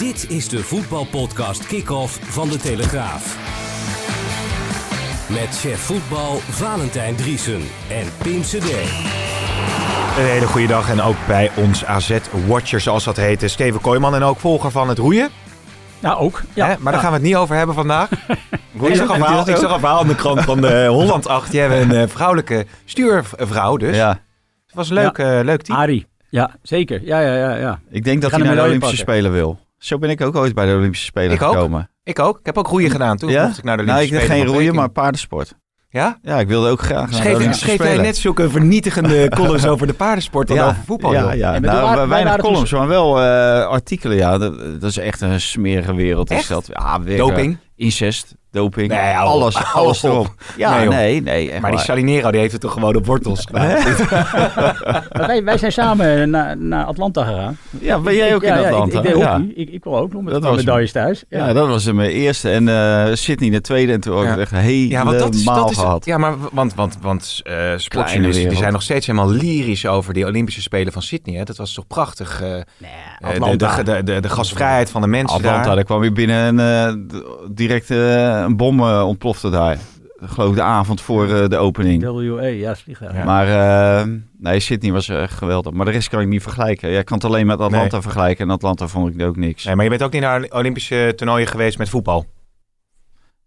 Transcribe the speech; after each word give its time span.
Dit 0.00 0.30
is 0.30 0.48
de 0.48 0.58
voetbalpodcast 0.58 1.66
Kick-Off 1.66 2.18
van 2.22 2.48
De 2.48 2.56
Telegraaf. 2.56 3.36
Met 5.28 5.58
chef 5.58 5.80
voetbal 5.80 6.36
Valentijn 6.36 7.16
Driesen 7.16 7.62
en 7.90 8.06
Pim 8.22 8.40
CD. 8.42 8.70
Een 10.18 10.24
hele 10.24 10.46
goede 10.46 10.66
dag 10.66 10.90
en 10.90 11.00
ook 11.00 11.16
bij 11.26 11.50
ons 11.56 11.84
AZ-watcher, 11.84 12.80
zoals 12.80 13.04
dat 13.04 13.16
heet, 13.16 13.50
Steven 13.50 13.80
Kooijman 13.80 14.14
en 14.14 14.22
ook 14.22 14.38
volger 14.38 14.70
van 14.70 14.88
het 14.88 14.98
roeien. 14.98 15.28
Nou, 16.00 16.18
ook. 16.18 16.42
Ja, 16.54 16.66
Hè? 16.66 16.74
Maar 16.78 16.92
daar 16.92 16.92
ja. 16.92 16.98
gaan 17.00 17.10
we 17.10 17.16
het 17.16 17.26
niet 17.26 17.36
over 17.36 17.56
hebben 17.56 17.74
vandaag. 17.74 18.10
ik, 18.10 18.94
zag 18.94 19.08
een 19.08 19.16
verhaal, 19.16 19.48
ik 19.48 19.54
ook? 19.54 19.60
zag 19.60 19.72
een 19.72 19.80
verhaal 19.80 20.00
aan 20.00 20.08
de 20.08 20.14
krant 20.14 20.40
van 20.40 20.60
de 20.60 20.86
Holland 20.98 21.28
8. 21.28 21.50
Die 21.50 21.60
hebben 21.60 21.80
een 21.80 22.02
eh, 22.02 22.08
vrouwelijke 22.08 22.66
stuurvrouw 22.84 23.76
dus. 23.76 23.96
Ja, 23.96 24.08
Het 24.66 24.74
was 24.74 24.88
een 24.88 24.94
leuk, 24.94 25.18
eh, 25.18 25.40
leuk 25.42 25.62
team. 25.62 25.78
Arie. 25.78 26.06
Ja, 26.28 26.50
zeker. 26.62 27.00
Ja, 27.04 27.20
ja, 27.20 27.34
ja. 27.34 27.56
ja. 27.56 27.80
ik 27.90 28.04
denk 28.04 28.22
dat 28.22 28.30
hij 28.30 28.40
naar 28.40 28.54
de 28.54 28.62
Olympische 28.62 28.96
pakken. 28.96 29.14
Spelen 29.14 29.32
wil. 29.32 29.58
Zo 29.80 29.98
ben 29.98 30.10
ik 30.10 30.20
ook 30.20 30.36
ooit 30.36 30.54
bij 30.54 30.66
de 30.66 30.74
Olympische 30.74 31.04
Spelen 31.06 31.30
Ik 31.32 31.42
ook. 31.42 31.52
gekomen. 31.52 31.90
Ik 32.04 32.18
ook. 32.18 32.38
Ik 32.38 32.46
heb 32.46 32.58
ook 32.58 32.66
roeien 32.66 32.90
gedaan. 32.90 33.16
Toen 33.16 33.30
Ja? 33.30 33.44
mocht 33.46 33.58
ik 33.58 33.64
naar 33.64 33.76
de 33.76 33.82
Nou, 33.82 34.00
ik 34.00 34.04
Olympische 34.08 34.34
deed 34.34 34.44
geen 34.44 34.54
roeien, 34.54 34.74
maar 34.74 34.88
paardensport. 34.90 35.54
Ja? 35.88 36.18
Ja, 36.22 36.38
ik 36.40 36.48
wilde 36.48 36.68
ook 36.68 36.80
graag 36.80 36.98
naar 37.00 37.08
de 37.08 37.14
Schreef, 37.14 37.34
Olympische 37.34 37.64
schreef 37.64 37.78
jij 37.82 37.96
net 37.96 38.16
zulke 38.16 38.50
vernietigende 38.50 39.28
columns 39.36 39.66
over 39.66 39.86
de 39.86 39.92
paardensport 39.92 40.48
dan 40.48 40.56
ja, 40.56 40.68
over 40.68 40.82
voetbal? 40.86 41.12
Ja, 41.12 41.32
ja. 41.32 41.54
En 41.54 41.60
met 41.62 41.70
nou, 41.70 41.96
wij 41.96 42.06
weinig 42.08 42.30
waren 42.30 42.44
columns, 42.44 42.72
maar 42.72 42.88
wel 42.88 43.20
eh, 43.20 43.66
artikelen. 43.66 44.16
Ja, 44.16 44.38
dat, 44.38 44.58
dat 44.80 44.90
is 44.90 44.96
echt 44.98 45.20
een 45.20 45.40
smerige 45.40 45.94
wereld. 45.94 46.30
Is 46.30 46.36
Echt? 46.36 46.48
dat. 46.48 46.66
Ja, 46.72 47.00
weer, 47.02 47.16
Doping? 47.16 47.58
incest, 47.76 48.34
doping, 48.50 48.88
Nee, 48.88 49.14
alles, 49.16 49.54
Hou 49.54 49.84
alles 49.84 50.04
op. 50.04 50.10
erop. 50.10 50.34
Ja, 50.56 50.78
Nee, 50.78 50.88
nee, 50.88 51.22
nee, 51.22 51.50
echt 51.50 51.60
Maar 51.60 51.70
die. 51.70 51.80
Salinero 51.80 52.30
die 52.30 52.40
heeft 52.40 52.52
het 52.52 52.60
toch 52.60 52.72
gewoon 52.72 52.96
op 52.96 53.06
wortels 53.06 53.46
wij, 55.10 55.44
wij 55.44 55.58
zijn 55.58 55.72
samen 55.72 56.30
naar, 56.30 56.56
naar 56.56 56.84
Atlanta 56.84 57.24
gegaan. 57.24 57.58
Ja, 57.80 57.98
ben 57.98 58.14
jij 58.14 58.34
ook 58.34 58.42
in 58.42 58.48
ja, 58.54 58.62
Atlanta? 58.64 58.98
Ik, 58.98 59.04
ik 59.04 59.10
deed 59.12 59.20
ja. 59.22 59.32
hockey. 59.36 59.52
Ik, 59.54 59.70
ik 59.70 59.80
kwam 59.80 59.94
ook 59.94 60.12
nog 60.12 60.22
met 60.22 60.32
Dat 60.32 60.42
was- 60.42 60.56
medailles 60.56 60.92
thuis. 60.92 61.24
Ja. 61.28 61.46
Ja, 61.46 61.52
dat 61.52 61.68
was 61.68 61.92
mijn 61.92 62.10
eerste. 62.10 62.50
En 62.50 62.68
eh 62.68 63.14
Sydney 63.14 63.50
de 63.50 63.60
tweede. 63.60 63.92
En 63.92 64.00
toen 64.00 64.14
ook 64.16 64.24
Ja. 64.24 64.36
echt 64.38 64.50
helemaal 64.50 65.12
dat 65.18 65.34
is, 65.34 65.44
dat 65.44 65.70
is, 65.70 65.76
gehad. 65.78 66.04
ja, 66.04 66.18
maar 66.18 66.34
want, 66.52 66.74
want, 66.74 66.96
want 67.00 67.40
eh 67.42 67.72
sportjournalisten 67.76 68.48
die 68.48 68.58
zijn 68.58 68.72
nog 68.72 68.82
steeds 68.82 69.06
helemaal 69.06 69.30
lyrisch 69.30 69.86
over 69.86 70.14
die 70.14 70.26
Olympische 70.26 70.62
Spelen 70.62 70.92
van 70.92 71.02
Sydney. 71.02 71.36
Hè? 71.36 71.44
Dat 71.44 71.56
was 71.56 71.72
toch 71.74 71.86
prachtig. 71.86 72.40
eh, 72.42 72.48
Nee, 72.48 72.60
eh, 73.18 73.28
de, 73.28 73.40
Atlanta. 73.40 73.76
de, 73.76 73.82
de, 73.92 74.02
de, 74.02 74.20
de 74.20 74.28
gasvrijheid 74.28 74.90
van 74.90 75.00
de 75.00 75.06
mensen 75.06 75.36
Atlanta, 75.36 75.62
daar. 75.62 75.74
daar 75.74 75.84
kwam 75.84 76.04
je 76.04 76.12
binnen 76.12 76.60
en 76.60 76.86
eh, 76.86 77.16
direct 77.50 77.90
eh, 77.90 78.39
een 78.44 78.56
bom 78.56 78.80
eh, 78.80 79.06
ontplofte 79.06 79.50
daar. 79.50 79.78
Geloof 80.22 80.50
ik 80.50 80.56
de 80.56 80.62
avond 80.62 81.00
voor 81.00 81.34
eh, 81.34 81.48
de 81.48 81.56
opening. 81.56 82.02
WA, 82.04 82.42
ja. 82.42 82.74
Ja. 82.84 83.24
Maar 83.24 83.48
eh, 83.48 84.06
nee, 84.38 84.60
Sydney 84.60 84.92
was 84.92 85.08
echt 85.08 85.34
geweldig. 85.34 85.72
Maar 85.72 85.86
de 85.86 85.92
rest 85.92 86.08
kan 86.08 86.20
ik 86.20 86.28
niet 86.28 86.42
vergelijken. 86.42 86.90
Ja, 86.90 86.98
ik 86.98 87.04
kan 87.04 87.16
het 87.16 87.26
alleen 87.26 87.46
met 87.46 87.60
Atlanta 87.60 88.02
vergelijken. 88.02 88.44
En 88.44 88.50
Atlanta 88.50 88.88
vond 88.88 89.14
ik 89.14 89.26
ook 89.26 89.36
niks. 89.36 89.64
Nee, 89.64 89.74
maar 89.74 89.84
je 89.84 89.90
bent 89.90 90.02
ook 90.02 90.12
niet 90.12 90.22
naar 90.22 90.46
Olympische 90.48 91.12
toernooien 91.16 91.46
geweest 91.46 91.78
met 91.78 91.88
voetbal. 91.88 92.26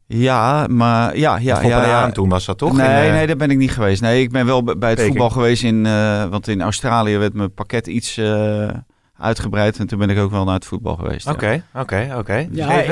Ja, 0.08 0.67
maar 0.67 1.17
ja, 1.17 1.38
ja, 1.38 1.62
ja. 1.62 1.81
de 1.81 1.88
ja. 1.88 2.12
Toen 2.12 2.29
was 2.29 2.46
dat 2.46 2.57
toch? 2.57 2.78
Nee, 2.78 2.88
In, 2.88 3.07
eh, 3.07 3.13
nee, 3.13 3.28
daar 3.28 3.35
ben 3.35 3.51
ik 3.51 3.57
niet 3.57 3.72
geweest. 3.72 4.01
Nee, 4.01 4.22
ik 4.22 4.31
ben 4.31 4.46
wel 4.46 4.63
bij 4.63 4.73
het 4.73 4.79
Peking. 4.79 5.07
voetbal 5.07 5.29
geweest 5.29 5.63
in, 5.63 5.85
eh, 5.85 6.25
want 6.25 6.47
in 6.47 6.62
Australië 6.62 7.17
werd 7.17 7.34
mijn 7.34 7.53
pakket 7.53 7.88
iets 7.88 8.17
eh, 8.17 8.69
uitgebreid. 9.18 9.79
En 9.79 9.88
toen 9.88 10.00
ben 10.00 10.09
ik 10.09 10.18
ook 10.18 10.31
wel 10.31 10.44
naar 10.46 10.53
het 10.53 10.66
voetbal 10.66 10.96
geweest. 10.96 11.25
ja. 11.25 11.31
Oké, 11.31 11.63
oké, 11.75 12.13
oké. 12.18 12.47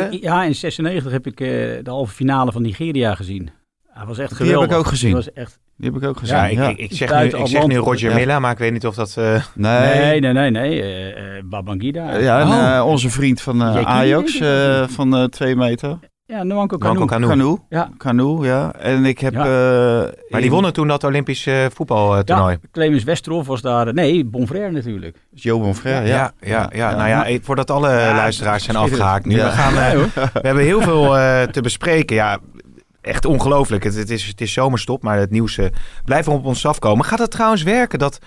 Ja, 0.10 0.44
in 0.44 0.56
96 0.56 1.12
heb 1.12 1.28
ik 1.28 1.40
eh, 1.40 1.48
de 1.48 1.82
halve 1.90 2.14
finale 2.14 2.52
van 2.52 2.62
Nigeria 2.62 3.16
gezien. 3.16 3.50
Hij 3.94 4.06
was 4.06 4.18
echt 4.18 4.28
Die 4.30 4.38
geweldig. 4.38 4.62
heb 4.62 4.72
ik 4.72 4.78
ook 4.78 4.88
gezien. 4.88 5.08
Die 5.08 5.16
was 5.16 5.34
echt... 5.34 5.60
Die 5.78 5.92
heb 5.92 6.02
ik 6.02 6.10
ook 6.10 6.18
gezien. 6.18 6.36
Ja, 6.36 6.46
Ja, 6.46 6.70
ik, 6.70 6.78
ik, 6.78 6.94
zeg 6.94 7.10
nu, 7.20 7.40
ik 7.40 7.48
zeg 7.48 7.68
nu. 7.68 7.76
Roger 7.78 8.10
Ja. 8.10 8.16
Milla, 8.16 8.40
maar 8.40 8.52
ik 8.52 8.58
weet 8.58 8.72
niet 8.72 8.86
of 8.86 8.96
dat... 8.96 9.18
eh, 9.18 9.44
Nee. 9.56 9.98
Nee, 10.00 10.20
nee, 10.20 10.34
nee, 10.34 10.50
nee. 10.52 10.82
eh, 11.14 11.44
Babangida. 11.46 12.18
Ja, 12.18 12.40
en 12.42 12.48
Oh. 12.82 12.88
onze 12.88 13.10
vriend 13.10 13.42
van 13.42 13.64
Ajax 13.64 14.32
die, 14.32 14.48
eh, 14.48 14.88
van 14.88 15.16
eh, 15.16 15.24
twee 15.24 15.56
meter. 15.56 16.00
Ja, 16.32 16.44
Nwanko 16.44 16.78
Kanu. 16.78 17.06
Kanu. 17.06 17.28
Canoe. 17.28 17.60
Ja. 17.70 17.90
Canoe, 17.98 18.46
ja. 18.46 18.74
En 18.74 19.06
ik 19.06 19.20
heb... 19.20 19.34
Ja. 19.34 19.40
eh, 19.40 19.50
maar 20.30 20.40
die 20.40 20.42
in- 20.42 20.50
wonnen 20.50 20.74
toen 20.74 20.88
dat 20.88 21.04
Olympische 21.04 21.70
voetbaltoernooi. 21.74 22.58
Ja, 22.62 22.68
Clemens 22.72 23.04
Westerhof 23.04 23.48
was 23.48 23.62
daar. 23.62 23.94
Nee, 23.94 24.26
Bonfrère 24.26 24.72
natuurlijk. 24.72 25.18
Jo 25.30 25.60
Bonfrère, 25.60 26.08
Ja, 26.08 26.16
ja. 26.16 26.32
ja, 26.50 26.70
ja, 26.74 26.96
Nou 26.96 27.10
ja, 27.10 27.26
eh, 27.26 27.40
voordat 27.42 27.72
alle 27.72 27.88
luisteraars 28.16 28.64
zijn 28.64 28.78
afgehaakt 28.78 29.26
nu. 29.26 29.36
Ja. 29.36 29.46
We, 29.46 29.52
gaan, 29.52 29.74
eh, 29.78 30.00
we 30.34 30.40
hebben 30.42 30.64
heel 30.64 30.82
veel 30.82 31.18
eh, 31.18 31.44
te 31.44 31.62
bespreken. 31.62 32.16
Ja, 32.16 32.38
echt 33.02 33.26
ongelooflijk. 33.26 33.84
Het, 33.84 33.96
het, 33.96 34.10
is, 34.10 34.26
het 34.26 34.42
is 34.42 34.54
zomerstop, 34.54 35.04
maar 35.04 35.18
het 35.18 35.32
nieuws 35.32 35.58
eh, 35.58 35.66
blijft 36.06 36.28
op 36.28 36.46
ons 36.46 36.66
afkomen. 36.66 37.06
Gaat 37.06 37.20
het 37.20 37.32
trouwens 37.32 37.64
werken 37.64 38.00
dat 38.00 38.20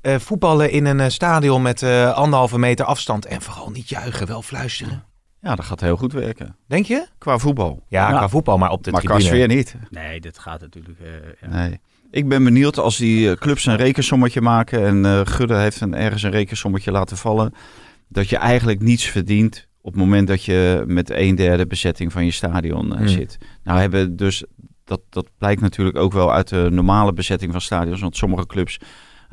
eh, 0.00 0.14
voetballen 0.18 0.70
in 0.70 0.86
een 0.86 1.00
eh, 1.00 1.08
stadion 1.08 1.62
met 1.62 1.82
eh, 1.82 2.12
anderhalve 2.12 2.58
meter 2.58 2.84
afstand 2.84 3.26
en 3.26 3.42
vooral 3.42 3.70
niet 3.70 3.88
juichen, 3.88 4.26
wel 4.26 4.42
fluisteren? 4.42 5.04
Ja, 5.42 5.54
dat 5.54 5.64
gaat 5.64 5.80
heel 5.80 5.96
goed 5.96 6.12
werken. 6.12 6.56
Denk 6.66 6.86
je? 6.86 7.06
Qua 7.18 7.38
voetbal. 7.38 7.82
Ja, 7.88 8.10
Ja. 8.10 8.16
qua 8.16 8.28
voetbal, 8.28 8.58
maar 8.58 8.70
op 8.70 8.84
de 8.84 8.90
maar 8.90 9.00
qua 9.00 9.16
tribune. 9.16 9.34
sfeer 9.36 9.56
niet. 9.56 9.74
Nee, 9.90 10.20
dat 10.20 10.38
gaat 10.38 10.60
natuurlijk. 10.60 10.98
eh, 11.00 11.06
ja. 11.40 11.48
Nee. 11.48 11.80
Ik 12.10 12.28
ben 12.28 12.44
benieuwd 12.44 12.78
als 12.78 12.96
die 12.96 13.30
eh, 13.30 13.36
clubs 13.36 13.66
een 13.66 13.76
rekensommetje 13.76 14.40
maken. 14.40 14.86
En 14.86 15.04
eh 15.04 15.20
Gudde 15.24 15.56
heeft 15.56 15.80
een, 15.80 15.94
ergens 15.94 16.22
een 16.22 16.30
rekensommetje 16.30 16.90
laten 16.90 17.16
vallen. 17.16 17.54
Dat 18.08 18.28
je 18.28 18.36
eigenlijk 18.36 18.80
niets 18.80 19.04
verdient 19.06 19.68
op 19.82 19.92
het 19.92 20.00
moment 20.00 20.28
dat 20.28 20.44
je 20.44 20.84
met 20.86 21.10
een 21.10 21.34
derde 21.34 21.66
bezetting 21.66 22.12
van 22.12 22.24
je 22.24 22.30
stadion 22.30 22.96
Hmm. 22.96 23.08
zit. 23.08 23.38
Nou 23.64 23.80
hebben 23.80 24.16
dus, 24.16 24.44
dat, 24.84 25.00
dat 25.08 25.28
blijkt 25.38 25.60
natuurlijk 25.60 25.96
ook 25.98 26.12
wel 26.12 26.32
uit 26.32 26.48
de 26.48 26.68
normale 26.70 27.12
bezetting 27.12 27.52
van 27.52 27.60
stadions. 27.60 28.00
Want 28.00 28.16
sommige 28.16 28.46
clubs 28.46 28.78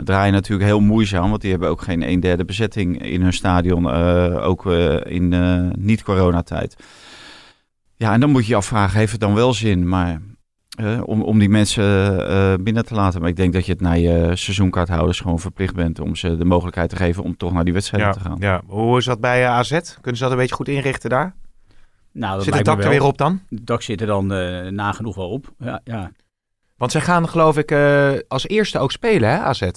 draaien 0.03 0.33
natuurlijk 0.33 0.69
heel 0.69 0.79
moeizaam. 0.79 1.29
Want 1.29 1.41
die 1.41 1.51
hebben 1.51 1.69
ook 1.69 1.81
geen 1.81 2.09
een 2.09 2.19
derde 2.19 2.45
bezetting 2.45 3.03
in 3.03 3.21
hun 3.21 3.33
stadion. 3.33 3.89
eh, 3.89 4.47
ook 4.47 4.65
eh, 4.65 4.95
in 5.15 5.33
eh, 5.33 5.67
niet-coronatijd. 5.77 6.75
Ja, 7.95 8.13
en 8.13 8.19
dan 8.19 8.29
moet 8.31 8.43
je 8.43 8.49
je 8.49 8.55
afvragen, 8.55 8.99
heeft 8.99 9.11
het 9.11 9.21
dan 9.21 9.33
wel 9.33 9.53
zin? 9.53 9.87
Maar 9.87 10.21
om, 11.03 11.21
om 11.21 11.39
die 11.39 11.49
mensen 11.49 11.83
eh, 12.29 12.53
binnen 12.59 12.85
te 12.85 12.93
laten. 12.93 13.19
Maar 13.21 13.29
ik 13.29 13.35
denk 13.35 13.53
dat 13.53 13.65
je 13.65 13.71
het 13.71 13.81
naar 13.81 13.97
je 13.97 14.31
seizoenkaarthouders 14.35 15.19
gewoon 15.19 15.39
verplicht 15.39 15.75
bent 15.75 15.99
om 15.99 16.15
ze 16.15 16.37
de 16.37 16.45
mogelijkheid 16.45 16.89
te 16.89 16.95
geven 16.95 17.23
om 17.23 17.37
toch 17.37 17.53
naar 17.53 17.63
die 17.63 17.73
wedstrijden 17.73 18.07
Ja, 18.09 18.13
te 18.13 18.19
gaan. 18.19 18.37
ja. 18.39 18.61
Hoe 18.67 18.97
is 18.97 19.05
dat 19.05 19.19
bij 19.19 19.47
AZ? 19.47 19.69
Kunnen 20.01 20.17
ze 20.17 20.23
dat 20.23 20.31
een 20.31 20.37
beetje 20.37 20.55
goed 20.55 20.67
inrichten 20.67 21.09
daar? 21.09 21.35
Nou, 22.11 22.35
dat 22.35 22.43
Zit 22.43 22.53
het 22.53 22.65
dak 22.65 22.83
er 22.83 22.89
weer 22.89 23.03
op 23.03 23.17
dan? 23.17 23.41
Het 23.49 23.65
dak 23.67 23.81
zit 23.81 24.01
er 24.01 24.07
dan 24.07 24.33
eh, 24.33 24.67
nagenoeg 24.71 25.15
wel 25.15 25.29
op. 25.29 25.53
Ja, 25.59 25.81
ja. 25.83 26.11
Want 26.77 26.91
zij 26.91 27.01
gaan 27.01 27.29
geloof 27.29 27.57
ik 27.57 27.71
eh, 27.71 28.13
als 28.27 28.47
eerste 28.47 28.79
ook 28.79 28.91
spelen, 28.91 29.29
hè, 29.29 29.37
AZ? 29.37 29.69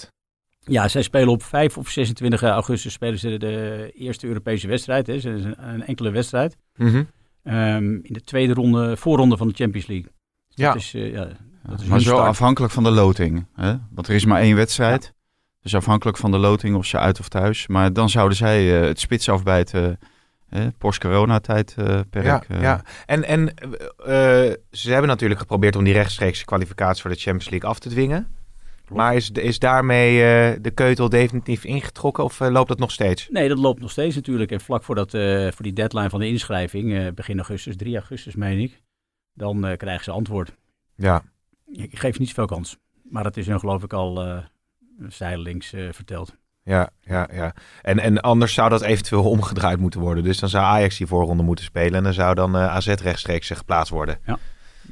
ja, 0.61 0.89
zij 0.89 1.03
spelen 1.03 1.29
op 1.29 1.43
5 1.43 1.79
of 1.79 1.89
26 1.89 2.43
augustus 2.43 2.93
spelen 2.93 3.19
ze 3.19 3.37
de 3.37 3.91
eerste 3.95 4.27
Europese 4.27 4.67
wedstrijd. 4.69 5.07
Hè. 5.07 5.21
Ze 5.21 5.31
is 5.31 5.45
een, 5.45 5.69
een 5.69 5.87
enkele 5.87 6.11
wedstrijd. 6.11 6.57
Mhm. 6.77 7.03
Ehm, 7.43 7.85
in 7.85 8.13
de 8.13 8.23
tweede 8.25 8.53
ronde, 8.53 8.97
voorronde 8.97 9.37
van 9.37 9.49
de 9.49 9.55
Champions 9.55 9.87
League. 9.87 10.11
Dus 10.49 10.57
Ja. 10.57 10.73
Dat 10.73 10.83
is, 10.83 10.95
eh, 10.95 11.13
ja, 11.13 11.29
dat 11.63 11.81
is 11.81 11.87
maar 11.87 12.01
zo 12.01 12.11
start. 12.11 12.29
afhankelijk 12.29 12.73
van 12.73 12.83
de 12.83 12.91
loting. 12.91 13.47
Hè? 13.55 13.75
Want 13.91 14.09
er 14.09 14.15
is 14.15 14.25
maar 14.25 14.41
één 14.41 14.57
wedstrijd. 14.57 15.13
Dus 15.63 15.75
afhankelijk 15.75 16.17
van 16.17 16.31
de 16.31 16.39
loting 16.39 16.77
of 16.77 16.87
ze 16.87 16.99
uit 16.99 17.21
of 17.21 17.29
thuis. 17.29 17.67
Maar 17.67 17.93
dan 17.93 18.09
zouden 18.09 18.37
zij 18.37 18.81
eh, 18.81 18.87
het 18.87 19.01
spits 19.01 19.29
afbijten. 19.29 19.99
Eh, 20.51 20.67
Post-corona-tijd 20.79 21.75
eh 21.79 22.01
per 22.11 22.25
Ja, 22.25 22.43
eh. 22.49 22.63
ja. 22.63 22.83
En, 23.07 23.25
en 23.25 23.49
eh, 23.49 24.55
ze 24.71 24.91
hebben 24.91 25.09
natuurlijk 25.09 25.41
geprobeerd 25.41 25.77
om 25.77 25.85
die 25.85 25.93
rechtstreekse 25.93 26.45
kwalificatie 26.45 27.03
voor 27.03 27.11
de 27.11 27.17
Champions 27.17 27.51
League 27.51 27.69
af 27.69 27.79
te 27.79 27.89
dwingen. 27.89 28.39
Maar 28.89 29.15
is, 29.15 29.31
is 29.31 29.59
daarmee 29.59 30.23
eh, 30.23 30.57
de 30.61 30.71
keutel 30.71 31.09
definitief 31.09 31.65
ingetrokken 31.65 32.25
of 32.25 32.39
loopt 32.39 32.69
dat 32.69 32.79
nog 32.79 32.91
steeds? 32.91 33.29
Nee, 33.31 33.49
dat 33.49 33.59
loopt 33.59 33.81
nog 33.81 33.91
steeds 33.91 34.15
natuurlijk. 34.15 34.51
En 34.51 34.61
vlak 34.61 34.85
voor, 34.85 34.95
dat, 34.95 35.15
eh, 35.15 35.51
voor 35.51 35.63
die 35.63 35.73
deadline 35.73 36.11
van 36.11 36.21
de 36.21 36.27
inschrijving, 36.27 36.95
eh, 36.95 37.13
begin 37.15 37.37
augustus, 37.37 37.77
3 37.77 37.95
augustus 37.95 38.35
meen 38.35 38.59
ik, 38.59 38.83
dan 39.35 39.67
eh, 39.67 39.77
krijgen 39.77 40.05
ze 40.05 40.11
antwoord. 40.11 40.53
Ja. 40.95 41.23
Ik 41.73 41.99
geef 41.99 42.19
niet 42.19 42.29
zoveel 42.29 42.47
kans. 42.47 42.77
Maar 43.03 43.23
dat 43.23 43.37
is 43.37 43.47
hun 43.47 43.59
geloof 43.59 43.83
ik 43.83 43.93
al 43.93 44.25
eh 44.25 44.39
zijdelings 45.09 45.73
eh, 45.73 45.89
verteld. 45.93 46.37
Ja, 46.63 46.91
ja, 47.01 47.29
ja. 47.33 47.55
En, 47.83 47.99
en 47.99 48.21
anders 48.21 48.55
zou 48.55 48.69
dat 48.69 48.83
eventueel 48.83 49.25
omgedraaid 49.37 49.79
moeten 49.79 50.01
worden. 50.01 50.25
Dus 50.25 50.39
dan 50.39 50.49
zou 50.49 50.65
Ajax 50.65 50.97
die 50.99 51.07
voorronde 51.07 51.43
moeten 51.43 51.65
spelen 51.65 51.95
en 51.95 52.03
dan 52.03 52.13
zou 52.13 52.35
dan 52.35 52.57
eh, 52.57 52.67
AZ 52.75 52.87
rechtstreeks 52.87 53.51
geplaatst 53.51 53.93
worden. 53.93 54.19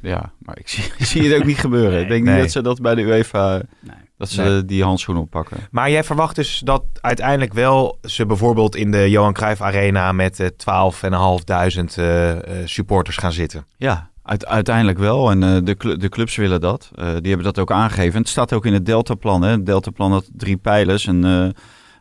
Ja, 0.01 0.31
maar 0.39 0.57
ik 0.59 0.67
zie, 0.67 0.83
ik 0.97 1.05
zie 1.05 1.29
het 1.31 1.39
ook 1.41 1.45
niet 1.47 1.57
gebeuren. 1.57 2.01
ik 2.01 2.07
denk 2.07 2.23
Nee. 2.23 2.33
niet 2.33 2.43
dat 2.43 2.51
ze 2.51 2.61
dat 2.61 2.81
bij 2.81 2.95
de 2.95 3.01
UEFA, 3.01 3.61
Nee. 3.79 3.95
dat 4.17 4.29
ze 4.29 4.41
Nee. 4.41 4.65
die 4.65 4.83
handschoenen 4.83 5.23
oppakken. 5.23 5.57
Maar 5.71 5.89
jij 5.89 6.03
verwacht 6.03 6.35
dus 6.35 6.59
dat 6.65 6.83
uiteindelijk 7.01 7.53
wel 7.53 7.97
ze 8.03 8.25
bijvoorbeeld 8.25 8.75
in 8.75 8.91
de 8.91 9.09
Johan 9.09 9.33
Cruijff 9.33 9.61
Arena 9.61 10.11
met 10.11 10.39
eh 10.39 10.47
12.500 10.47 11.97
eh, 11.97 12.29
eh, 12.31 12.67
supporters 12.67 13.17
gaan 13.17 13.31
zitten. 13.31 13.65
Ja, 13.77 14.09
uit- 14.29 14.45
uiteindelijk 14.45 14.97
wel. 14.97 15.31
En 15.31 15.43
eh, 15.43 15.55
de, 15.63 15.97
de 15.97 16.09
clubs 16.09 16.35
willen 16.35 16.61
dat. 16.61 16.91
Eh, 16.95 17.05
die 17.05 17.27
hebben 17.27 17.43
dat 17.43 17.59
ook 17.59 17.71
aangegeven. 17.71 18.19
Het 18.19 18.29
staat 18.29 18.53
ook 18.53 18.65
in 18.65 18.73
het 18.73 18.85
Deltaplan. 18.85 19.41
Hè. 19.41 19.49
Het 19.51 19.65
Deltaplan 19.65 20.11
had 20.11 20.29
drie 20.33 20.57
pijlers. 20.57 21.05
Een, 21.07 21.23
eh, 21.23 21.47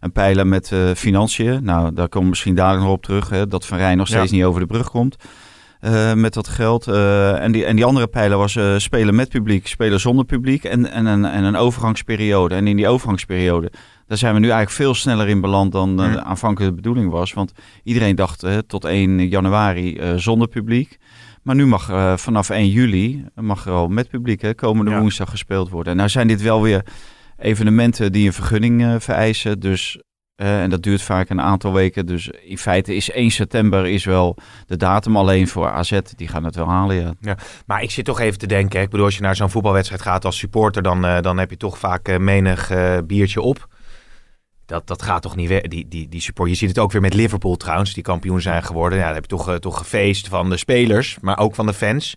een 0.00 0.12
pijler 0.12 0.46
met 0.46 0.72
financiën. 0.94 1.64
Nou, 1.64 1.92
daar 1.94 2.08
komen 2.08 2.22
we 2.22 2.28
misschien 2.28 2.54
dadelijk 2.54 2.84
nog 2.84 2.92
op 2.92 3.02
terug. 3.02 3.28
Hè, 3.30 3.46
dat 3.46 3.66
Van 3.66 3.78
Rijn 3.78 3.96
nog 3.96 4.06
steeds 4.06 4.30
Ja. 4.30 4.36
niet 4.36 4.44
over 4.44 4.60
de 4.60 4.66
brug 4.66 4.90
komt. 4.90 5.16
met 6.14 6.34
dat 6.34 6.48
geld. 6.48 6.86
En, 6.86 7.52
die, 7.52 7.64
en 7.64 7.76
die 7.76 7.84
andere 7.84 8.06
pijler 8.06 8.38
was 8.38 8.58
spelen 8.76 9.14
met 9.14 9.28
publiek, 9.28 9.66
spelen 9.66 10.00
zonder 10.00 10.24
publiek. 10.24 10.64
En, 10.64 10.90
en, 10.90 11.06
een, 11.06 11.24
en 11.24 11.44
een 11.44 11.56
overgangsperiode. 11.56 12.54
En 12.54 12.66
in 12.66 12.76
die 12.76 12.88
overgangsperiode, 12.88 13.72
daar 14.06 14.18
zijn 14.18 14.34
we 14.34 14.38
nu 14.40 14.46
eigenlijk 14.46 14.76
veel 14.76 14.94
sneller 14.94 15.28
in 15.28 15.40
beland 15.40 15.72
dan 15.72 16.20
aanvankelijk 16.24 16.70
de 16.70 16.82
bedoeling 16.82 17.10
was. 17.10 17.32
Want 17.32 17.52
iedereen 17.84 18.16
dacht 18.16 18.46
tot 18.66 18.84
1 18.84 19.28
januari 19.28 20.00
zonder 20.16 20.48
publiek. 20.48 20.98
Maar 21.42 21.54
nu 21.54 21.66
mag 21.66 21.90
eh, 21.90 22.16
vanaf 22.16 22.50
1 22.50 22.68
juli 22.68 23.24
mag 23.34 23.66
er 23.66 23.72
al 23.72 23.88
met 23.88 24.08
publiek 24.08 24.42
hè, 24.42 24.54
komende 24.54 24.90
Ja. 24.90 25.00
woensdag 25.00 25.30
gespeeld 25.30 25.70
worden. 25.70 25.92
En 25.92 25.98
nou 25.98 26.08
zijn 26.10 26.28
dit 26.28 26.42
wel 26.42 26.62
weer 26.62 26.84
evenementen 27.38 28.12
die 28.12 28.26
een 28.26 28.32
vergunning 28.32 28.82
eh, 28.82 28.94
vereisen. 28.98 29.60
Dus, 29.60 29.98
eh, 30.34 30.62
en 30.62 30.70
dat 30.70 30.82
duurt 30.82 31.02
vaak 31.02 31.28
een 31.30 31.40
aantal 31.40 31.72
weken. 31.72 32.06
Dus 32.06 32.28
in 32.28 32.58
feite 32.58 32.94
is 32.94 33.10
1 33.10 33.30
september 33.30 33.86
is 33.86 34.04
wel 34.04 34.36
de 34.66 34.76
datum 34.76 35.16
alleen 35.16 35.48
voor 35.48 35.70
AZ. 35.70 35.98
Die 36.16 36.28
gaan 36.28 36.44
het 36.44 36.56
wel 36.56 36.68
halen, 36.68 37.16
ja. 37.20 37.36
Maar 37.66 37.82
ik 37.82 37.90
zit 37.90 38.04
toch 38.04 38.20
even 38.20 38.38
te 38.38 38.46
denken. 38.46 38.78
hè. 38.78 38.84
Ik 38.84 38.90
bedoel, 38.90 39.06
als 39.06 39.16
je 39.16 39.22
naar 39.22 39.36
zo'n 39.36 39.50
voetbalwedstrijd 39.50 40.02
gaat 40.02 40.24
als 40.24 40.38
supporter, 40.38 40.82
dan, 40.82 41.22
dan 41.22 41.38
heb 41.38 41.50
je 41.50 41.56
toch 41.56 41.78
vaak 41.78 42.18
menig 42.18 42.70
biertje 43.06 43.40
op. 43.40 43.68
Dat, 44.68 44.86
dat 44.86 45.02
gaat 45.02 45.22
toch 45.22 45.36
niet 45.36 45.48
weg. 45.48 45.62
Die, 45.62 45.88
die, 45.88 46.08
die 46.08 46.20
support. 46.20 46.50
Je 46.50 46.56
ziet 46.56 46.68
het 46.68 46.78
ook 46.78 46.92
weer 46.92 47.00
met 47.00 47.14
Liverpool 47.14 47.56
trouwens, 47.56 47.94
die 47.94 48.02
kampioen 48.02 48.40
zijn 48.40 48.62
geworden. 48.62 48.98
Ja, 48.98 49.04
dan 49.04 49.14
heb 49.14 49.22
je 49.22 49.28
toch, 49.36 49.48
eh, 49.48 49.54
toch 49.54 49.78
gefeest 49.78 50.28
van 50.28 50.50
de 50.50 50.56
spelers, 50.56 51.18
maar 51.20 51.38
ook 51.38 51.54
van 51.54 51.66
de 51.66 51.72
fans. 51.72 52.14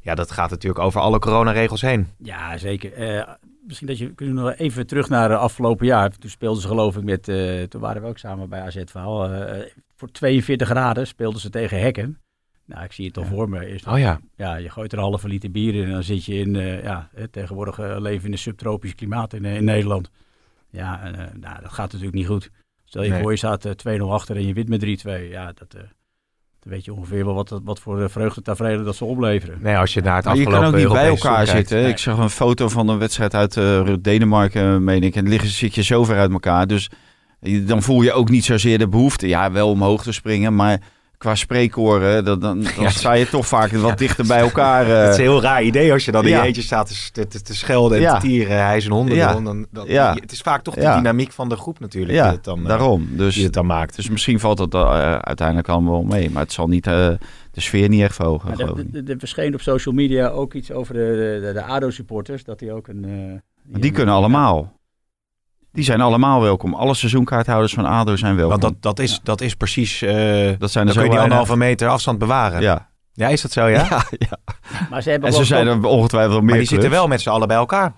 Ja, 0.00 0.14
dat 0.14 0.30
gaat 0.30 0.50
natuurlijk 0.50 0.84
over 0.84 1.00
alle 1.00 1.18
coronaregels 1.18 1.80
heen. 1.80 2.06
Ja, 2.18 2.58
zeker. 2.58 2.92
Eh, 2.92 3.28
misschien 3.66 3.86
dat 3.88 3.98
je 3.98 4.14
kunnen 4.14 4.34
we 4.34 4.40
nog 4.40 4.54
even 4.58 4.86
terug 4.86 5.08
naar 5.08 5.30
het 5.30 5.38
afgelopen 5.38 5.86
jaar. 5.86 6.10
Toen 6.10 6.30
speelden 6.30 6.62
ze 6.62 6.68
geloof 6.68 6.96
ik 6.96 7.02
met, 7.04 7.28
eh, 7.28 7.62
toen 7.62 7.80
waren 7.80 8.02
we 8.02 8.08
ook 8.08 8.18
samen 8.18 8.48
bij 8.48 8.60
AZ 8.60 8.76
Verhaal. 8.84 9.28
Eh, 9.32 9.64
voor 9.96 10.10
42 10.10 10.68
graden 10.68 11.06
speelden 11.06 11.40
ze 11.40 11.50
tegen 11.50 11.80
Hekken. 11.80 12.18
Nou, 12.64 12.84
ik 12.84 12.92
zie 12.92 13.06
het 13.06 13.16
al 13.16 13.22
Ja. 13.22 13.28
voor 13.28 13.48
me. 13.48 13.66
Eerst, 13.66 13.86
Oh 13.86 13.98
ja. 13.98 14.20
ja, 14.36 14.56
je 14.56 14.70
gooit 14.70 14.92
er 14.92 14.98
een 14.98 15.04
halve 15.04 15.28
liter 15.28 15.50
bier 15.50 15.74
in 15.74 15.84
en 15.84 15.90
dan 15.90 16.02
zit 16.02 16.24
je 16.24 16.34
in, 16.34 16.56
eh, 16.56 16.82
ja, 16.82 17.08
eh, 17.14 17.24
tegenwoordig 17.30 17.78
eh, 17.78 17.96
leven 17.98 18.26
in 18.26 18.32
een 18.32 18.38
subtropisch 18.38 18.94
klimaat 18.94 19.32
in, 19.32 19.44
eh, 19.44 19.54
in 19.56 19.64
Nederland. 19.64 20.10
Ja, 20.70 21.00
en, 21.02 21.14
eh, 21.14 21.34
nou, 21.40 21.62
dat 21.62 21.72
gaat 21.72 21.86
natuurlijk 21.92 22.14
niet 22.18 22.26
goed. 22.26 22.50
Stel 22.84 23.02
je 23.02 23.10
Nee. 23.10 23.22
voor, 23.22 23.30
je 23.30 23.36
staat 23.36 23.64
eh, 23.64 23.72
2-0 23.72 24.12
achter 24.12 24.36
en 24.36 24.46
je 24.46 24.52
wint 24.52 24.68
met 24.68 24.80
3-2. 24.80 25.28
Ja, 25.28 25.52
dat, 25.54 25.74
eh, 25.74 25.80
dan 26.60 26.72
weet 26.72 26.84
je 26.84 26.92
ongeveer 26.94 27.24
wel 27.24 27.34
wat, 27.34 27.60
wat 27.64 27.80
voor 27.80 28.02
eh, 28.02 28.08
vreugdetaferelen 28.08 28.84
dat 28.84 28.96
ze 28.96 29.04
opleveren. 29.04 29.58
Nee, 29.60 29.76
als 29.76 29.94
je 29.94 30.00
naar 30.00 30.16
het 30.16 30.24
Maar 30.24 30.36
je 30.36 30.44
kan 30.44 30.64
ook 30.64 30.74
niet 30.74 30.88
bij 30.88 31.06
elkaar 31.06 31.46
zitten. 31.46 31.76
Nee. 31.80 31.88
Ik 31.90 31.98
zag 31.98 32.18
een 32.18 32.30
foto 32.30 32.68
van 32.68 32.88
een 32.88 32.98
wedstrijd 32.98 33.34
uit 33.34 33.56
eh, 33.56 33.92
Denemarken, 34.00 34.84
meen 34.84 35.02
ik. 35.02 35.14
En 35.14 35.20
dan 35.22 35.30
liggen, 35.32 35.50
zit 35.50 35.74
je 35.74 35.82
zo 35.82 36.04
ver 36.04 36.16
uit 36.18 36.30
elkaar. 36.32 36.66
Dus 36.66 36.90
dan 37.66 37.82
voel 37.82 38.02
je 38.02 38.12
ook 38.12 38.28
niet 38.30 38.44
zozeer 38.44 38.78
de 38.78 38.88
behoefte. 38.88 39.28
Ja, 39.28 39.52
wel 39.52 39.70
omhoog 39.70 40.02
te 40.02 40.12
springen, 40.12 40.54
maar 40.54 40.80
qua 41.18 41.34
spreekoren, 41.34 42.24
dan, 42.24 42.40
dan, 42.40 42.62
dan 42.62 42.72
Ja. 42.84 42.88
sta 42.90 43.12
je 43.12 43.28
toch 43.28 43.46
vaak 43.46 43.70
wat 43.70 43.98
dichter 43.98 44.26
bij 44.26 44.38
elkaar. 44.38 44.86
eh. 44.90 44.98
Het 45.02 45.08
is 45.10 45.16
een 45.16 45.22
heel 45.22 45.42
raar 45.42 45.62
idee 45.62 45.92
als 45.92 46.04
je 46.04 46.12
dan 46.12 46.22
in 46.24 46.28
Ja. 46.30 46.40
je 46.40 46.46
eentje 46.46 46.62
staat 46.62 47.10
te, 47.12 47.26
te, 47.26 47.42
te 47.42 47.54
schelden 47.54 47.96
en 47.96 48.02
Ja. 48.02 48.18
te 48.18 48.26
tieren. 48.26 48.64
Hij 48.66 48.76
is 48.76 48.84
een 48.84 48.92
honden. 48.92 49.14
Ja. 49.16 49.32
Dan, 49.40 49.66
dan, 49.70 49.86
Ja. 49.86 50.14
Het 50.20 50.32
is 50.32 50.40
vaak 50.40 50.62
toch 50.62 50.74
de 50.74 50.80
Ja. 50.80 50.96
dynamiek 50.96 51.32
van 51.32 51.48
de 51.48 51.56
groep 51.56 51.80
natuurlijk 51.80 52.12
die 52.12 52.22
ja, 52.22 52.30
het 52.30 52.44
dan, 52.44 52.58
eh, 52.62 52.66
daarom. 52.66 53.08
Dus, 53.10 53.34
die 53.34 53.44
het 53.44 53.52
dan 53.52 53.66
maakt. 53.66 53.96
dus 53.96 54.08
misschien 54.10 54.40
valt 54.40 54.58
het 54.58 54.74
eh, 54.74 55.14
uiteindelijk 55.16 55.68
allemaal 55.68 55.92
wel 55.92 56.02
mee. 56.18 56.30
Maar 56.30 56.42
het 56.42 56.52
zal 56.52 56.68
niet, 56.68 56.86
eh, 56.86 57.08
de 57.52 57.60
sfeer 57.60 57.88
niet 57.88 58.02
echt 58.02 58.14
verhogen, 58.14 58.50
er- 58.52 58.68
er- 58.94 59.10
er 59.10 59.16
verscheen 59.18 59.54
op 59.54 59.60
social 59.60 59.94
media 59.94 60.28
ook 60.28 60.54
iets 60.54 60.72
over 60.72 60.94
de, 60.94 61.38
de, 61.44 61.52
de 61.52 61.62
ADO-supporters. 61.62 62.44
Dat 62.44 62.58
die 62.58 62.72
ook 62.72 62.88
een... 62.88 63.04
eh, 63.04 63.80
Die 63.80 63.90
kunnen 63.90 64.14
allemaal. 64.14 64.72
Die 65.72 65.84
zijn 65.84 66.00
allemaal 66.00 66.40
welkom. 66.40 66.74
Alle 66.74 66.94
seizoenkaarthouders 66.94 67.74
van 67.74 67.84
ADO 67.84 68.16
zijn 68.16 68.36
welkom. 68.36 68.60
Want 68.60 68.62
dat, 68.82 68.82
dat, 68.96 68.98
is, 69.06 69.20
dat 69.22 69.40
is 69.40 69.54
precies... 69.54 70.02
eh 70.02 70.10
dat 70.58 70.70
zijn 70.70 70.86
dan 70.86 70.86
er 70.86 70.92
zo 70.92 70.92
kun 70.92 70.92
je 70.92 70.92
die 70.92 70.94
weinig. 70.94 71.22
anderhalve 71.22 71.56
meter 71.56 71.88
afstand 71.88 72.18
bewaren. 72.18 72.60
Ja, 72.60 72.88
Ja. 73.12 73.28
is 73.28 73.42
dat 73.42 73.52
zo, 73.52 73.66
ja? 73.66 73.86
Ja, 73.90 74.02
ja. 74.10 74.54
Maar 74.90 75.02
ze 75.02 75.10
hebben 75.10 75.28
En 75.28 75.34
ze 75.34 75.44
zijn 75.44 75.66
er 75.66 75.84
ongetwijfeld 75.84 76.40
meer 76.40 76.48
maar 76.50 76.58
die 76.58 76.66
zitten 76.66 76.90
wel 76.90 77.06
met 77.08 77.20
z'n 77.20 77.28
allen 77.28 77.48
bij 77.48 77.56
elkaar. 77.56 77.92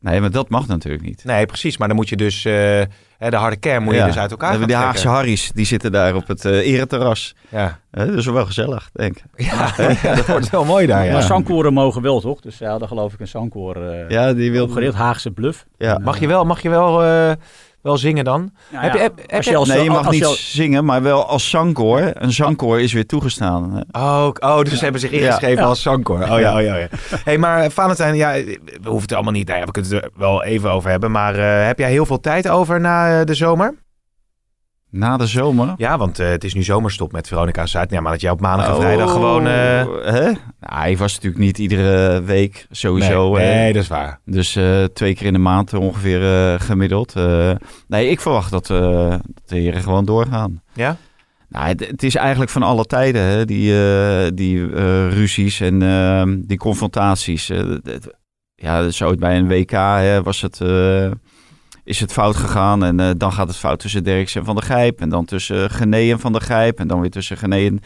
Nee, 0.00 0.20
maar 0.20 0.30
dat 0.30 0.48
mag 0.48 0.66
natuurlijk 0.66 1.02
niet. 1.04 1.24
Nee, 1.24 1.46
precies. 1.46 1.76
Maar 1.78 1.88
dan 1.88 1.96
moet 1.96 2.08
je 2.08 2.16
dus... 2.16 2.44
eh, 2.44 2.80
hè, 3.22 3.30
de 3.30 3.36
harde 3.36 3.56
kern 3.56 3.82
moet 3.82 3.92
je 3.94 3.98
Ja. 4.00 4.06
dus 4.06 4.18
uit 4.18 4.30
elkaar 4.30 4.66
Die 4.66 4.76
Haagse 4.76 4.90
trekken. 4.92 5.10
Harry's, 5.10 5.50
die 5.54 5.66
zitten 5.66 5.92
daar 5.92 6.14
op 6.14 6.26
het 6.26 6.44
eh 6.44 6.72
ereterras. 6.72 7.34
Ja. 7.48 7.78
Dat 7.90 8.08
is 8.08 8.26
wel 8.26 8.46
gezellig, 8.46 8.90
denk 8.92 9.16
ik. 9.16 9.24
Ja, 9.46 9.72
ja, 10.02 10.14
dat 10.14 10.26
wordt 10.26 10.50
wel 10.50 10.64
mooi 10.64 10.86
daar, 10.86 11.04
ja. 11.04 11.12
Maar 11.12 11.22
zangkoren 11.22 11.72
mogen 11.72 12.02
wel, 12.02 12.20
toch? 12.20 12.40
Dus 12.40 12.56
ze 12.56 12.64
hadden 12.66 12.88
geloof 12.88 13.12
ik 13.12 13.20
een 13.20 13.28
zangkoor 13.28 13.76
eh 13.90 14.08
Ja, 14.08 14.32
die 14.32 14.52
wil... 14.52 14.64
opgericht. 14.64 14.94
Haagse 14.94 15.30
Bluff. 15.30 15.66
Ja. 15.78 15.98
Mag 15.98 16.18
je 16.20 16.26
wel, 16.26 16.44
mag 16.44 16.62
je 16.62 16.68
wel, 16.68 17.02
eh, 17.04 17.32
wel 17.82 17.96
zingen 17.98 18.24
dan? 18.24 18.52
Nou 18.70 18.84
Heb 18.84 18.92
ja, 18.92 18.98
je- 18.98 19.02
heb- 19.02 19.18
heb 19.26 19.32
als 19.36 19.46
je- 19.46 19.56
als- 19.56 19.68
Nee, 19.68 19.82
je 19.82 19.90
mag 19.90 20.06
als 20.06 20.14
niet 20.14 20.24
zingen, 20.26 20.84
maar 20.84 21.02
wel 21.02 21.26
als 21.26 21.50
zangkoor. 21.50 22.10
Een 22.14 22.32
zangkoor 22.32 22.80
is 22.80 22.92
weer 22.92 23.06
toegestaan. 23.06 23.84
Oh, 23.92 24.28
oh 24.38 24.60
dus 24.60 24.72
ze 24.78 24.82
hebben 24.82 25.00
zich 25.00 25.10
ingeschreven 25.10 25.62
Ja. 25.62 25.68
als 25.68 25.82
zangkoor. 25.82 26.22
Oh 26.22 26.40
ja, 26.40 26.56
oh 26.56 26.62
ja, 26.62 26.74
oh 26.74 26.80
ja. 26.80 26.88
hey, 27.24 27.38
maar 27.38 27.70
Valentijn, 27.70 28.14
ja, 28.16 28.32
we 28.32 28.58
hoeven 28.84 29.00
het 29.02 29.12
allemaal 29.12 29.32
niet. 29.32 29.46
Nou 29.46 29.58
ja, 29.58 29.64
we 29.66 29.70
kunnen 29.70 29.92
het 29.94 30.04
er 30.04 30.10
wel 30.16 30.44
even 30.44 30.70
over 30.70 30.90
hebben. 30.90 31.10
Maar 31.10 31.34
eh, 31.34 31.66
heb 31.66 31.78
jij 31.78 31.90
heel 31.90 32.06
veel 32.06 32.20
tijd 32.20 32.48
over 32.48 32.80
na 32.80 33.20
eh, 33.20 33.26
de 33.26 33.34
zomer? 33.34 33.74
Na 34.92 35.16
de 35.16 35.26
zomer. 35.26 35.74
Ja, 35.76 35.98
want 35.98 36.18
eh, 36.18 36.28
het 36.28 36.44
is 36.44 36.54
nu 36.54 36.62
zomerstop 36.62 37.12
met 37.12 37.28
Veronica 37.28 37.66
Zuid. 37.66 37.90
Ja, 37.90 38.00
maar 38.00 38.12
dat 38.12 38.20
jij 38.20 38.30
op 38.30 38.40
maandag 38.40 38.66
en 38.66 38.72
Oh, 38.74 38.78
vrijdag 38.80 39.10
gewoon... 39.12 39.46
eh, 39.46 39.52
Hè? 40.04 40.22
Nou, 40.24 40.34
hij 40.60 40.96
was 40.96 41.14
natuurlijk 41.14 41.42
niet 41.42 41.58
iedere 41.58 42.22
week 42.22 42.66
sowieso. 42.70 43.32
nee, 43.34 43.46
nee, 43.54 43.72
dat 43.72 43.82
is 43.82 43.88
waar. 43.88 44.20
Dus 44.24 44.56
eh, 44.56 44.84
twee 44.84 45.14
keer 45.14 45.26
in 45.26 45.32
de 45.32 45.38
maand 45.38 45.74
ongeveer 45.74 46.20
gemiddeld. 46.60 47.14
Nee, 47.88 48.08
ik 48.08 48.20
verwacht 48.20 48.50
dat, 48.50 48.66
dat 48.66 49.20
de 49.46 49.56
heren 49.56 49.82
gewoon 49.82 50.04
doorgaan. 50.04 50.62
Ja? 50.74 50.96
Nou, 51.48 51.66
het, 51.66 51.86
het 51.86 52.02
is 52.02 52.14
eigenlijk 52.14 52.50
van 52.50 52.62
alle 52.62 52.84
tijden, 52.84 53.22
hè, 53.22 53.44
die, 53.44 53.74
die 54.34 54.66
ruzies 55.08 55.60
en 55.60 55.82
eh, 55.82 56.22
die 56.38 56.58
confrontaties. 56.58 57.50
Ja, 58.54 58.90
zo 58.90 59.14
bij 59.14 59.36
een 59.36 59.48
WK 59.48 59.70
hè, 59.70 60.22
was 60.22 60.40
het, 60.40 60.60
is 61.84 62.00
het 62.00 62.12
fout 62.12 62.36
gegaan. 62.36 62.84
En 62.84 63.00
eh, 63.00 63.10
dan 63.16 63.32
gaat 63.32 63.48
het 63.48 63.56
fout 63.56 63.78
tussen 63.78 64.04
Derksen 64.04 64.40
en 64.40 64.46
Van 64.46 64.54
der 64.54 64.64
Gijp. 64.64 65.00
En 65.00 65.08
dan 65.08 65.24
tussen 65.24 65.70
Gené 65.70 66.10
en 66.10 66.20
Van 66.20 66.32
der 66.32 66.42
Gijp. 66.42 66.78
En 66.78 66.88
dan 66.88 67.00
weer 67.00 67.10
tussen 67.10 67.36
Gené 67.36 67.66
en, 67.66 67.80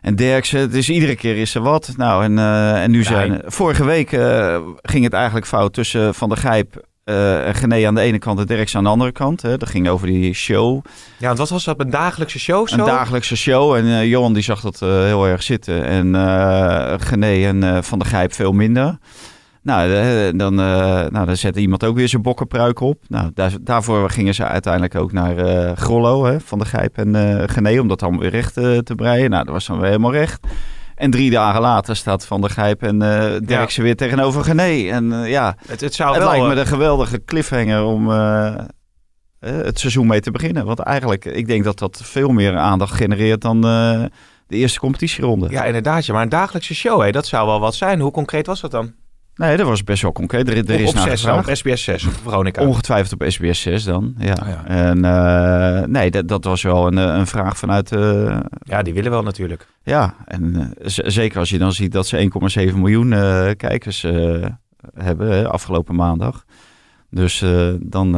en 0.00 0.16
Derksen. 0.16 0.70
Dus 0.70 0.88
iedere 0.88 1.16
keer 1.16 1.36
is 1.36 1.54
er 1.54 1.62
wat. 1.62 1.92
Nou, 1.96 2.24
en, 2.24 2.38
eh, 2.38 2.82
en 2.82 2.90
nu 2.90 3.04
zijn... 3.04 3.42
Vorige 3.44 3.84
week 3.84 4.12
eh, 4.12 4.58
ging 4.82 5.04
het 5.04 5.12
eigenlijk 5.12 5.46
fout 5.46 5.72
tussen 5.72 6.14
Van 6.14 6.28
der 6.28 6.38
Gijp... 6.38 6.84
en 7.04 7.54
Gené 7.54 7.86
aan 7.86 7.94
de 7.94 8.00
ene 8.00 8.18
kant 8.18 8.38
en 8.38 8.46
Derksen 8.46 8.78
aan 8.78 8.84
de 8.84 8.90
andere 8.90 9.12
kant. 9.12 9.42
Hè. 9.42 9.56
Dat 9.56 9.68
ging 9.68 9.88
over 9.88 10.06
die 10.06 10.34
show. 10.34 10.84
Ja, 11.18 11.26
want 11.26 11.38
wat 11.38 11.50
was 11.50 11.64
dat? 11.64 11.80
Een 11.80 11.90
dagelijkse 11.90 12.38
show 12.38 12.68
zo? 12.68 12.78
Een 12.78 12.84
dagelijkse 12.84 13.36
show. 13.36 13.74
En 13.74 14.08
Johan 14.08 14.32
die 14.32 14.42
zag 14.42 14.60
dat 14.60 14.80
heel 14.80 15.26
erg 15.26 15.42
zitten. 15.42 15.84
En 15.84 16.14
Gené 17.00 17.46
en 17.46 17.84
Van 17.84 17.98
der 17.98 18.08
Gijp 18.08 18.32
veel 18.32 18.52
minder. 18.52 18.98
Nou, 19.66 19.92
eh, 19.92 20.38
dan, 20.38 20.60
eh, 20.60 20.66
nou, 21.10 21.26
dan 21.26 21.36
zette 21.36 21.60
iemand 21.60 21.84
ook 21.84 21.96
weer 21.96 22.08
zijn 22.08 22.22
bokkenpruik 22.22 22.80
op. 22.80 23.02
Nou, 23.08 23.30
daar, 23.34 23.52
daarvoor 23.60 24.10
gingen 24.10 24.34
ze 24.34 24.44
uiteindelijk 24.44 24.94
ook 24.94 25.12
naar 25.12 25.36
eh 25.36 25.76
Grollo, 25.76 26.24
hè, 26.24 26.40
Van 26.40 26.58
der 26.58 26.66
Gijp 26.66 26.98
en 26.98 27.14
Gené, 27.50 27.80
om 27.80 27.88
dat 27.88 28.02
allemaal 28.02 28.20
weer 28.20 28.30
recht 28.30 28.54
te 28.54 28.92
breien. 28.96 29.30
Nou, 29.30 29.44
dat 29.44 29.52
was 29.52 29.66
dan 29.66 29.78
weer 29.78 29.86
helemaal 29.86 30.12
recht. 30.12 30.46
En 30.94 31.10
drie 31.10 31.30
dagen 31.30 31.60
later 31.60 31.96
staat 31.96 32.26
Van 32.26 32.40
der 32.40 32.50
Gijp 32.50 32.82
en 32.82 33.02
eh 33.02 33.40
Derksen 33.46 33.82
weer 33.82 33.96
tegenover 33.96 34.44
Gené. 34.44 34.90
En 34.90 35.10
ja, 35.10 35.56
Het, 35.66 35.80
het 35.80 35.94
zou 35.94 36.14
het 36.14 36.22
wel... 36.22 36.30
lijkt 36.30 36.46
me 36.46 36.60
een 36.60 36.66
geweldige 36.66 37.24
cliffhanger 37.24 37.82
om 37.84 38.08
het 39.38 39.78
seizoen 39.78 40.06
mee 40.06 40.20
te 40.20 40.30
beginnen. 40.30 40.64
Want 40.64 40.78
eigenlijk, 40.78 41.24
ik 41.24 41.46
denk 41.46 41.64
dat 41.64 41.78
dat 41.78 42.00
veel 42.04 42.30
meer 42.30 42.56
aandacht 42.56 42.94
genereert 42.94 43.40
dan 43.40 43.60
de 43.60 44.10
eerste 44.56 44.78
competitieronde. 44.78 45.50
Ja, 45.50 45.64
inderdaad. 45.64 46.06
Ja, 46.06 46.12
maar 46.12 46.22
een 46.22 46.28
dagelijkse 46.28 46.74
show, 46.74 47.02
hè, 47.02 47.10
dat 47.10 47.26
zou 47.26 47.46
wel 47.46 47.60
wat 47.60 47.74
zijn. 47.74 48.00
Hoe 48.00 48.10
concreet 48.10 48.46
was 48.46 48.60
dat 48.60 48.70
dan? 48.70 48.92
Nee, 49.36 49.56
dat 49.56 49.66
was 49.66 49.84
best 49.84 50.02
wel 50.02 50.12
concreet. 50.12 50.48
Er, 50.48 50.56
er 50.56 50.62
op 50.62 50.68
is 50.80 50.88
op 50.88 50.94
naar 50.94 51.02
6 51.08 51.20
gevraagd. 51.20 51.48
op 51.48 51.54
SBS 51.54 51.82
6 51.84 52.06
of 52.06 52.12
Veronica. 52.22 52.62
Ongetwijfeld 52.66 53.12
op 53.22 53.30
SBS 53.30 53.60
6 53.60 53.84
dan. 53.84 54.14
Ja. 54.18 54.36
Oh 54.42 54.48
ja. 54.48 54.64
En 54.66 55.04
eh, 55.04 55.86
nee, 55.86 56.10
dat, 56.10 56.28
dat 56.28 56.44
was 56.44 56.62
wel 56.62 56.86
een, 56.86 56.98
eh, 56.98 57.04
een 57.18 57.26
vraag 57.26 57.58
vanuit. 57.58 57.92
eh, 57.92 58.38
Ja, 58.62 58.82
die 58.82 58.94
willen 58.94 59.10
wel 59.10 59.22
natuurlijk. 59.22 59.66
ja, 59.82 60.14
en 60.24 60.72
zeker 60.84 61.38
als 61.38 61.50
je 61.50 61.58
dan 61.58 61.72
ziet 61.72 61.92
dat 61.92 62.06
ze 62.06 62.16
1,7 62.70 62.74
miljoen 62.78 63.08
kijkers 63.56 64.02
hebben 64.94 65.30
hè, 65.30 65.48
afgelopen 65.48 65.94
maandag. 65.94 66.44
Dus 67.10 67.44
dan, 67.80 68.12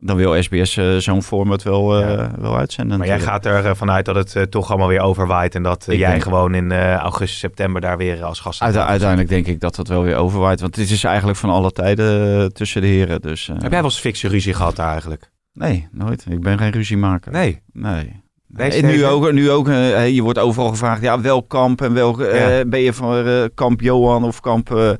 dan 0.00 0.16
wil 0.16 0.42
SBS 0.42 0.76
eh, 0.76 0.96
zo'n 0.96 1.22
format 1.22 1.62
wel, 1.62 2.00
eh, 2.02 2.08
Ja. 2.16 2.30
wel 2.38 2.56
uitzenden. 2.56 2.98
Maar 2.98 3.06
jij 3.06 3.20
gaat 3.20 3.46
er 3.46 3.76
vanuit 3.76 4.04
dat 4.04 4.14
het 4.14 4.36
eh, 4.36 4.42
toch 4.42 4.68
allemaal 4.70 4.88
weer 4.88 5.00
overwaait. 5.00 5.54
En 5.54 5.62
dat 5.62 5.86
eh, 5.88 5.98
jij 5.98 6.10
denk- 6.10 6.22
gewoon 6.22 6.54
in 6.54 6.72
eh, 6.72 6.94
augustus, 6.94 7.38
september 7.38 7.80
daar 7.80 7.96
weer 7.96 8.24
als 8.24 8.40
gast 8.40 8.62
Uite- 8.62 8.84
uiteindelijk 8.84 9.28
denk 9.28 9.46
ik 9.46 9.60
dat 9.60 9.74
dat 9.74 9.88
wel 9.88 10.02
weer 10.02 10.16
overwaait. 10.16 10.60
Want 10.60 10.74
dit 10.74 10.90
is 10.90 11.04
eigenlijk 11.04 11.38
van 11.38 11.50
alle 11.50 11.70
tijden 11.72 12.40
eh, 12.40 12.46
tussen 12.46 12.80
de 12.80 12.86
heren. 12.86 13.20
Dus, 13.20 13.48
eh, 13.48 13.54
Heb 13.54 13.62
jij 13.62 13.70
wel 13.70 13.82
eens 13.90 14.00
fikse 14.00 14.28
ruzie 14.28 14.54
gehad 14.54 14.78
eigenlijk? 14.78 15.30
Nee, 15.52 15.88
nooit. 15.92 16.26
Ik 16.28 16.40
ben 16.40 16.58
geen 16.58 16.70
ruziemaker. 16.72 17.32
Nee. 17.32 17.62
Nee. 17.72 18.22
Nee, 18.52 18.70
en 18.70 18.86
nu 18.86 19.04
ook, 19.06 19.32
nu 19.32 19.50
ook 19.50 19.68
eh, 19.68 20.08
je 20.14 20.22
wordt 20.22 20.38
overal 20.38 20.68
gevraagd, 20.68 21.02
ja, 21.02 21.20
welk 21.20 21.48
kamp 21.48 21.80
en 21.82 21.92
welk, 21.94 22.20
eh, 22.20 22.58
Ja. 22.58 22.64
ben 22.64 22.80
je 22.80 22.92
van 22.92 23.26
eh, 23.26 23.44
kamp 23.54 23.80
Johan 23.80 24.24
of 24.24 24.40
kamp 24.40 24.74
eh 24.74 24.90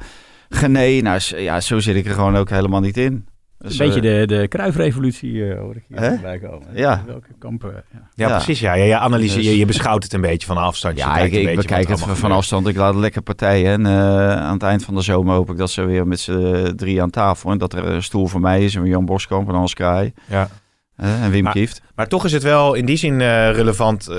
Gené? 0.49 1.01
Nou, 1.01 1.21
ja, 1.37 1.61
zo 1.61 1.79
zit 1.79 1.97
ik 1.97 2.07
er 2.07 2.15
gewoon 2.15 2.37
ook 2.37 2.51
helemaal 2.51 2.81
niet 2.81 2.97
in. 2.97 3.27
Dus, 3.63 3.79
een 3.79 3.87
beetje 3.91 4.01
eh, 4.21 4.27
de, 4.27 4.27
de 4.37 4.49
kruifrevolutie 4.49 5.51
eh, 5.51 5.59
hoor 5.59 5.77
ik 5.77 5.85
hier 5.89 6.01
Hè? 6.01 6.11
voorbij 6.11 6.39
komen. 6.39 6.67
Ja. 6.75 7.03
Welke 7.07 7.29
kampen. 7.39 7.71
Ja. 7.73 7.83
Ja, 8.15 8.29
Ja. 8.29 8.35
precies. 8.35 8.61
Ja. 8.61 8.75
Ja, 8.75 8.85
je, 8.85 8.97
analyse, 8.97 9.37
Dus- 9.37 9.45
je, 9.45 9.59
je 9.59 9.65
beschouwt 9.67 10.03
het 10.03 10.13
een 10.13 10.21
beetje 10.21 10.47
van 10.47 10.57
afstand. 10.57 10.97
Ja, 10.99 11.19
ik, 11.19 11.33
ik 11.33 11.57
bekijk 11.57 11.89
het 11.89 12.01
van 12.01 12.33
afstand. 12.33 12.67
Ik 12.67 12.77
laat 12.77 12.95
lekker 12.95 13.23
partijen. 13.23 13.73
En 13.73 13.87
eh, 13.87 14.37
aan 14.37 14.53
het 14.53 14.63
eind 14.63 14.85
van 14.85 14.95
de 14.95 15.01
zomer 15.03 15.35
hoop 15.35 15.51
ik 15.51 15.57
dat 15.57 15.71
ze 15.71 15.85
weer 15.85 16.07
met 16.07 16.21
z'n 16.21 16.73
drie 16.77 17.03
aan 17.03 17.11
tafel. 17.11 17.51
En 17.51 17.59
dat 17.59 17.73
er 17.73 17.85
een 17.85 18.03
stoel 18.03 18.27
voor 18.27 18.41
mij 18.41 18.65
is. 18.65 18.75
En 18.75 18.85
Jan 18.87 19.05
Boskamp 19.05 19.49
en 19.49 19.55
Hans 19.55 19.75
Kraai. 19.75 20.13
Ja. 20.29 20.49
eh, 20.97 21.25
en 21.25 21.31
Wim 21.31 21.43
Maar- 21.45 21.53
Kieft. 21.53 21.83
Maar 21.95 22.09
toch 22.09 22.25
is 22.25 22.33
het 22.33 22.43
wel 22.43 22.75
in 22.75 22.85
die 22.87 22.97
zin 22.97 23.21
eh, 23.21 23.51
relevant, 23.51 24.09
eh, 24.09 24.17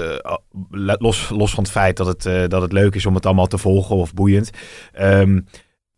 los, 0.99 1.29
los 1.29 1.53
van 1.53 1.63
het 1.63 1.71
feit 1.71 1.97
dat 1.97 2.07
het, 2.07 2.25
eh, 2.25 2.47
dat 2.47 2.61
het 2.61 2.71
leuk 2.71 2.95
is 2.95 3.05
om 3.05 3.15
het 3.15 3.25
allemaal 3.25 3.47
te 3.47 3.57
volgen 3.57 3.95
of 3.95 4.13
boeiend. 4.13 4.49
Ehm, 4.93 5.39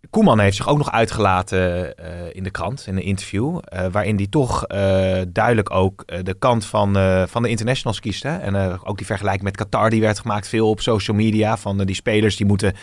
Koeman 0.10 0.40
heeft 0.40 0.56
zich 0.56 0.68
ook 0.68 0.78
nog 0.78 0.92
uitgelaten 0.92 1.96
eh, 1.98 2.06
in 2.32 2.44
de 2.44 2.50
krant, 2.50 2.84
in 2.88 2.96
een 2.96 3.04
interview, 3.04 3.60
eh, 3.64 3.86
waarin 3.92 4.16
hij 4.16 4.28
toch 4.30 4.66
eh, 4.66 5.22
duidelijk 5.28 5.72
ook 5.74 6.04
de 6.24 6.34
kant 6.40 6.66
van, 6.66 6.98
van 7.28 7.42
de 7.44 7.50
internationals 7.50 8.00
kiest. 8.00 8.24
Hè? 8.24 8.38
En 8.38 8.80
ook 8.84 8.98
die 8.98 9.06
vergelijking 9.06 9.44
met 9.44 9.58
Qatar, 9.58 9.90
die 9.90 10.02
werd 10.02 10.20
gemaakt 10.20 10.48
veel 10.48 10.70
op 10.70 10.82
social 10.82 11.18
media, 11.18 11.58
van 11.58 11.78
die 11.78 11.96
spelers 11.96 12.36
die 12.36 12.46
moeten, 12.46 12.74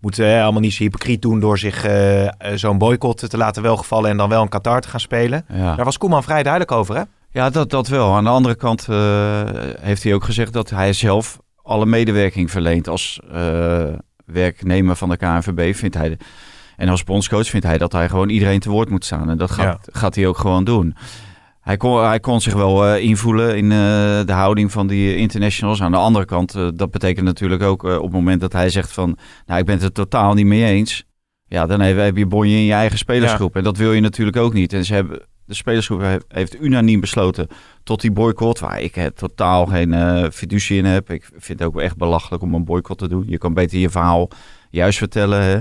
moeten 0.00 0.42
allemaal 0.42 0.60
niet 0.60 0.72
zo 0.72 0.82
hypocriet 0.82 1.22
doen 1.22 1.40
door 1.40 1.58
zich 1.58 1.86
zo'n 2.54 2.78
boycott 2.78 3.30
te 3.30 3.36
laten 3.36 3.62
welgevallen 3.62 4.10
en 4.10 4.16
dan 4.16 4.28
wel 4.28 4.42
in 4.42 4.48
Qatar 4.48 4.80
te 4.80 4.88
gaan 4.88 5.00
spelen. 5.00 5.44
Ja. 5.52 5.74
Daar 5.74 5.84
was 5.84 5.98
Koeman 5.98 6.22
vrij 6.22 6.42
duidelijk 6.42 6.72
over, 6.72 6.94
hè? 6.96 7.02
Ja, 7.30 7.50
dat, 7.50 7.70
dat 7.70 7.88
wel. 7.88 8.14
Aan 8.14 8.24
de 8.24 8.30
andere 8.30 8.54
kant 8.54 8.86
heeft 9.80 10.02
hij 10.02 10.14
ook 10.14 10.24
gezegd 10.24 10.52
dat 10.52 10.70
hij 10.70 10.92
zelf 10.92 11.38
alle 11.62 11.86
medewerking 11.86 12.50
verleent 12.50 12.88
als 12.88 13.20
werknemer 14.24 14.96
van 14.96 15.08
de 15.08 15.16
KNVB. 15.16 15.74
Vindt 15.74 15.94
hij 15.96 16.08
de- 16.08 16.18
en 16.80 16.88
als 16.88 17.04
bondscoach 17.04 17.46
vindt 17.46 17.66
hij 17.66 17.78
dat 17.78 17.92
hij 17.92 18.08
gewoon 18.08 18.28
iedereen 18.28 18.60
te 18.60 18.70
woord 18.70 18.90
moet 18.90 19.04
staan. 19.04 19.30
En 19.30 19.38
dat 19.38 19.50
gaat, 19.50 19.88
gaat 19.92 20.14
hij 20.14 20.26
ook 20.26 20.38
gewoon 20.38 20.64
doen. 20.64 20.94
Hij 21.60 21.76
kon, 21.76 22.04
hij 22.04 22.20
kon 22.20 22.40
zich 22.40 22.52
wel 22.54 22.86
eh, 22.86 23.02
invoelen 23.02 23.56
in 23.56 23.64
eh, 23.64 23.78
de 24.26 24.32
houding 24.32 24.72
van 24.72 24.86
die 24.86 25.16
internationals. 25.16 25.82
Aan 25.82 25.90
de 25.90 25.96
andere 25.96 26.24
kant, 26.24 26.54
eh, 26.54 26.68
dat 26.74 26.90
betekent 26.90 27.26
natuurlijk 27.26 27.62
ook 27.62 27.82
op 27.82 28.02
het 28.02 28.12
moment 28.12 28.40
dat 28.40 28.52
hij 28.52 28.70
zegt 28.70 28.92
van... 28.92 29.18
Nou, 29.46 29.60
ik 29.60 29.66
ben 29.66 29.74
het 29.74 29.84
er 29.84 29.92
totaal 29.92 30.34
niet 30.34 30.46
mee 30.46 30.64
eens. 30.64 31.04
Ja, 31.46 31.66
dan 31.66 31.80
heb, 31.80 31.96
heb 31.96 32.16
je 32.16 32.26
bonje 32.26 32.56
in 32.56 32.64
je 32.64 32.72
eigen 32.72 32.98
spelersgroep. 32.98 33.56
En 33.56 33.62
dat 33.62 33.76
wil 33.76 33.92
je 33.92 34.00
natuurlijk 34.00 34.36
ook 34.36 34.52
niet. 34.52 34.72
En 34.72 34.84
ze 34.84 34.94
hebben, 34.94 35.22
de 35.44 35.54
spelersgroep 35.54 36.22
heeft, 36.28 36.60
unaniem 36.60 37.00
besloten 37.00 37.48
tot 37.82 38.00
die 38.00 38.12
boycott, 38.12 38.58
waar 38.58 38.80
ik 38.80 39.10
totaal 39.14 39.66
geen 39.66 39.94
fiducie 40.32 40.78
in 40.78 40.84
heb. 40.84 41.10
Ik 41.10 41.28
vind 41.36 41.58
het 41.58 41.68
ook 41.68 41.80
echt 41.80 41.96
belachelijk 41.96 42.42
om 42.42 42.54
een 42.54 42.64
boycott 42.64 42.98
te 42.98 43.08
doen. 43.08 43.24
Je 43.26 43.38
kan 43.38 43.54
beter 43.54 43.78
je 43.78 43.90
verhaal 43.90 44.28
juist 44.70 44.98
vertellen. 44.98 45.42
Hè. 45.42 45.60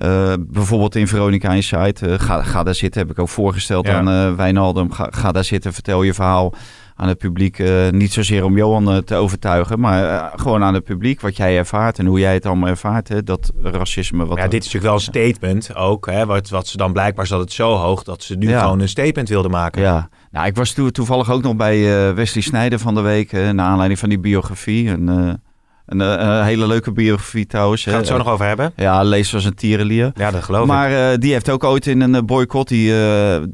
Eh, 0.00 0.32
bijvoorbeeld 0.38 0.94
in 0.96 1.06
Veronica 1.08 1.52
Insight. 1.52 2.02
eh, 2.02 2.14
ga, 2.18 2.42
ga 2.42 2.62
daar 2.62 2.74
zitten, 2.74 3.00
heb 3.00 3.10
ik 3.10 3.18
ook 3.18 3.28
voorgesteld 3.28 3.86
Ja. 3.86 3.98
aan 3.98 4.08
eh 4.08 4.34
Wijnaldum. 4.36 4.92
Ga, 4.92 5.08
ga 5.10 5.32
daar 5.32 5.44
zitten, 5.44 5.72
vertel 5.72 6.02
je 6.02 6.14
verhaal 6.14 6.52
aan 6.94 7.08
het 7.08 7.18
publiek. 7.18 7.62
niet 7.90 8.12
zozeer 8.12 8.44
om 8.44 8.56
Johan 8.56 9.04
te 9.04 9.14
overtuigen, 9.14 9.80
maar 9.80 10.32
gewoon 10.36 10.62
aan 10.62 10.74
het 10.74 10.84
publiek. 10.84 11.20
Wat 11.20 11.36
jij 11.36 11.58
ervaart 11.58 11.98
en 11.98 12.06
hoe 12.06 12.18
jij 12.18 12.34
het 12.34 12.46
allemaal 12.46 12.68
ervaart. 12.68 13.08
Hè, 13.08 13.22
dat 13.22 13.52
racisme. 13.62 14.26
Wat 14.26 14.38
ja, 14.38 14.42
dit 14.48 14.52
is 14.64 14.72
natuurlijk 14.72 14.84
wel 14.84 14.94
een 14.94 15.00
statement 15.30 15.74
ook. 15.74 16.06
Hè, 16.06 16.26
wat, 16.26 16.48
wat 16.48 16.66
ze 16.66 16.76
dan 16.76 16.92
blijkbaar 16.92 17.26
zat 17.26 17.40
het 17.40 17.52
zo 17.52 17.74
hoog 17.74 18.02
dat 18.02 18.22
ze 18.22 18.36
nu 18.36 18.48
Ja. 18.48 18.60
gewoon 18.62 18.80
een 18.80 18.88
statement 18.88 19.28
wilden 19.28 19.50
maken. 19.50 19.82
Ja, 19.82 20.08
nou, 20.30 20.46
ik 20.46 20.56
was 20.56 20.72
toe- 20.72 20.90
toevallig 20.90 21.30
ook 21.30 21.42
nog 21.42 21.56
bij 21.56 22.14
Wesley 22.14 22.42
Snijder 22.42 22.78
van 22.78 22.94
de 22.94 23.00
week. 23.00 23.32
naar 23.32 23.60
aanleiding 23.66 23.98
van 23.98 24.08
die 24.08 24.18
biografie. 24.20 24.88
Eh, 24.90 25.28
een, 25.90 26.00
eh, 26.00 26.38
een 26.38 26.44
hele 26.44 26.66
leuke 26.66 26.92
biografie 26.92 27.46
trouwens. 27.46 27.82
Gaan 27.82 27.92
we 27.92 27.98
het 27.98 28.08
zo 28.08 28.16
nog 28.16 28.28
over 28.28 28.46
hebben? 28.46 28.72
Ja, 28.76 29.02
lees 29.02 29.34
als 29.34 29.44
een 29.44 29.54
tierenlier. 29.54 30.10
Ja, 30.14 30.30
dat 30.30 30.42
geloof 30.42 30.62
ik. 30.62 30.68
Maar 30.68 31.10
eh, 31.12 31.18
die 31.18 31.32
heeft 31.32 31.50
ook 31.50 31.64
ooit 31.64 31.86
in 31.86 32.00
een 32.00 32.14
eh, 32.14 32.22
boycott. 32.22 32.68
Die 32.68 32.92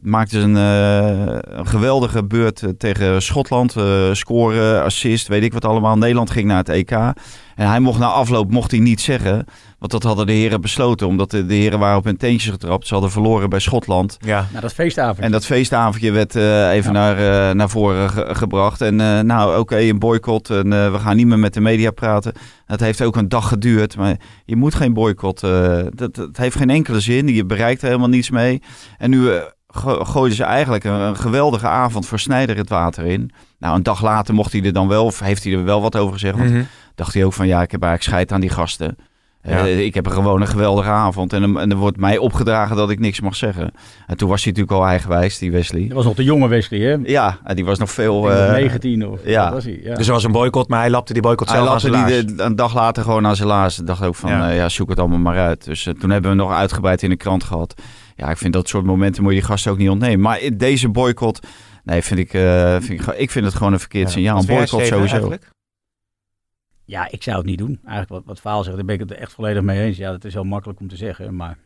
maakte 0.02 0.38
een, 0.38 0.56
eh, 0.56 1.58
een 1.58 1.66
geweldige 1.66 2.24
beurt 2.24 2.62
tegen 2.78 3.22
Schotland. 3.22 3.74
scoren, 4.12 4.82
assist, 4.82 5.28
weet 5.28 5.42
ik 5.42 5.52
wat 5.52 5.64
allemaal. 5.64 5.98
Nederland 5.98 6.30
ging 6.30 6.46
naar 6.46 6.56
het 6.56 6.68
EK. 6.68 6.90
En 6.90 7.68
hij 7.68 7.80
mocht 7.80 7.98
na 7.98 8.06
afloop 8.06 8.50
mocht 8.50 8.70
hij 8.70 8.80
niet 8.80 9.00
zeggen. 9.00 9.44
Want 9.78 9.92
dat 9.92 10.02
hadden 10.02 10.26
de 10.26 10.32
heren 10.32 10.60
besloten. 10.60 11.06
Omdat 11.06 11.30
de, 11.30 11.46
de 11.46 11.54
heren 11.54 11.78
waren 11.78 11.96
op 11.98 12.04
hun 12.04 12.16
teentjes 12.16 12.50
getrapt. 12.52 12.86
Ze 12.86 12.92
hadden 12.92 13.10
verloren 13.12 13.50
bij 13.50 13.58
Schotland. 13.58 14.16
Ja. 14.20 14.46
Nou, 14.50 14.60
dat 14.62 14.72
feestavond. 14.72 15.18
En 15.18 15.30
dat 15.30 15.46
feestavondje 15.46 16.10
werd 16.10 16.36
eh, 16.36 16.70
even 16.72 16.92
Ja. 16.92 16.98
naar, 16.98 17.48
eh, 17.48 17.54
naar 17.54 17.68
voren 17.68 18.10
ge- 18.10 18.34
gebracht. 18.34 18.80
En 18.80 19.00
eh, 19.00 19.20
nou, 19.20 19.58
oké, 19.58 19.78
een 19.78 19.98
boycott. 19.98 20.50
En 20.50 20.72
eh, 20.72 20.92
we 20.92 20.98
gaan 20.98 21.16
niet 21.16 21.26
meer 21.26 21.38
met 21.38 21.54
de 21.54 21.60
media 21.60 21.90
praten. 21.90 22.32
Het 22.66 22.80
heeft 22.80 23.02
ook 23.02 23.16
een 23.16 23.28
dag 23.28 23.48
geduurd. 23.48 23.96
Maar 23.96 24.16
je 24.44 24.56
moet 24.56 24.74
geen 24.74 24.92
boycott. 24.94 25.42
eh, 25.42 25.78
dat, 25.90 26.14
dat 26.14 26.36
heeft 26.36 26.56
geen 26.56 26.70
enkele 26.70 27.00
zin. 27.00 27.28
Je 27.28 27.44
bereikt 27.44 27.80
er 27.82 27.86
helemaal 27.86 28.08
niets 28.08 28.30
mee. 28.30 28.62
En 28.98 29.10
nu 29.10 29.30
eh, 29.30 29.42
go- 29.66 30.04
gooiden 30.04 30.36
ze 30.36 30.44
eigenlijk 30.44 30.84
een, 30.84 30.92
een 31.00 31.16
geweldige 31.16 31.66
avond 31.68 32.06
voor 32.06 32.18
Snijder 32.18 32.56
het 32.56 32.68
water 32.68 33.04
in. 33.04 33.30
Nou, 33.58 33.76
een 33.76 33.82
dag 33.82 34.02
later 34.02 34.34
mocht 34.34 34.52
hij 34.52 34.62
er 34.62 34.72
dan 34.72 34.88
wel, 34.88 35.04
of 35.04 35.20
heeft 35.20 35.44
hij 35.44 35.52
er 35.52 35.64
wel 35.64 35.80
wat 35.82 35.96
over 35.96 36.12
gezegd. 36.12 36.38
Want 36.38 36.50
Mhm. 36.50 36.62
dacht 36.94 37.14
hij 37.14 37.24
ook 37.24 37.32
van, 37.32 37.46
ja, 37.46 37.62
ik 37.62 37.70
heb 37.70 37.82
eigenlijk 37.82 38.02
scheid 38.12 38.32
aan 38.32 38.40
die 38.40 38.50
gasten. 38.50 38.96
Ja. 39.48 39.58
Eh, 39.58 39.84
ik 39.84 39.94
heb 39.94 40.06
er 40.06 40.12
gewoon 40.12 40.40
een 40.40 40.46
geweldige 40.46 40.88
avond. 40.88 41.32
En, 41.32 41.40
dan- 41.40 41.60
en 41.60 41.70
er 41.70 41.76
wordt 41.76 41.96
mij 41.96 42.18
opgedragen 42.18 42.76
dat 42.76 42.90
ik 42.90 42.98
niks 42.98 43.20
mag 43.20 43.36
zeggen. 43.36 43.70
En 44.06 44.16
toen 44.16 44.28
was 44.28 44.44
hij 44.44 44.52
natuurlijk 44.52 44.80
al 44.80 44.86
eigenwijs, 44.88 45.38
die 45.38 45.50
Wesley. 45.52 45.84
Dat 45.86 45.96
was 45.96 46.04
nog 46.04 46.14
de 46.14 46.24
jonge 46.24 46.48
Wesley, 46.48 46.80
hè? 46.80 46.96
Ja, 47.02 47.38
en 47.44 47.56
die 47.56 47.64
was 47.64 47.78
nog 47.78 47.90
veel... 47.90 48.20
Denk 48.22 48.34
eh, 48.38 48.50
19 48.50 49.06
of 49.08 49.20
ja. 49.24 49.52
was 49.52 49.64
hij? 49.64 49.80
Ja. 49.82 49.94
Dus 49.94 50.06
er 50.06 50.12
was 50.12 50.24
een 50.24 50.32
boycott, 50.32 50.68
maar 50.68 50.80
hij 50.80 50.90
lapte 50.90 51.12
die 51.12 51.22
boycott 51.22 51.50
hij 51.50 51.58
zelf 51.58 51.84
aan 51.84 51.90
lapte 51.90 52.10
zijn 52.12 52.26
die 52.26 52.34
de- 52.36 52.42
een 52.42 52.56
dag 52.56 52.74
later 52.74 53.02
gewoon 53.02 53.26
aan 53.26 53.36
zijn 53.36 53.48
laars. 53.48 53.78
Ik 53.78 53.86
dacht 53.86 54.02
ook 54.04 54.14
van, 54.14 54.30
Ja. 54.30 54.50
ja, 54.50 54.68
zoek 54.68 54.88
het 54.88 54.98
allemaal 54.98 55.18
maar 55.18 55.38
uit. 55.38 55.64
Dus 55.64 55.86
eh, 55.86 55.94
toen 55.94 56.10
hebben 56.10 56.30
we 56.30 56.36
nog 56.36 56.52
uitgebreid 56.52 57.02
in 57.02 57.10
de 57.10 57.16
krant 57.16 57.44
gehad. 57.44 57.74
Ja, 58.16 58.30
ik 58.30 58.36
vind 58.36 58.52
dat 58.52 58.68
soort 58.68 58.84
momenten 58.84 59.22
moet 59.22 59.32
je 59.32 59.38
die 59.38 59.48
gasten 59.48 59.72
ook 59.72 59.78
niet 59.78 59.88
ontnemen. 59.90 60.20
Maar 60.20 60.40
deze 60.56 60.88
boycott, 60.88 61.46
nee, 61.84 62.02
vind 62.02 62.20
ik, 62.20 62.32
eh, 62.34 62.76
vind 62.80 63.00
ik, 63.08 63.14
ik 63.16 63.30
vind 63.30 63.44
het 63.44 63.54
gewoon 63.54 63.72
een 63.72 63.78
verkeerd 63.78 64.10
signaal. 64.10 64.38
Een 64.38 64.46
boycott 64.46 64.68
sowieso. 64.86 64.96
eigenlijk? 64.98 65.54
Ja, 66.86 67.10
ik 67.10 67.22
zou 67.22 67.36
het 67.36 67.46
niet 67.46 67.58
doen. 67.58 67.80
Eigenlijk 67.84 68.08
wat, 68.08 68.22
wat 68.24 68.40
Vaal 68.40 68.62
zegt, 68.62 68.76
daar 68.76 68.84
ben 68.84 68.94
ik 68.94 69.00
het 69.00 69.10
echt 69.10 69.32
volledig 69.32 69.62
mee 69.62 69.80
eens. 69.82 69.96
Ja, 69.96 70.10
dat 70.10 70.24
is 70.24 70.32
heel 70.32 70.44
makkelijk 70.44 70.80
om 70.80 70.88
te 70.88 70.96
zeggen, 70.96 71.36
maar 71.36 71.58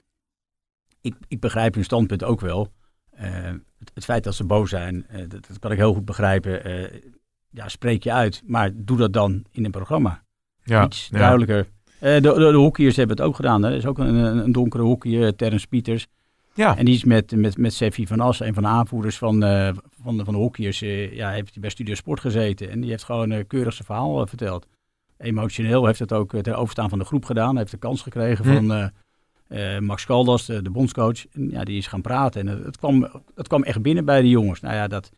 ik, 1.00 1.14
ik 1.28 1.40
begrijp 1.40 1.74
hun 1.74 1.84
standpunt 1.84 2.24
ook 2.24 2.40
wel. 2.40 2.72
Eh, 3.10 3.30
het, 3.78 3.90
het 3.94 4.04
feit 4.04 4.24
dat 4.24 4.34
ze 4.34 4.44
boos 4.44 4.70
zijn, 4.70 5.06
eh, 5.08 5.18
dat, 5.18 5.46
dat 5.46 5.58
kan 5.58 5.72
ik 5.72 5.78
heel 5.78 5.94
goed 5.94 6.04
begrijpen. 6.04 6.64
Eh, 6.64 7.00
ja, 7.50 7.68
spreek 7.68 8.02
je 8.02 8.12
uit, 8.12 8.42
maar 8.46 8.70
doe 8.74 8.96
dat 8.96 9.12
dan 9.12 9.44
in 9.50 9.64
een 9.64 9.70
programma. 9.70 10.22
Ja. 10.62 10.84
Iets 10.84 11.08
Ja. 11.12 11.18
duidelijker. 11.18 11.68
De, 11.98 12.20
de, 12.20 12.34
de 12.34 12.52
hockeyers 12.52 12.96
hebben 12.96 13.16
het 13.16 13.26
ook 13.26 13.36
gedaan. 13.36 13.62
Hè. 13.62 13.70
Er 13.70 13.76
is 13.76 13.86
ook 13.86 13.98
een, 13.98 14.14
een, 14.14 14.52
donkere 14.52 14.82
hockeyer, 14.82 15.36
Terrence 15.36 15.66
Pieters. 15.66 16.06
Ja. 16.54 16.76
En 16.76 16.84
die 16.84 16.94
is 16.94 17.04
met, 17.04 17.36
met, 17.36 17.58
met 17.58 17.74
Seffi 17.74 18.06
van 18.06 18.20
As, 18.20 18.40
een 18.40 18.54
van 18.54 18.62
de 18.62 18.68
aanvoerders 18.68 19.18
van, 19.18 19.40
van, 20.02 20.16
de, 20.16 20.24
van 20.24 20.34
de 20.34 20.40
hockeyers, 20.40 20.78
ja, 21.12 21.30
heeft 21.30 21.52
hij 21.52 21.60
bij 21.60 21.70
Studio 21.70 21.94
Sport 21.94 22.20
gezeten. 22.20 22.70
En 22.70 22.80
die 22.80 22.90
heeft 22.90 23.04
gewoon 23.04 23.46
keurig 23.46 23.72
zijn 23.72 23.86
verhaal 23.86 24.26
verteld. 24.26 24.66
Emotioneel 25.20 25.86
heeft 25.86 25.98
het 25.98 26.12
ook 26.12 26.34
eh, 26.34 26.40
ten 26.40 26.56
overstaan 26.56 26.88
van 26.88 26.98
de 26.98 27.04
groep 27.04 27.24
gedaan. 27.24 27.56
Heeft 27.56 27.70
de 27.70 27.76
kans 27.76 28.02
gekregen 28.02 28.44
Hm. 28.44 28.54
van 28.54 28.72
eh, 28.72 29.74
eh, 29.74 29.80
Max 29.82 30.04
Caldas, 30.06 30.46
de, 30.46 30.62
de 30.62 30.70
bondscoach. 30.70 31.26
En, 31.32 31.50
ja, 31.50 31.64
die 31.64 31.76
is 31.78 31.86
gaan 31.86 32.00
praten. 32.00 32.40
En 32.40 32.46
het, 32.56 32.64
het, 32.64 32.76
kwam, 32.76 33.08
het 33.34 33.48
kwam 33.48 33.62
echt 33.62 33.82
binnen 33.82 34.04
bij 34.04 34.20
de 34.20 34.28
jongens. 34.28 34.60
Nou 34.60 34.74
ja, 34.74 34.88
dat, 34.88 35.10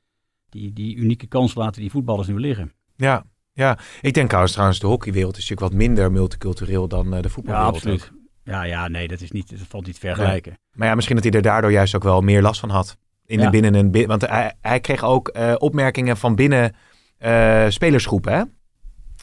die, 0.48 0.72
die 0.72 0.96
unieke 0.96 1.26
kans 1.26 1.54
laten 1.54 1.80
die 1.80 1.90
voetballers 1.90 2.28
nu 2.28 2.38
liggen. 2.40 2.72
Ja. 2.96 3.24
ja, 3.52 3.78
ik 4.00 4.14
denk 4.14 4.26
trouwens, 4.26 4.52
trouwens, 4.52 4.80
de 4.80 4.86
hockeywereld 4.86 5.36
is 5.36 5.48
natuurlijk 5.48 5.70
wat 5.72 5.86
minder 5.86 6.12
multicultureel 6.12 6.88
dan 6.88 7.04
eh, 7.06 7.10
de 7.10 7.16
Ja, 7.22 7.28
voetbalwereld. 7.28 7.74
absoluut. 7.74 8.10
ook. 8.12 8.20
Ja, 8.44 8.62
ja, 8.62 8.88
nee, 8.88 9.08
dat, 9.08 9.20
is 9.20 9.30
niet, 9.30 9.50
dat 9.50 9.66
valt 9.68 9.86
niet 9.86 9.94
te 9.94 10.00
vergelijken. 10.00 10.58
Maar 10.72 10.88
ja, 10.88 10.94
misschien 10.94 11.16
dat 11.16 11.24
hij 11.24 11.32
er 11.34 11.42
daardoor 11.42 11.72
juist 11.72 11.94
ook 11.94 12.02
wel 12.02 12.20
meer 12.20 12.42
last 12.42 12.60
van 12.60 12.70
had. 12.70 12.96
In 13.26 13.38
de 13.38 13.50
binnen 13.50 13.74
een, 13.74 13.90
bi- 13.90 14.06
want 14.06 14.26
hij, 14.26 14.54
hij 14.60 14.80
kreeg 14.80 15.04
ook 15.04 15.28
eh, 15.28 15.54
opmerkingen 15.58 16.16
van 16.16 16.34
binnen 16.34 16.74
eh, 17.18 17.64
spelersgroepen, 17.68 18.32
hè? 18.32 18.42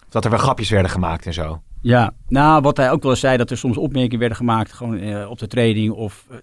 Dat 0.10 0.24
er 0.24 0.30
wel 0.30 0.40
grapjes 0.40 0.70
werden 0.70 0.92
gemaakt 0.92 1.26
en 1.26 1.34
zo. 1.34 1.62
Ja, 1.82 2.12
nou, 2.28 2.62
wat 2.62 2.78
hij 2.78 2.92
ook 2.92 3.04
wel 3.04 3.16
zei, 3.16 3.38
dat 3.38 3.50
er 3.52 3.58
soms 3.58 3.78
opmerkingen 3.78 4.20
werden 4.20 4.38
gemaakt 4.38 4.72
gewoon 4.74 4.98
eh, 4.98 5.30
op 5.30 5.40
de 5.40 5.48
training. 5.48 5.92
Of 5.94 6.26
eh, 6.30 6.38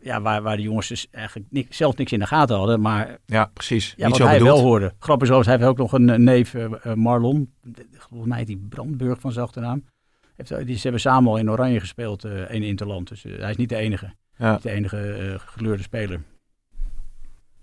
ja, 0.00 0.20
waar, 0.20 0.42
waar 0.42 0.56
de 0.56 0.62
jongens 0.62 0.88
dus 0.88 1.06
eigenlijk 1.10 1.46
niks, 1.50 1.76
zelf 1.76 1.96
niks 1.96 2.12
in 2.12 2.18
de 2.18 2.26
gaten 2.26 2.56
hadden. 2.56 2.80
Maar 2.80 3.18
Ja, 3.26 3.50
precies. 3.54 3.94
ja, 3.96 4.06
Niet 4.06 4.06
wat 4.08 4.16
zo 4.16 4.24
hij 4.26 4.38
bedoeld. 4.38 4.54
wel 4.56 4.64
hoorde. 4.64 4.92
Grappig 4.98 5.30
is, 5.30 5.46
hij 5.46 5.54
heeft 5.56 5.68
ook 5.68 5.76
nog 5.76 5.92
een 5.92 6.24
neef, 6.24 6.54
eh, 6.54 6.92
Marlon. 6.94 7.52
Volgens 7.98 8.28
mij 8.30 8.38
heet 8.38 8.46
die 8.46 8.66
Brandburg 8.68 9.20
van 9.20 9.32
zijn 9.32 9.44
achternaam. 9.44 9.84
Heeft, 10.36 10.66
die, 10.66 10.74
ze 10.76 10.82
hebben 10.82 11.00
samen 11.00 11.30
al 11.30 11.36
in 11.38 11.50
Oranje 11.50 11.80
gespeeld 11.80 12.24
eh 12.24 12.54
in 12.54 12.62
Interland. 12.62 13.08
Dus 13.08 13.22
hij 13.22 13.50
is 13.50 13.56
niet 13.56 13.68
de 13.68 13.76
enige. 13.76 14.14
Ja. 14.36 14.52
Niet 14.52 14.62
de 14.62 14.70
enige 14.70 15.34
gekleurde 15.46 15.82
speler. 15.82 16.20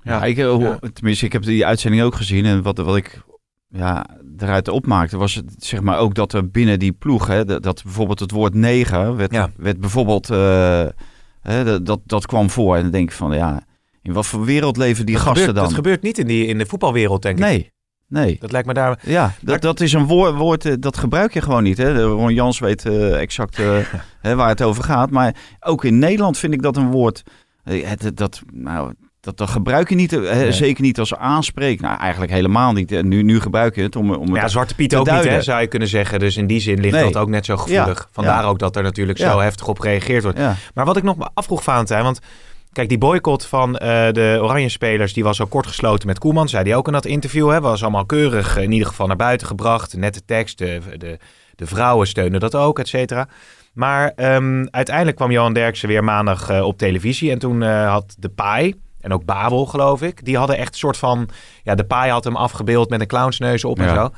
Ja, 0.02 0.24
ik, 0.26 0.38
Ja. 0.38 0.80
tenminste, 0.94 1.26
ik 1.26 1.34
heb 1.34 1.44
die 1.44 1.66
uitzending 1.66 2.04
ook 2.04 2.16
gezien. 2.16 2.46
En 2.46 2.62
wat, 2.62 2.78
wat 2.78 2.96
ik 2.96 3.22
ja, 3.70 4.06
eruit 4.38 4.68
opmaakte, 4.68 5.18
was 5.18 5.36
het, 5.36 5.56
zeg 5.58 5.82
maar 5.82 5.98
ook 5.98 6.14
dat 6.14 6.34
er 6.34 6.50
binnen 6.50 6.80
die 6.80 6.92
ploeg, 6.92 7.28
hè, 7.28 7.46
dat, 7.46 7.64
dat 7.64 7.84
bijvoorbeeld 7.84 8.20
het 8.20 8.32
woord 8.32 8.54
neger 8.54 9.16
werd, 9.16 9.32
Ja. 9.32 9.50
werd 9.58 9.80
bijvoorbeeld, 9.80 10.30
eh, 10.30 10.86
hè, 11.42 11.84
dat, 11.84 12.00
dat, 12.06 12.26
kwam 12.26 12.50
voor. 12.50 12.76
En 12.76 12.82
dan 12.82 12.92
denk 12.92 13.10
ik 13.10 13.16
van, 13.16 13.36
ja, 13.36 13.64
in 14.02 14.14
wat 14.14 14.26
voor 14.26 14.46
wereld 14.46 14.78
leven 14.78 15.06
die 15.06 15.16
dat, 15.16 15.24
gasten 15.24 15.46
gebeurt, 15.46 15.58
dan? 15.58 15.66
dat 15.66 15.76
gebeurt 15.84 16.02
niet 16.02 16.18
in, 16.18 16.28
die, 16.28 16.46
in 16.46 16.58
de 16.58 16.66
voetbalwereld, 16.66 17.22
denk 17.22 17.38
ik. 17.38 17.44
nee, 17.44 17.72
nee. 18.08 18.38
Dat 18.40 18.52
lijkt 18.52 18.68
me 18.68 18.74
daar... 18.74 19.00
Ja, 19.04 19.34
dat, 19.42 19.62
dat 19.62 19.80
is 19.80 19.94
een 19.94 20.06
woord, 20.06 20.36
woord 20.36 20.66
eh, 20.66 20.74
dat 20.80 20.98
gebruik 20.98 21.34
je 21.34 21.42
gewoon 21.42 21.64
niet. 21.64 21.78
Hè? 21.78 21.94
De 21.94 22.04
Ron 22.04 22.34
Jans 22.34 22.60
weet 22.60 22.86
eh, 22.86 23.22
exact 23.22 23.58
hè, 24.22 24.36
waar 24.36 24.50
het 24.50 24.62
over 24.62 24.84
gaat. 24.84 25.10
Maar 25.10 25.36
ook 25.60 25.84
in 25.84 26.00
Nederland 26.00 26.38
vind 26.38 26.54
ik 26.54 26.62
dat 26.62 26.78
een 26.78 26.92
woord... 26.92 27.24
het, 27.64 28.18
dat, 28.18 28.42
nou, 28.54 28.94
dat, 29.30 29.38
dat 29.48 29.50
gebruik 29.56 29.90
je 29.90 29.96
niet, 29.96 30.14
eh, 30.14 30.20
Nee. 30.20 30.52
zeker 30.52 30.84
niet 30.84 31.00
als 31.00 31.16
aanspreek. 31.16 31.82
Nou, 31.82 32.00
eigenlijk 32.00 32.32
helemaal 32.32 32.74
niet. 32.74 33.02
Nu, 33.04 33.22
nu 33.24 33.40
gebruik 33.40 33.76
je 33.76 33.82
het 33.82 33.96
om, 33.96 34.14
om 34.14 34.36
Ja, 34.36 34.48
Zwarte 34.48 34.76
Piet 34.76 34.96
ook 34.96 35.12
niet, 35.12 35.24
hè, 35.24 35.42
zou 35.42 35.62
je 35.62 35.68
kunnen 35.68 35.88
zeggen. 35.88 36.20
Dus 36.20 36.38
in 36.38 36.48
die 36.48 36.60
zin 36.60 36.80
ligt 36.80 36.94
Nee. 36.96 37.04
dat 37.04 37.18
ook 37.18 37.30
net 37.30 37.46
zo 37.46 37.58
gevoelig. 37.58 38.00
Ja. 38.00 38.08
Vandaar 38.12 38.42
Ja. 38.42 38.48
ook 38.48 38.60
dat 38.60 38.76
er 38.76 38.84
natuurlijk 38.84 39.18
Ja. 39.18 39.32
zo 39.32 39.40
heftig 39.40 39.68
op 39.68 39.80
gereageerd 39.80 40.24
wordt. 40.24 40.40
Maar 40.74 40.86
wat 40.86 40.98
ik 40.98 41.04
nog 41.04 41.18
me 41.18 41.30
afvroeg, 41.34 41.64
Valentijn, 41.64 42.04
want 42.04 42.20
kijk, 42.74 42.90
die 42.90 42.98
boycott 42.98 43.46
van 43.46 43.78
eh, 43.78 44.12
de 44.12 44.40
Oranje 44.42 44.70
spelers, 44.70 45.14
die 45.14 45.24
was 45.24 45.40
al 45.40 45.48
kort 45.48 45.68
gesloten 45.68 46.08
met 46.08 46.20
Koeman, 46.20 46.50
zei 46.50 46.64
hij 46.64 46.76
ook 46.76 46.88
in 46.88 46.94
dat 46.94 47.06
interview, 47.06 47.50
hè, 47.52 47.62
was 47.62 47.82
allemaal 47.82 48.06
keurig 48.06 48.58
in 48.58 48.72
ieder 48.72 48.88
geval 48.88 49.08
naar 49.08 49.16
buiten 49.16 49.48
gebracht, 49.48 49.98
nette 49.98 50.22
tekst, 50.26 50.58
de, 50.58 50.80
de, 50.98 51.18
de 51.56 51.66
vrouwen 51.66 52.08
steunen 52.08 52.40
dat 52.40 52.56
ook, 52.56 52.80
et 52.80 52.88
cetera. 52.88 53.28
Maar 53.74 54.12
ehm, 54.16 54.66
uiteindelijk 54.72 55.16
kwam 55.18 55.32
Johan 55.32 55.54
Derksen 55.54 55.88
weer 55.88 56.04
maandag 56.04 56.50
eh, 56.50 56.62
op 56.66 56.78
televisie 56.78 57.32
en 57.32 57.40
toen 57.40 57.62
had 57.62 58.16
de 58.20 58.30
Pai 58.30 58.74
en 59.02 59.14
ook 59.14 59.26
Babel, 59.26 59.66
geloof 59.66 60.02
ik, 60.02 60.26
die 60.26 60.38
hadden 60.38 60.58
echt 60.58 60.72
een 60.74 60.80
soort 60.80 60.98
van, 60.98 61.30
ja, 61.64 61.76
de 61.76 61.86
Pai 61.86 62.12
had 62.12 62.24
hem 62.24 62.36
afgebeeld 62.36 62.90
met 62.90 63.02
een 63.02 63.08
clownsneus 63.08 63.64
op 63.64 63.80
en 63.80 63.90
zo. 63.96 64.10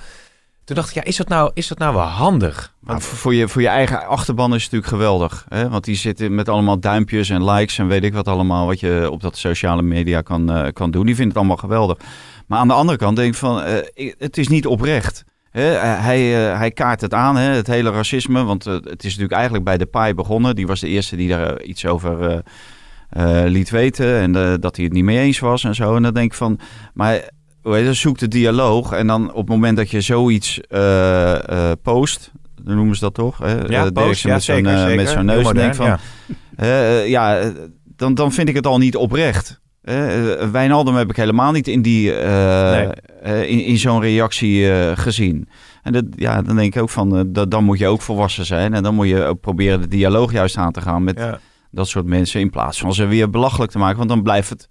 Toen 0.64 0.76
dacht 0.76 0.90
ik, 0.90 0.96
ja, 0.96 1.04
is 1.04 1.16
dat 1.16 1.28
nou, 1.28 1.52
is 1.54 1.68
dat 1.68 1.78
nou 1.78 1.96
wel 1.96 2.04
handig? 2.04 2.74
maar 2.80 3.02
voor, 3.02 3.34
je, 3.34 3.48
voor 3.48 3.62
je 3.62 3.68
eigen 3.68 4.08
achterban 4.08 4.56
is 4.56 4.64
het 4.64 4.72
natuurlijk 4.72 5.02
geweldig. 5.02 5.46
Hè? 5.50 5.70
Want 5.70 5.84
die 5.84 5.96
zitten 5.96 6.36
met 6.36 6.50
allemaal 6.50 6.80
duimpjes 6.80 7.30
en 7.30 7.52
likes 7.52 7.78
en 7.78 7.88
weet 7.88 8.04
ik 8.04 8.14
wat 8.14 8.28
allemaal... 8.28 8.66
wat 8.66 8.80
je 8.80 9.08
op 9.12 9.22
dat 9.22 9.38
sociale 9.38 9.82
media 9.82 10.22
kan, 10.22 10.52
eh, 10.52 10.72
kan 10.74 10.92
doen. 10.92 11.06
Die 11.06 11.16
vinden 11.16 11.28
het 11.28 11.38
allemaal 11.38 11.58
geweldig. 11.58 11.98
Maar 12.48 12.60
aan 12.60 12.68
de 12.68 12.74
andere 12.74 12.98
kant 12.98 13.16
denk 13.16 13.34
ik 13.34 13.40
van... 13.40 13.62
eh, 13.62 14.14
het 14.18 14.38
is 14.38 14.48
niet 14.48 14.66
oprecht. 14.66 15.24
Hè? 15.50 15.74
Eh, 15.74 16.04
hij, 16.04 16.22
hij 16.32 16.72
kaart 16.72 17.02
het 17.02 17.14
aan, 17.14 17.36
hè? 17.36 17.50
het 17.50 17.68
hele 17.68 17.92
racisme. 17.92 18.44
Want 18.44 18.64
het 18.64 19.04
is 19.04 19.04
natuurlijk 19.04 19.34
eigenlijk 19.34 19.64
bij 19.64 19.78
de 19.78 19.86
paai 19.86 20.14
begonnen. 20.14 20.56
Die 20.56 20.68
was 20.68 20.80
de 20.80 20.88
eerste 20.88 21.16
die 21.16 21.30
daar 21.30 21.62
iets 21.62 21.86
over... 21.86 22.44
eh, 23.12 23.42
liet 23.46 23.70
weten 23.70 24.20
en 24.20 24.36
eh, 24.36 24.54
dat 24.60 24.76
hij 24.76 24.86
het 24.86 24.94
niet 24.94 25.04
mee 25.04 25.20
eens 25.20 25.40
was 25.40 25.64
en 25.64 25.76
zo. 25.76 25.96
En 25.96 26.04
dan 26.04 26.14
denk 26.14 26.32
ik 26.32 26.38
van, 26.38 26.60
maar 26.94 27.30
hoe 27.62 27.94
zoek 27.94 28.18
de 28.18 28.28
dialoog. 28.28 28.92
En 28.92 29.08
dan 29.08 29.30
op 29.30 29.38
het 29.38 29.48
moment 29.50 29.78
dat 29.78 29.92
je 29.92 30.02
zoiets 30.02 30.60
eh, 30.62 31.72
post, 31.82 32.32
dan 32.64 32.76
noemen 32.76 32.96
ze 32.96 33.02
dat 33.02 33.14
toch? 33.14 33.38
Hè? 33.38 33.54
Ja, 33.68 33.86
Eh, 33.86 33.92
post, 33.92 34.24
ja, 34.24 34.34
met 34.34 34.44
zo'n, 34.44 34.66
Heel 34.66 34.86
neus. 34.94 35.14
Dan 35.14 35.26
denk 35.26 35.44
modern, 35.44 35.76
van, 35.76 35.98
ja, 37.08 37.40
eh, 37.40 37.48
dan, 37.96 38.14
dan 38.14 38.32
vind 38.32 38.50
ik 38.50 38.56
het 38.56 38.68
al 38.68 38.78
niet 38.78 38.96
oprecht. 38.96 39.60
Wijnaldum 40.52 40.96
heb 40.96 41.10
ik 41.10 41.16
helemaal 41.16 41.52
niet 41.52 41.68
in, 41.68 41.82
die, 41.82 42.12
Nee. 42.12 42.88
in, 43.48 43.64
in 43.66 43.78
zo'n 43.78 44.02
reactie 44.02 44.72
gezien. 44.96 45.50
En 45.84 45.94
dat, 45.94 46.06
ja, 46.16 46.42
dan 46.42 46.56
denk 46.56 46.76
ik 46.76 46.82
ook 46.82 46.90
van, 46.90 47.32
dat, 47.34 47.52
dan 47.52 47.64
moet 47.64 47.80
je 47.80 47.88
ook 47.88 48.02
volwassen 48.02 48.46
zijn. 48.46 48.74
En 48.74 48.84
dan 48.84 48.96
moet 48.96 49.08
je 49.08 49.24
ook 49.24 49.40
proberen 49.40 49.82
de 49.82 49.88
dialoog 49.88 50.32
juist 50.32 50.58
aan 50.58 50.72
te 50.72 50.82
gaan 50.82 51.04
met 51.04 51.18
Ja. 51.18 51.40
Dat 51.72 51.88
soort 51.88 52.06
mensen. 52.06 52.40
In 52.40 52.50
plaats 52.50 52.80
van 52.80 52.94
ze 52.94 53.06
weer 53.06 53.30
belachelijk 53.30 53.72
te 53.72 53.78
maken. 53.78 53.98
Want 53.98 54.10
dan 54.10 54.24
blijft 54.24 54.50
het, 54.50 54.70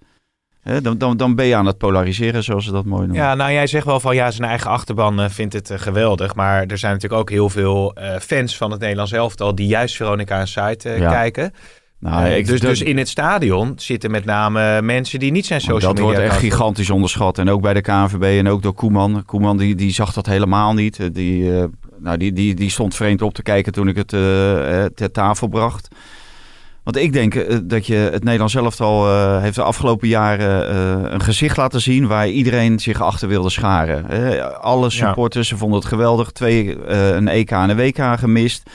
hè, 0.61 0.81
dan, 0.81 0.99
dan, 0.99 1.17
dan 1.17 1.35
ben 1.35 1.47
je 1.47 1.55
aan 1.55 1.67
het 1.67 1.79
polariseren 1.79 2.45
zoals 2.45 2.65
ze 2.65 2.73
dat 2.73 2.85
mooi 2.85 3.07
noemen. 3.07 3.25
Ja, 3.25 3.35
nou 3.35 3.53
jij 3.53 3.67
zegt 3.67 3.87
wel 3.87 4.01
van 4.01 4.15
ja, 4.15 4.31
zijn 4.31 4.49
eigen 4.49 4.71
achterban 4.71 5.21
eh, 5.21 5.29
vindt 5.29 5.53
het 5.53 5.71
eh, 5.71 5.79
geweldig. 5.79 6.35
Maar 6.35 6.67
er 6.67 6.79
zijn 6.79 6.93
natuurlijk 6.93 7.21
ook 7.21 7.31
heel 7.31 7.49
veel 7.49 7.93
eh, 7.95 8.19
fans 8.19 8.57
van 8.57 8.71
het 8.71 8.81
Nederlands 8.81 9.13
elftal 9.13 9.55
die 9.55 9.67
juist 9.67 9.97
Veronica 9.97 10.39
en 10.41 10.49
Site 10.49 10.89
Ja. 10.89 11.11
kijken. 11.11 11.53
Nou, 11.99 12.27
ik, 12.29 12.47
dus, 12.47 12.61
dat, 12.61 12.71
dus 12.71 12.83
in 12.83 12.99
het 12.99 13.09
stadion 13.09 13.73
zitten 13.77 14.11
met 14.11 14.25
name 14.25 14.83
mensen 14.83 15.19
die 15.19 15.31
niet 15.31 15.47
zijn 15.47 15.61
social 15.61 15.95
dat 15.95 16.05
media. 16.05 16.05
wordt 16.05 16.33
echt 16.33 16.39
gigantisch 16.41 16.91
onderschat. 16.91 17.39
En 17.39 17.49
ook 17.51 17.61
bij 17.61 17.75
de 17.75 17.81
KNVB 17.81 18.23
en 18.23 18.49
ook 18.49 18.63
door 18.63 18.73
Koeman. 18.73 19.23
Koeman 19.27 19.57
die, 19.57 19.75
die 19.75 19.93
zag 19.93 20.13
dat 20.13 20.27
helemaal 20.27 20.75
niet. 20.75 21.15
Die, 21.15 21.51
nou, 21.99 22.17
die, 22.17 22.33
die, 22.33 22.55
die 22.55 22.71
stond 22.71 22.95
vreemd 22.95 23.23
op 23.23 23.35
te 23.35 23.43
kijken 23.43 23.73
toen 23.73 23.89
ik 23.89 23.97
het 23.97 24.09
ter 24.97 25.11
tafel 25.13 25.47
bracht. 25.47 25.89
Want 26.85 26.97
ik 26.97 27.13
denk 27.13 27.35
eh, 27.35 27.59
dat 27.63 27.87
je 27.87 27.95
het 27.95 28.25
Nederlands 28.25 28.55
elftal 28.55 29.07
eh 29.09 29.41
heeft 29.43 29.55
de 29.55 29.63
afgelopen 29.63 30.09
jaren 30.09 30.69
eh, 30.69 31.13
een 31.13 31.23
gezicht 31.23 31.57
laten 31.57 31.81
zien 31.81 32.07
waar 32.07 32.29
iedereen 32.29 32.79
zich 32.79 33.03
achter 33.03 33.29
wilde 33.29 33.51
scharen. 33.51 34.61
Alle 34.61 34.91
supporters 34.91 35.53
vonden 35.57 35.79
het 35.79 35.89
geweldig. 35.89 36.31
Twee, 36.31 36.87
een 36.89 37.29
EK 37.29 37.51
en 37.51 37.71
een 37.71 37.77
WK 37.77 38.19
gemist. 38.19 38.71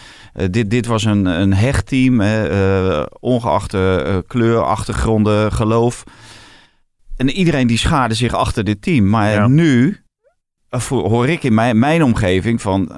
Dit, 0.49 0.69
dit 0.69 0.85
was 0.85 1.03
een, 1.03 1.25
een 1.25 1.53
hecht 1.53 1.87
team, 1.87 2.19
hè, 2.19 3.03
ongeacht 3.19 3.77
kleur, 4.27 4.63
achtergronden, 4.63 5.51
geloof. 5.51 6.03
En 7.17 7.29
iedereen 7.29 7.67
die 7.67 7.77
schaarde 7.77 8.13
zich 8.13 8.33
achter 8.33 8.63
dit 8.63 8.81
team. 8.81 9.09
Maar 9.09 9.31
Ja. 9.31 9.47
nu 9.47 9.97
hoor 10.89 11.29
ik 11.29 11.43
in 11.43 11.53
mijn, 11.53 11.79
mijn 11.79 12.03
omgeving 12.03 12.61
van... 12.61 12.91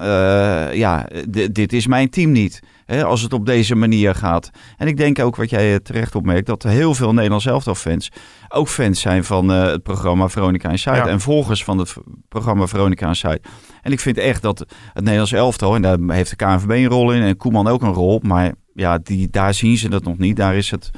ja, 0.72 1.06
dit 1.50 1.72
is 1.72 1.86
mijn 1.86 2.10
team 2.10 2.32
niet. 2.32 2.60
Hè, 2.88 3.04
als 3.04 3.22
het 3.22 3.32
op 3.32 3.46
deze 3.46 3.74
manier 3.74 4.14
gaat. 4.14 4.50
En 4.76 4.86
ik 4.86 4.96
denk 4.96 5.18
ook, 5.18 5.36
wat 5.36 5.50
jij 5.50 5.72
eh, 5.72 5.76
terecht 5.76 6.14
opmerkt... 6.14 6.46
dat 6.46 6.62
heel 6.62 6.94
veel 6.94 7.12
Nederlands 7.12 7.46
elftal-fans... 7.46 8.10
ook 8.48 8.68
fans 8.68 9.00
zijn 9.00 9.24
van 9.24 9.52
eh, 9.52 9.62
het 9.62 9.82
programma 9.82 10.28
Veronica 10.28 10.70
Inside. 10.70 10.96
Ja. 10.96 11.06
En 11.06 11.20
volgers 11.20 11.64
van 11.64 11.78
het 11.78 11.94
programma 12.28 12.66
Veronica 12.66 13.08
Inside. 13.08 13.40
En 13.82 13.92
ik 13.92 14.00
vind 14.00 14.18
echt 14.18 14.42
dat 14.42 14.58
het 14.58 15.02
Nederlands 15.02 15.32
elftal... 15.32 15.74
en 15.74 15.82
daar 15.82 15.98
heeft 16.06 16.30
de 16.30 16.36
KNVB 16.36 16.70
een 16.70 16.86
rol 16.86 17.12
in... 17.12 17.22
en 17.22 17.36
Koeman 17.36 17.66
ook 17.66 17.82
een 17.82 17.92
rol. 17.92 18.20
Maar 18.22 18.52
ja, 18.74 18.98
die, 18.98 19.30
daar 19.30 19.54
zien 19.54 19.76
ze 19.76 19.88
het 19.88 20.04
nog 20.04 20.18
niet. 20.18 20.36
Daar 20.36 20.56
is 20.56 20.70
het... 20.70 20.90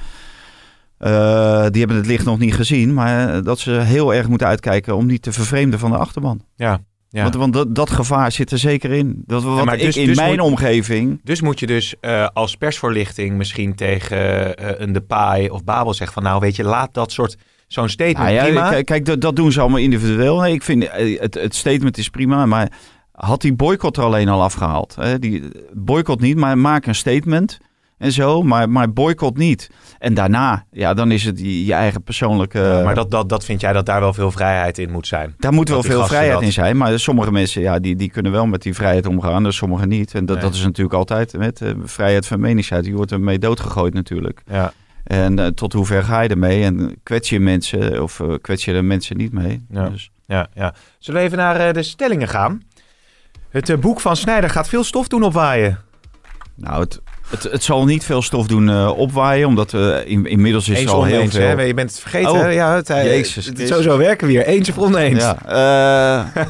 eh, 0.98 1.66
die 1.70 1.78
hebben 1.78 1.96
het 1.96 2.06
licht 2.06 2.24
nog 2.24 2.38
niet 2.38 2.54
gezien, 2.54 2.94
maar 2.94 3.42
dat 3.42 3.58
ze 3.58 3.70
heel 3.70 4.14
erg 4.14 4.28
moeten 4.28 4.46
uitkijken 4.46 4.96
om 4.96 5.06
niet 5.06 5.22
te 5.22 5.32
vervreemden 5.32 5.78
van 5.78 5.90
de 5.90 5.96
achterban. 5.96 6.40
Ja, 6.56 6.80
ja. 7.12 7.22
Want, 7.22 7.34
want 7.34 7.52
dat, 7.52 7.74
dat 7.74 7.90
gevaar 7.90 8.32
zit 8.32 8.50
er 8.50 8.58
zeker 8.58 8.90
in. 8.92 9.22
Dat, 9.26 9.42
wat 9.42 9.72
ik 9.72 9.80
dus- 9.80 9.96
in 9.96 10.06
dus 10.06 10.16
mijn 10.16 10.30
moet- 10.30 10.40
omgeving. 10.40 11.20
Dus 11.24 11.40
moet 11.40 11.60
je 11.60 11.66
dus 11.66 11.94
eh, 12.00 12.26
als 12.32 12.56
persvoorlichting 12.56 13.36
misschien 13.36 13.74
tegen 13.74 14.56
eh, 14.56 14.80
een 14.80 14.92
Depay 14.92 15.48
of 15.48 15.64
Babel 15.64 15.94
zeggen 15.94 16.14
van 16.14 16.22
nou 16.22 16.40
weet 16.40 16.56
je, 16.56 16.64
laat 16.64 16.94
dat 16.94 17.12
soort 17.12 17.36
zo'n 17.66 17.88
statement 17.88 18.18
Nou 18.18 18.32
ja, 18.32 18.42
prima. 18.44 18.82
kijk, 18.82 19.20
dat 19.20 19.36
doen 19.36 19.52
ze 19.52 19.60
allemaal 19.60 19.78
individueel. 19.78 20.40
Nee, 20.40 20.52
ik 20.52 20.62
vind 20.62 20.88
eh, 20.88 21.20
het, 21.20 21.34
het 21.34 21.54
statement 21.54 21.98
is 21.98 22.08
prima, 22.08 22.46
maar 22.46 22.72
had 23.12 23.40
die 23.40 23.54
boycott 23.54 23.96
er 23.96 24.02
alleen 24.04 24.28
al 24.28 24.42
afgehaald? 24.42 24.96
Hè? 25.00 25.18
Die 25.18 25.42
boycott 25.72 26.20
niet, 26.20 26.36
maar 26.36 26.58
maak 26.58 26.86
een 26.86 26.94
statement 26.94 27.58
en 28.00 28.12
zo, 28.12 28.42
maar, 28.42 28.70
maar 28.70 28.92
boycott 28.92 29.36
niet. 29.36 29.70
En 29.98 30.14
daarna, 30.14 30.64
ja, 30.70 30.94
dan 30.94 31.10
is 31.10 31.24
het 31.24 31.38
je, 31.38 31.64
je 31.64 31.72
eigen 31.72 32.02
persoonlijke. 32.02 32.58
Ja, 32.58 32.82
maar 32.84 32.94
dat, 32.94 33.10
dat, 33.10 33.28
dat 33.28 33.44
vind 33.44 33.60
jij 33.60 33.72
dat 33.72 33.86
daar 33.86 34.00
wel 34.00 34.12
veel 34.12 34.30
vrijheid 34.30 34.78
in 34.78 34.90
moet 34.90 35.06
zijn. 35.06 35.34
Daar 35.38 35.52
moet 35.52 35.68
wel 35.68 35.76
dat 35.82 35.86
veel 35.90 36.06
vrijheid 36.06 36.32
dat- 36.32 36.42
in 36.42 36.52
zijn. 36.52 36.76
Maar 36.76 36.98
sommige 37.00 37.32
mensen 37.32 37.62
ja, 37.62 37.78
die, 37.78 37.96
die 37.96 38.10
kunnen 38.10 38.32
wel 38.32 38.46
met 38.46 38.62
die 38.62 38.74
vrijheid 38.74 39.06
omgaan. 39.06 39.42
Dus 39.42 39.56
sommigen 39.56 39.88
niet. 39.88 40.14
En 40.14 40.26
dat, 40.26 40.36
Nee. 40.36 40.44
dat 40.44 40.54
is 40.54 40.62
natuurlijk 40.62 40.94
altijd 40.96 41.36
met 41.36 41.60
eh, 41.60 41.70
vrijheid 41.84 42.26
van 42.26 42.40
meningsuiting. 42.40 42.92
Je 42.92 42.98
wordt 42.98 43.12
ermee 43.12 43.38
doodgegooid 43.38 43.94
natuurlijk. 43.94 44.42
Ja, 44.50 44.72
En 45.04 45.38
eh, 45.38 45.46
tot 45.46 45.72
hoe 45.72 45.86
ver 45.86 46.02
ga 46.04 46.20
je 46.20 46.28
ermee? 46.28 46.64
En 46.64 46.96
kwets 47.02 47.28
je 47.28 47.40
mensen 47.40 48.02
of 48.02 48.20
eh, 48.20 48.34
kwets 48.40 48.64
je 48.64 48.72
de 48.72 48.82
mensen 48.82 49.16
niet 49.16 49.32
mee? 49.32 49.64
Ja. 49.70 49.88
Dus, 49.88 50.10
ja, 50.26 50.46
ja. 50.54 50.74
Zullen 50.98 51.20
we 51.20 51.26
even 51.26 51.38
naar 51.38 51.72
de 51.72 51.82
stellingen 51.82 52.28
gaan? 52.28 52.62
Het 53.50 53.80
boek 53.80 54.00
van 54.00 54.16
Snijder 54.16 54.50
gaat 54.50 54.68
veel 54.68 54.84
stof 54.84 55.08
doen 55.08 55.22
opwaaien. 55.22 55.78
nou, 56.54 56.80
het, 56.80 57.00
het, 57.30 57.42
het 57.42 57.62
zal 57.62 57.84
niet 57.84 58.04
veel 58.04 58.22
stof 58.22 58.46
doen 58.46 58.68
eh, 58.70 58.92
opwaaien. 58.98 59.46
Omdat 59.46 59.70
we 59.70 60.02
in, 60.06 60.26
inmiddels 60.26 60.68
is 60.68 60.78
Eens 60.78 60.90
er 60.90 60.96
al 60.96 61.04
heel 61.04 61.16
oneens, 61.16 61.34
veel... 61.34 61.56
hè? 61.56 61.62
Je 61.62 61.74
bent 61.74 61.90
het 61.90 62.00
vergeten, 62.00 62.30
Oh. 62.30 62.40
hè? 62.40 62.48
Ja, 62.48 62.74
het, 62.74 62.88
Jezus 62.88 63.34
het- 63.46 63.54
Christus. 63.54 63.68
zo, 63.76 63.82
zo 63.82 63.98
werken 63.98 64.26
we 64.26 64.32
hier. 64.32 64.46
Eens 64.46 64.68
of 64.70 64.78
oneens? 64.78 65.22
Ja, 65.22 66.26
eh, 66.36 66.44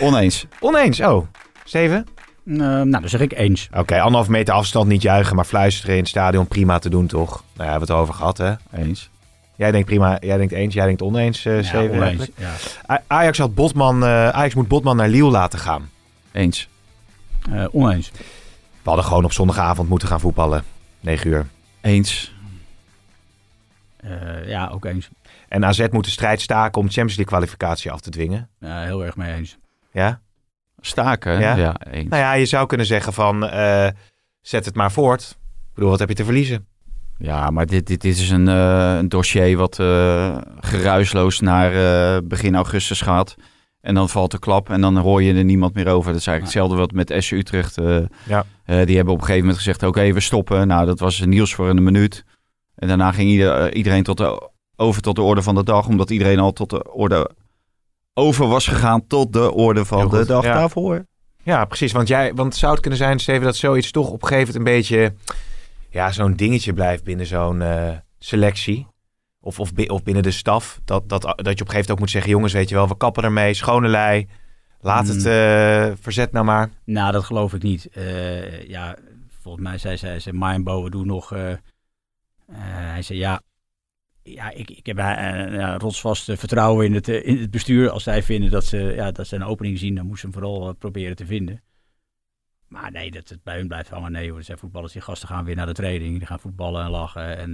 oneens. 0.06 0.46
Oneens, 0.60 1.00
oh. 1.00 1.26
Steven? 1.64 2.06
Eh, 2.46 2.56
nou, 2.56 2.90
dan 2.90 3.08
zeg 3.08 3.20
ik 3.20 3.32
eens. 3.32 3.68
Oké, 3.76 3.94
anderhalf 4.00 4.28
meter 4.28 4.54
afstand 4.54 4.88
niet 4.88 5.02
juichen, 5.02 5.36
maar 5.36 5.44
fluisteren 5.44 5.94
in 5.94 6.00
het 6.00 6.08
stadion 6.08 6.46
prima 6.46 6.78
te 6.78 6.88
doen, 6.88 7.06
toch? 7.06 7.30
Nou 7.30 7.42
ja, 7.56 7.70
hebben 7.70 7.88
we 7.88 7.92
het 7.92 8.02
over 8.02 8.14
gehad, 8.14 8.38
hè? 8.38 8.52
Eens. 8.76 9.10
Jij 9.56 9.70
denkt 9.70 9.86
prima, 9.86 10.16
jij 10.20 10.36
denkt 10.36 10.52
eens, 10.52 10.74
jij 10.74 10.86
denkt 10.86 11.02
oneens, 11.02 11.44
eh 11.44 11.56
Ja, 11.56 11.62
Steven. 11.62 11.90
oneens. 11.96 12.26
Ja. 12.36 12.50
A- 12.94 13.02
Ajax, 13.06 13.38
had 13.38 13.54
Botman, 13.54 14.04
eh, 14.04 14.28
Ajax 14.28 14.54
moet 14.54 14.68
Botman 14.68 14.96
naar 14.96 15.08
Lille 15.08 15.30
laten 15.30 15.58
gaan. 15.58 15.90
Eens. 16.32 16.68
Eh, 17.52 17.64
oneens. 17.72 18.10
We 18.82 18.88
hadden 18.88 19.04
gewoon 19.04 19.24
op 19.24 19.32
zondagavond 19.32 19.88
moeten 19.88 20.08
gaan 20.08 20.20
voetballen. 20.20 20.64
9 21.00 21.30
uur. 21.30 21.46
Eens. 21.80 22.34
Eh, 23.96 24.48
ja, 24.48 24.68
ook 24.68 24.84
eens. 24.84 25.08
En 25.48 25.64
AZ 25.64 25.86
moet 25.90 26.04
de 26.04 26.10
strijd 26.10 26.40
staken 26.40 26.80
om 26.80 26.86
Champions 26.86 27.16
League 27.16 27.38
kwalificatie 27.38 27.90
af 27.90 28.00
te 28.00 28.10
dwingen. 28.10 28.48
Ja, 28.60 28.82
heel 28.82 29.04
erg 29.04 29.16
mee 29.16 29.34
eens. 29.34 29.58
Ja? 29.92 30.20
Staken? 30.80 31.40
Ja? 31.40 31.56
Ja, 31.56 31.76
eens. 31.90 32.08
Nou 32.08 32.22
ja, 32.22 32.32
je 32.32 32.46
zou 32.46 32.66
kunnen 32.66 32.86
zeggen 32.86 33.12
van, 33.12 33.48
eh, 33.48 33.88
zet 34.40 34.64
het 34.64 34.74
maar 34.74 34.92
voort. 34.92 35.22
Ik 35.30 35.74
bedoel, 35.74 35.90
wat 35.90 35.98
heb 35.98 36.08
je 36.08 36.14
te 36.14 36.24
verliezen? 36.24 36.66
Ja, 37.22 37.50
maar 37.50 37.66
dit, 37.66 37.86
dit, 37.86 38.00
dit 38.00 38.16
is 38.16 38.30
een, 38.30 38.48
eh, 38.48 38.96
een 38.96 39.08
dossier 39.08 39.56
wat 39.56 39.78
eh, 39.78 40.36
geruisloos 40.60 41.40
naar 41.40 41.72
eh, 41.72 42.22
begin 42.24 42.54
augustus 42.54 43.00
gaat. 43.00 43.34
En 43.80 43.94
dan 43.94 44.08
valt 44.08 44.30
de 44.30 44.38
klap 44.38 44.70
en 44.70 44.80
dan 44.80 44.96
hoor 44.96 45.22
je 45.22 45.34
er 45.34 45.44
niemand 45.44 45.74
meer 45.74 45.86
over. 45.88 46.12
Dat 46.12 46.20
is 46.20 46.26
eigenlijk 46.26 46.42
hetzelfde 46.56 46.76
wat 46.76 46.92
met 46.92 47.14
SC 47.24 47.30
Utrecht. 47.32 47.78
eh, 47.78 47.98
Ja. 48.26 48.44
eh, 48.64 48.86
die 48.86 48.96
hebben 48.96 49.14
op 49.14 49.18
een 49.20 49.24
gegeven 49.26 49.40
moment 49.40 49.56
gezegd, 49.56 49.82
oké, 49.82 50.12
we 50.12 50.20
stoppen. 50.20 50.66
Nou, 50.66 50.86
dat 50.86 50.98
was 50.98 51.20
nieuws 51.20 51.54
voor 51.54 51.68
een 51.68 51.82
minuut. 51.82 52.24
En 52.74 52.88
daarna 52.88 53.12
ging 53.12 53.30
ieder, 53.30 53.52
eh, 53.54 53.76
iedereen 53.76 54.02
tot 54.02 54.16
de, 54.16 54.50
over 54.76 55.02
tot 55.02 55.16
de 55.16 55.22
orde 55.22 55.42
van 55.42 55.54
de 55.54 55.64
dag. 55.64 55.86
Omdat 55.86 56.10
iedereen 56.10 56.38
al 56.38 56.52
tot 56.52 56.70
de 56.70 56.92
orde 56.92 57.30
over 58.14 58.46
was 58.46 58.66
gegaan 58.66 59.06
tot 59.06 59.32
de 59.32 59.52
orde 59.52 59.84
van 59.84 60.08
de 60.08 60.26
dag 60.26 60.44
ja. 60.44 60.54
daarvoor. 60.54 61.06
Ja, 61.42 61.64
precies. 61.64 61.92
Want, 61.92 62.08
jij, 62.08 62.34
want 62.34 62.56
zou 62.56 62.72
het 62.72 62.80
kunnen 62.80 62.98
zijn, 62.98 63.18
Steven, 63.18 63.42
dat 63.42 63.56
zoiets 63.56 63.90
toch 63.90 64.10
op 64.10 64.22
een 64.22 64.28
gegeven 64.28 64.54
moment 64.54 64.68
een 64.68 64.74
beetje... 64.96 65.14
Ja, 65.90 66.12
zo'n 66.12 66.34
dingetje 66.34 66.72
blijft 66.72 67.04
binnen 67.04 67.26
zo'n 67.26 67.62
selectie. 68.18 68.86
Of, 69.42 69.60
of, 69.60 69.74
bi- 69.74 69.88
of 69.88 70.02
binnen 70.02 70.22
de 70.22 70.30
staf. 70.30 70.80
Dat, 70.84 71.08
dat, 71.08 71.22
dat 71.22 71.32
je 71.34 71.36
op 71.40 71.46
een 71.46 71.56
gegeven 71.56 71.70
moment 71.74 71.90
ook 71.90 71.98
moet 71.98 72.10
zeggen... 72.10 72.30
jongens, 72.30 72.52
weet 72.52 72.68
je 72.68 72.74
wel, 72.74 72.88
we 72.88 72.96
kappen 72.96 73.24
ermee. 73.24 73.54
Schone 73.54 73.88
lei. 73.88 74.28
Laat 74.80 75.08
het 75.08 75.24
Mm. 75.24 75.30
eh, 75.30 75.92
verzet 76.00 76.32
nou 76.32 76.44
maar. 76.44 76.70
Nou, 76.84 77.12
dat 77.12 77.24
geloof 77.24 77.54
ik 77.54 77.62
niet. 77.62 77.86
Eh, 77.86 78.68
ja, 78.68 78.96
volgens 79.28 79.64
mij 79.64 79.78
zei 79.78 79.96
zij, 79.96 80.18
ze, 80.18 80.88
doen 80.90 81.06
nog... 81.06 81.32
eh, 81.32 81.52
hij 82.52 83.02
zei, 83.02 83.18
ja, 83.18 83.40
ja 84.22 84.50
ik, 84.50 84.70
ik 84.70 84.86
heb 84.86 84.96
ja, 84.96 85.76
rotsvast 85.76 86.24
vertrouwen 86.24 86.86
in 86.86 86.94
het, 86.94 87.08
in 87.08 87.38
het 87.40 87.50
bestuur. 87.50 87.90
Als 87.90 88.02
zij 88.02 88.22
vinden 88.22 88.50
dat 88.50 88.64
ze, 88.64 88.78
ja, 88.78 89.10
dat 89.10 89.26
ze 89.26 89.36
een 89.36 89.44
opening 89.44 89.78
zien, 89.78 89.94
dan 89.94 90.06
moeten 90.06 90.30
ze 90.30 90.38
hem 90.38 90.48
vooral 90.48 90.74
proberen 90.74 91.16
te 91.16 91.26
vinden. 91.26 91.62
Maar 92.68 92.90
nee, 92.90 93.10
dat 93.10 93.28
het 93.28 93.42
bij 93.42 93.56
hun 93.56 93.68
blijft 93.68 93.90
hangen. 93.90 94.12
Nee 94.12 94.30
hoor, 94.30 94.42
zijn 94.42 94.58
voetballers 94.58 94.92
die 94.92 95.02
gasten 95.02 95.28
gaan 95.28 95.44
weer 95.44 95.56
naar 95.56 95.66
de 95.66 95.72
training. 95.72 96.18
Die 96.18 96.26
gaan 96.26 96.40
voetballen 96.40 96.84
en 96.84 96.90
lachen. 96.90 97.36
En 97.38 97.50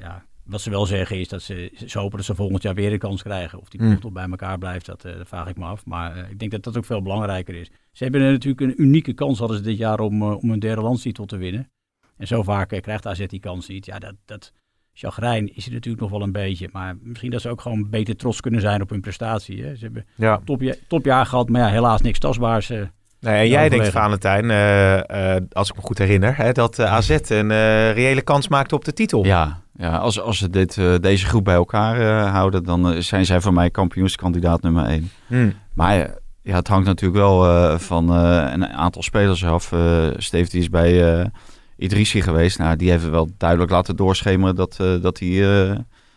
ja, 0.00 0.24
wat 0.44 0.60
ze 0.60 0.70
wel 0.70 0.86
zeggen 0.86 1.18
is 1.18 1.28
dat 1.28 1.42
ze, 1.42 1.72
ze 1.86 1.98
hopen 1.98 2.16
dat 2.16 2.26
ze 2.26 2.34
volgend 2.34 2.62
jaar 2.62 2.74
weer 2.74 2.92
een 2.92 2.98
kans 2.98 3.22
krijgen. 3.22 3.60
Of 3.60 3.68
die 3.68 3.80
nog 3.80 4.12
bij 4.12 4.28
elkaar 4.30 4.58
blijft, 4.58 4.86
dat, 4.86 5.04
eh, 5.04 5.16
dat 5.16 5.28
vraag 5.28 5.48
ik 5.48 5.56
me 5.56 5.64
af. 5.64 5.86
Maar 5.86 6.16
eh, 6.16 6.30
ik 6.30 6.38
denk 6.38 6.50
dat 6.50 6.62
dat 6.62 6.76
ook 6.76 6.84
veel 6.84 7.02
belangrijker 7.02 7.54
is. 7.54 7.70
Ze 7.92 8.02
hebben 8.02 8.20
natuurlijk 8.32 8.60
een 8.60 8.82
unieke 8.82 9.12
kans 9.12 9.38
hadden 9.38 9.56
ze 9.56 9.62
dit 9.62 9.78
jaar 9.78 10.00
om, 10.00 10.22
eh, 10.22 10.36
om 10.42 10.50
een 10.50 10.58
derde 10.58 10.82
landstitel 10.82 11.24
te 11.26 11.36
winnen. 11.36 11.70
En 12.16 12.26
zo 12.26 12.42
vaak 12.42 12.68
krijgt 12.68 13.06
AZ 13.06 13.26
die 13.26 13.40
kans 13.40 13.68
niet. 13.68 13.86
Ja, 13.86 13.98
dat, 13.98 14.14
dat 14.24 14.52
chagrijn 14.92 15.54
is 15.56 15.66
er 15.66 15.72
natuurlijk 15.72 16.02
nog 16.02 16.10
wel 16.10 16.22
een 16.22 16.32
beetje. 16.32 16.68
Maar 16.72 16.96
misschien 17.02 17.30
dat 17.30 17.40
ze 17.40 17.48
ook 17.48 17.60
gewoon 17.60 17.90
beter 17.90 18.16
trots 18.16 18.40
kunnen 18.40 18.60
zijn 18.60 18.82
op 18.82 18.90
hun 18.90 19.00
prestatie. 19.00 19.64
Hè. 19.64 19.74
Ze 19.76 19.84
hebben 19.84 20.06
Ja. 20.16 20.40
topja 20.44 20.74
topjaar 20.88 21.26
gehad, 21.26 21.48
maar 21.48 21.60
ja, 21.60 21.68
helaas 21.68 22.00
niks 22.00 22.18
tastbaars. 22.18 22.72
Nee, 23.20 23.40
en 23.40 23.48
jij 23.48 23.68
denkt. 23.68 23.88
Valentijn, 23.88 24.50
eh, 24.50 25.34
eh, 25.36 25.42
als 25.52 25.68
ik 25.68 25.76
me 25.76 25.82
goed 25.82 25.98
herinner... 25.98 26.36
Hè, 26.36 26.52
dat 26.52 26.78
eh, 26.78 26.92
AZ 26.92 27.10
een 27.28 27.48
reële 27.92 28.22
kans 28.22 28.48
maakte 28.48 28.74
op 28.74 28.84
de 28.84 28.92
titel. 28.92 29.24
Ja, 29.24 29.60
ja 29.76 29.96
als, 29.96 30.20
als 30.20 30.38
ze 30.38 30.50
dit, 30.50 30.80
deze 31.00 31.26
groep 31.26 31.44
bij 31.44 31.54
elkaar 31.54 32.26
houden, 32.26 32.64
dan 32.64 33.02
zijn 33.02 33.26
zij 33.26 33.40
voor 33.40 33.52
mij 33.52 33.70
kampioenskandidaat 33.70 34.62
nummer 34.62 34.84
één. 34.84 35.10
Hmm. 35.26 35.52
Maar 35.74 35.96
ja, 36.42 36.54
het 36.54 36.68
hangt 36.68 36.86
natuurlijk 36.86 37.20
wel 37.20 37.78
van 37.78 38.10
een 38.10 38.66
aantal 38.66 39.02
spelers 39.02 39.44
af. 39.44 39.72
Steve 40.16 40.50
die 40.50 40.60
is 40.60 40.68
bij 40.68 41.26
Idrissi 41.76 42.22
geweest. 42.22 42.58
Nou, 42.58 42.76
die 42.76 42.90
heeft 42.90 43.10
wel 43.10 43.28
duidelijk 43.36 43.70
laten 43.70 43.96
doorschemeren 43.96 44.54
dat, 44.54 44.76
dat 45.02 45.18
hij 45.18 45.76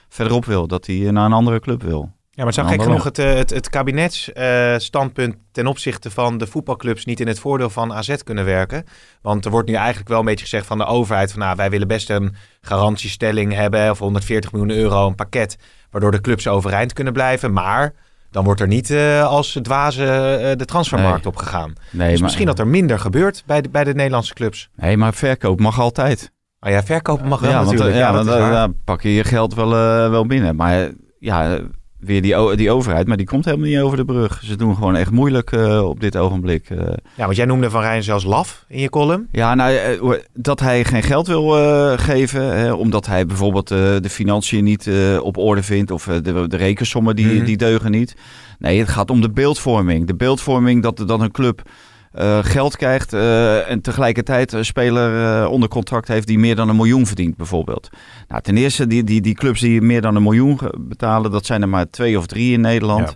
verderop 0.10 0.46
wil. 0.46 0.68
Dat 0.68 0.86
hij 0.86 1.12
naar 1.12 1.26
een 1.26 1.34
andere 1.34 1.60
club 1.60 1.84
wil. 1.84 2.12
Ja, 2.36 2.44
maar 2.44 2.54
het 2.54 2.56
zou 2.56 2.68
gek 2.68 2.82
genoeg 2.82 3.04
het, 3.04 3.20
eh, 3.20 3.34
het, 3.34 3.50
het 3.50 3.70
kabinetsstandpunt 3.70 5.36
ten 5.52 5.68
opzichte 5.68 6.12
van 6.12 6.38
de 6.38 6.48
voetbalclubs 6.48 7.06
niet 7.06 7.20
in 7.20 7.28
het 7.28 7.40
voordeel 7.40 7.70
van 7.70 7.94
AZ 7.94 8.16
kunnen 8.24 8.46
werken. 8.46 8.84
Want 9.22 9.46
er 9.46 9.52
wordt 9.52 9.68
nu 9.70 9.74
eigenlijk 9.76 10.08
wel 10.10 10.20
een 10.20 10.26
beetje 10.26 10.44
gezegd 10.44 10.66
van 10.66 10.78
de 10.78 10.86
overheid 10.86 11.32
van 11.32 11.40
nou, 11.40 11.56
wij 11.56 11.70
willen 11.70 11.88
best 11.88 12.10
een 12.10 12.36
garantiestelling 12.62 13.54
hebben 13.54 13.90
of 13.90 14.00
140 14.00 14.52
miljoen 14.52 14.72
euro, 14.78 15.08
een 15.08 15.16
pakket, 15.16 15.58
waardoor 15.92 16.12
de 16.12 16.22
clubs 16.22 16.48
overeind 16.48 16.94
kunnen 16.94 17.14
blijven. 17.14 17.54
Maar 17.54 17.94
dan 18.32 18.44
wordt 18.44 18.62
er 18.62 18.68
niet 18.68 18.90
eh, 18.90 19.28
als 19.28 19.60
dwaze 19.62 20.06
eh, 20.06 20.58
de 20.58 20.66
transfermarkt 20.66 21.24
Nee. 21.24 21.34
opgegaan. 21.34 21.74
Nee, 21.92 22.08
dus 22.10 22.14
maar, 22.16 22.24
misschien 22.24 22.46
dat 22.46 22.60
er 22.60 22.68
minder 22.68 23.00
gebeurt 23.00 23.44
bij 23.46 23.62
de, 23.62 23.70
bij 23.70 23.84
de 23.84 23.94
Nederlandse 23.94 24.34
clubs. 24.34 24.70
nee, 24.76 24.98
maar 24.98 25.14
verkoop 25.14 25.60
mag 25.60 25.80
altijd. 25.80 26.32
Oh 26.60 26.70
ja, 26.72 26.84
verkopen 26.84 27.28
mag 27.28 27.40
wel 27.40 27.50
ja, 27.50 27.56
want, 27.64 27.68
eh, 27.72 27.74
natuurlijk. 27.78 27.98
ja, 28.06 28.14
want 28.14 28.28
eh, 28.28 28.38
waar. 28.40 28.52
daar 28.52 28.70
pak 28.86 29.02
je 29.02 29.14
je 29.14 29.24
geld 29.24 29.54
wel, 29.54 29.74
eh, 29.76 30.10
wel 30.10 30.26
binnen. 30.26 30.56
Maar 30.56 30.82
eh, 30.82 30.90
ja, 31.20 31.60
weer 32.06 32.22
die, 32.22 32.56
die 32.56 32.72
overheid, 32.72 33.08
maar 33.08 33.18
die 33.18 33.26
komt 33.26 33.46
helemaal 33.46 33.68
niet 33.68 33.80
over 33.80 33.98
de 33.98 34.06
brug. 34.06 34.42
Ze 34.44 34.56
doen 34.56 34.76
gewoon 34.76 34.96
echt 34.96 35.12
moeilijk 35.12 35.52
eh, 35.52 35.88
op 35.90 36.00
dit 36.00 36.18
ogenblik. 36.18 36.70
eh. 36.70 36.78
ja, 37.16 37.24
want 37.26 37.36
jij 37.36 37.46
noemde 37.46 37.70
Van 37.70 37.82
Rijn 37.82 38.04
zelfs 38.04 38.24
laf 38.26 38.66
in 38.68 38.80
je 38.80 38.90
column. 38.90 39.28
Ja, 39.32 39.56
nou, 39.56 39.76
eh, 39.76 40.20
dat 40.34 40.60
hij 40.60 40.84
geen 40.86 41.04
geld 41.04 41.28
wil 41.28 41.48
geven, 41.98 42.66
eh, 42.66 42.80
omdat 42.80 43.06
hij 43.06 43.26
bijvoorbeeld 43.26 43.68
de 43.68 44.10
financiën 44.10 44.64
niet 44.64 44.90
op 45.22 45.38
orde 45.38 45.64
vindt 45.64 45.92
of 45.92 46.04
de, 46.04 46.48
de 46.48 46.58
rekensommen 46.58 47.16
die, 47.16 47.26
Mhm. 47.36 47.46
die 47.46 47.58
deugen 47.58 47.92
niet. 47.92 48.16
Nee, 48.60 48.80
het 48.80 48.90
gaat 48.90 49.10
om 49.10 49.22
de 49.22 49.30
beeldvorming. 49.32 50.08
De 50.08 50.16
beeldvorming 50.16 50.84
dat, 50.84 51.04
dat 51.08 51.22
een 51.22 51.32
club 51.32 51.62
geld 52.42 52.78
krijgt 52.78 53.14
eh, 53.14 53.70
en 53.70 53.82
tegelijkertijd 53.82 54.52
een 54.52 54.66
speler 54.66 55.42
eh, 55.42 55.52
onder 55.52 55.70
contract 55.70 56.08
heeft 56.08 56.28
die 56.28 56.40
meer 56.40 56.56
dan 56.56 56.70
een 56.70 56.76
miljoen 56.76 57.06
verdient 57.06 57.36
bijvoorbeeld. 57.38 57.90
Nou, 58.28 58.42
ten 58.42 58.58
eerste, 58.58 58.88
die, 58.88 59.04
die, 59.04 59.22
die 59.22 59.34
clubs 59.34 59.60
die 59.60 59.82
meer 59.82 60.02
dan 60.02 60.16
een 60.16 60.24
miljoen 60.24 60.60
betalen, 60.80 61.32
dat 61.32 61.46
zijn 61.46 61.62
er 61.62 61.70
maar 61.70 61.90
twee 61.90 62.18
of 62.18 62.26
drie 62.26 62.54
in 62.54 62.62
Nederland. 62.62 63.16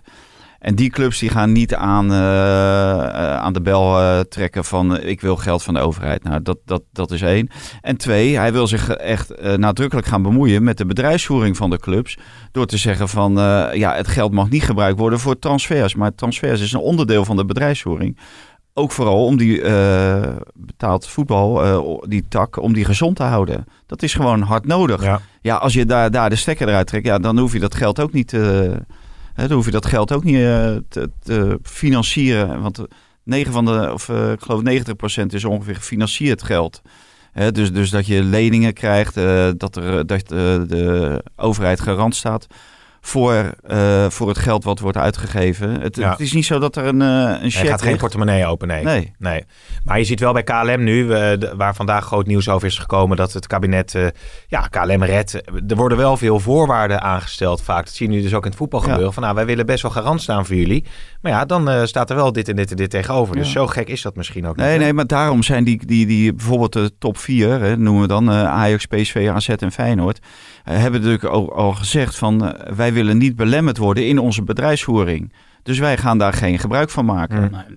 En 0.58 0.74
die 0.74 0.90
clubs 0.90 1.18
die 1.18 1.28
gaan 1.28 1.52
niet 1.52 1.74
aan, 1.74 2.12
eh, 2.12 3.04
eh, 3.04 3.36
aan 3.36 3.52
de 3.52 3.60
bel 3.60 3.98
eh, 3.98 4.20
trekken 4.20 4.64
van 4.64 4.96
eh, 4.96 5.08
ik 5.08 5.20
wil 5.20 5.36
geld 5.36 5.62
van 5.62 5.74
de 5.74 5.80
overheid. 5.80 6.22
Nou, 6.22 6.42
dat, 6.42 6.58
dat, 6.64 6.82
dat 6.92 7.10
is 7.10 7.22
één. 7.22 7.48
En 7.80 7.96
twee, 7.96 8.36
hij 8.36 8.52
wil 8.52 8.66
zich 8.66 8.88
echt 8.90 9.30
eh, 9.30 9.54
nadrukkelijk 9.54 10.06
gaan 10.06 10.22
bemoeien 10.22 10.62
met 10.62 10.78
de 10.78 10.86
bedrijfsvoering 10.86 11.56
van 11.56 11.70
de 11.70 11.78
clubs. 11.78 12.18
Door 12.52 12.66
te 12.66 12.76
zeggen 12.76 13.08
van 13.08 13.38
eh, 13.38 13.68
ja, 13.72 13.94
het 13.94 14.08
geld 14.08 14.32
mag 14.32 14.50
niet 14.50 14.62
gebruikt 14.62 14.98
worden 14.98 15.20
voor 15.20 15.38
transfers. 15.38 15.94
Maar 15.94 16.14
transfers 16.14 16.60
is 16.60 16.72
een 16.72 16.80
onderdeel 16.80 17.24
van 17.24 17.36
de 17.36 17.44
bedrijfsvoering. 17.44 18.18
Ook 18.78 18.92
vooral 18.92 19.24
om 19.24 19.36
die 19.36 19.62
eh, 19.62 20.36
betaald 20.54 21.06
voetbal, 21.06 21.64
eh, 21.64 22.08
die 22.08 22.24
tak, 22.28 22.62
om 22.62 22.72
die 22.72 22.84
gezond 22.84 23.16
te 23.16 23.22
houden. 23.22 23.66
Dat 23.86 24.02
is 24.02 24.14
gewoon 24.14 24.42
hard 24.42 24.66
nodig. 24.66 25.02
Ja. 25.02 25.20
Ja, 25.40 25.56
als 25.56 25.72
je 25.72 25.86
daar, 25.86 26.10
daar 26.10 26.30
de 26.30 26.36
stekker 26.36 26.68
eruit 26.68 26.86
trekt, 26.86 27.06
ja, 27.06 27.18
dan 27.18 27.38
hoef 27.38 27.52
je 27.52 27.58
dat 27.58 27.74
geld 27.74 28.00
ook 28.00 28.12
niet, 28.12 28.32
eh, 28.32 28.40
hè, 29.34 29.46
dan 29.46 29.52
hoef 29.52 29.64
je 29.64 29.70
dat 29.70 29.86
geld 29.86 30.12
ook 30.12 30.24
niet 30.24 30.36
te, 30.88 31.10
te 31.22 31.58
financieren. 31.62 32.62
Want 32.62 32.80
9 33.22 33.52
van 33.52 33.64
de, 33.64 33.90
of 33.92 34.08
ik 34.08 34.40
geloof 34.40 34.62
90% 35.22 35.26
is 35.26 35.44
ongeveer 35.44 35.76
gefinancierd 35.76 36.42
geld. 36.42 36.82
Hè, 37.32 37.52
dus, 37.52 37.72
dus 37.72 37.90
dat 37.90 38.06
je 38.06 38.22
leningen 38.22 38.72
krijgt, 38.72 39.14
dat, 39.58 39.76
er, 39.76 40.06
dat 40.06 40.28
de 40.28 41.24
overheid 41.36 41.80
garant 41.80 42.16
staat 42.16 42.46
voor, 43.08 43.54
eh, 43.66 44.06
voor 44.08 44.28
het 44.28 44.38
geld 44.38 44.64
wat 44.64 44.78
wordt 44.78 44.96
uitgegeven. 44.96 45.80
Het, 45.80 45.96
Ja. 45.96 46.10
het 46.10 46.20
is 46.20 46.32
niet 46.32 46.44
zo 46.46 46.58
dat 46.58 46.76
er 46.76 46.84
een, 46.86 47.02
eh 47.02 47.42
een 47.42 47.50
check 47.50 47.68
gaat 47.68 47.82
geen 47.82 47.96
portemonnee 47.96 48.46
open, 48.46 48.68
nee. 48.68 48.84
Nee. 48.84 49.12
Nee. 49.18 49.44
Maar 49.84 49.98
je 49.98 50.04
ziet 50.04 50.20
wel 50.20 50.32
bij 50.32 50.42
KLM 50.42 50.84
nu, 50.84 51.02
eh, 51.12 51.38
de- 51.38 51.52
waar 51.56 51.74
vandaag 51.74 52.04
groot 52.04 52.26
nieuws 52.26 52.48
over 52.48 52.66
is 52.68 52.78
gekomen, 52.78 53.16
dat 53.16 53.32
het 53.32 53.46
kabinet, 53.46 53.94
ja, 54.46 54.60
KLM 54.60 55.02
redt. 55.04 55.34
Er 55.68 55.76
worden 55.76 55.98
wel 55.98 56.16
veel 56.16 56.40
voorwaarden 56.40 57.00
aangesteld 57.02 57.62
vaak. 57.62 57.84
Dat 57.84 57.94
zie 57.94 58.08
je 58.10 58.14
nu 58.16 58.22
dus 58.22 58.34
ook 58.34 58.42
in 58.42 58.48
het 58.48 58.58
voetbal 58.58 58.80
Ja. 58.80 58.86
gebeuren. 58.86 59.12
Van 59.12 59.22
nou, 59.22 59.34
wij 59.34 59.46
willen 59.46 59.66
best 59.66 59.82
wel 59.82 59.90
garant 59.90 60.22
staan 60.22 60.46
voor 60.46 60.56
jullie. 60.56 60.84
Maar 61.20 61.32
ja, 61.32 61.44
dan 61.44 61.86
staat 61.88 62.10
er 62.10 62.16
wel 62.16 62.32
dit 62.32 62.48
en 62.48 62.56
dit 62.56 62.70
en 62.70 62.76
dit 62.76 62.90
tegenover. 62.90 63.36
Dus 63.36 63.46
Ja. 63.46 63.52
zo 63.52 63.66
gek 63.66 63.88
is 63.88 64.02
dat 64.02 64.16
misschien 64.16 64.46
ook 64.46 64.56
niet. 64.56 64.66
Nee, 64.66 64.78
nee, 64.78 64.92
maar 64.92 65.06
daarom 65.06 65.42
zijn 65.42 65.64
die, 65.64 65.86
die, 65.86 66.06
die 66.06 66.34
bijvoorbeeld 66.34 66.72
de 66.72 66.92
top 66.98 67.18
4, 67.18 67.48
hè, 67.60 67.76
noemen 67.76 68.02
we 68.02 68.08
dan 68.08 68.30
Ajax, 68.30 68.86
PSV, 68.86 69.30
AZ 69.34 69.48
en 69.48 69.72
Feyenoord, 69.72 70.18
hebben 70.76 71.00
natuurlijk 71.00 71.32
al, 71.32 71.54
al 71.54 71.72
gezegd 71.72 72.16
van 72.16 72.44
eh, 72.44 72.72
wij 72.76 72.92
willen 72.92 73.18
niet 73.18 73.36
belemmerd 73.36 73.76
worden 73.76 74.06
in 74.06 74.18
onze 74.18 74.42
bedrijfsvoering. 74.42 75.32
Dus 75.62 75.78
wij 75.78 75.96
gaan 75.96 76.18
daar 76.18 76.32
geen 76.32 76.58
gebruik 76.58 76.90
van 76.90 77.04
maken. 77.04 77.48
Hmm. 77.48 77.76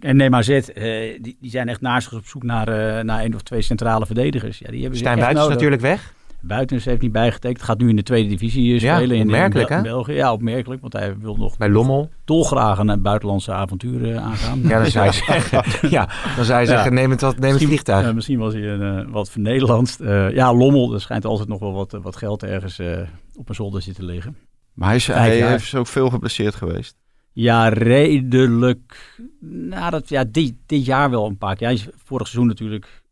En 0.00 0.16
neem 0.16 0.30
maar 0.30 0.44
zet, 0.44 0.72
eh, 0.72 0.82
die, 1.20 1.36
die 1.40 1.50
zijn 1.50 1.68
echt 1.68 1.80
naast 1.80 2.12
op 2.12 2.26
zoek 2.26 2.42
naar, 2.42 2.68
eh, 2.68 3.04
naar 3.04 3.20
één 3.20 3.34
of 3.34 3.42
twee 3.42 3.62
centrale 3.62 4.06
verdedigers. 4.06 4.58
Ja, 4.58 4.70
die 4.70 4.80
hebben 4.80 4.98
ze 4.98 5.04
Stijn 5.04 5.34
nodig. 5.34 5.48
natuurlijk 5.48 5.82
weg. 5.82 6.14
Buitens 6.42 6.84
heeft 6.84 7.00
niet 7.02 7.12
bijgetekend. 7.12 7.62
Gaat 7.62 7.78
nu 7.78 7.88
in 7.88 7.96
de 7.96 8.02
tweede 8.02 8.28
divisie 8.28 8.74
eh, 8.74 8.80
Ja, 8.80 8.96
spelen 8.96 9.16
in, 9.16 9.20
in, 9.22 9.26
opmerkelijk, 9.28 9.68
Bel- 9.68 9.76
hè? 9.76 9.82
België. 9.82 10.12
Ja, 10.12 10.32
opmerkelijk. 10.32 10.80
Want 10.80 10.92
hij 10.92 11.18
wil 11.18 11.36
nog 11.36 11.56
Bij 11.56 11.68
Lommel. 11.68 12.10
dolgraag 12.24 12.78
een 12.78 12.90
eh, 12.90 12.96
buitenlandse 12.98 13.52
avontuur 13.52 14.10
eh, 14.14 14.24
aangaan. 14.24 14.60
Ja, 14.62 14.82
dan 14.82 14.90
zou 15.00 15.06
je 15.06 15.12
zeggen, 15.12 15.90
ja, 15.96 16.08
dan 16.36 16.44
zou 16.44 16.60
je 16.60 16.66
Ja. 16.66 16.72
zeggen 16.72 16.94
neem 16.94 17.10
het, 17.10 17.20
wat- 17.20 17.38
neem 17.38 17.52
het 17.52 17.62
vliegtuig. 17.62 18.06
eh, 18.06 18.14
misschien 18.14 18.38
was 18.38 18.52
hij 18.52 18.62
een, 18.68 18.98
eh, 19.06 19.12
wat 19.12 19.30
vernederlandst. 19.30 20.00
Eh 20.00 20.30
ja, 20.34 20.54
Lommel. 20.54 20.94
Er 20.94 21.00
schijnt 21.00 21.24
altijd 21.24 21.48
nog 21.48 21.58
wel 21.60 21.72
wat, 21.72 21.98
wat 22.02 22.16
geld 22.16 22.42
ergens 22.42 22.78
eh, 22.78 22.98
op 23.34 23.48
een 23.48 23.54
zolder 23.54 23.82
zitten 23.82 24.04
liggen. 24.04 24.36
Maar 24.74 24.88
hij 24.88 24.96
is, 24.96 25.06
hij 25.06 25.60
ook 25.76 25.86
veel 25.86 26.10
geblesseerd 26.10 26.54
geweest. 26.54 26.96
Ja, 27.32 27.68
redelijk. 27.68 29.16
Nou, 29.40 29.90
dat, 29.90 30.08
ja, 30.08 30.24
dit, 30.24 30.54
dit 30.66 30.84
jaar 30.84 31.10
wel 31.10 31.26
een 31.26 31.38
paar 31.38 31.56
keer. 31.56 31.66
Hij 31.66 31.76
is 31.76 31.88
vorig 32.04 32.26
seizoen 32.26 32.48
natuurlijk 32.48 33.02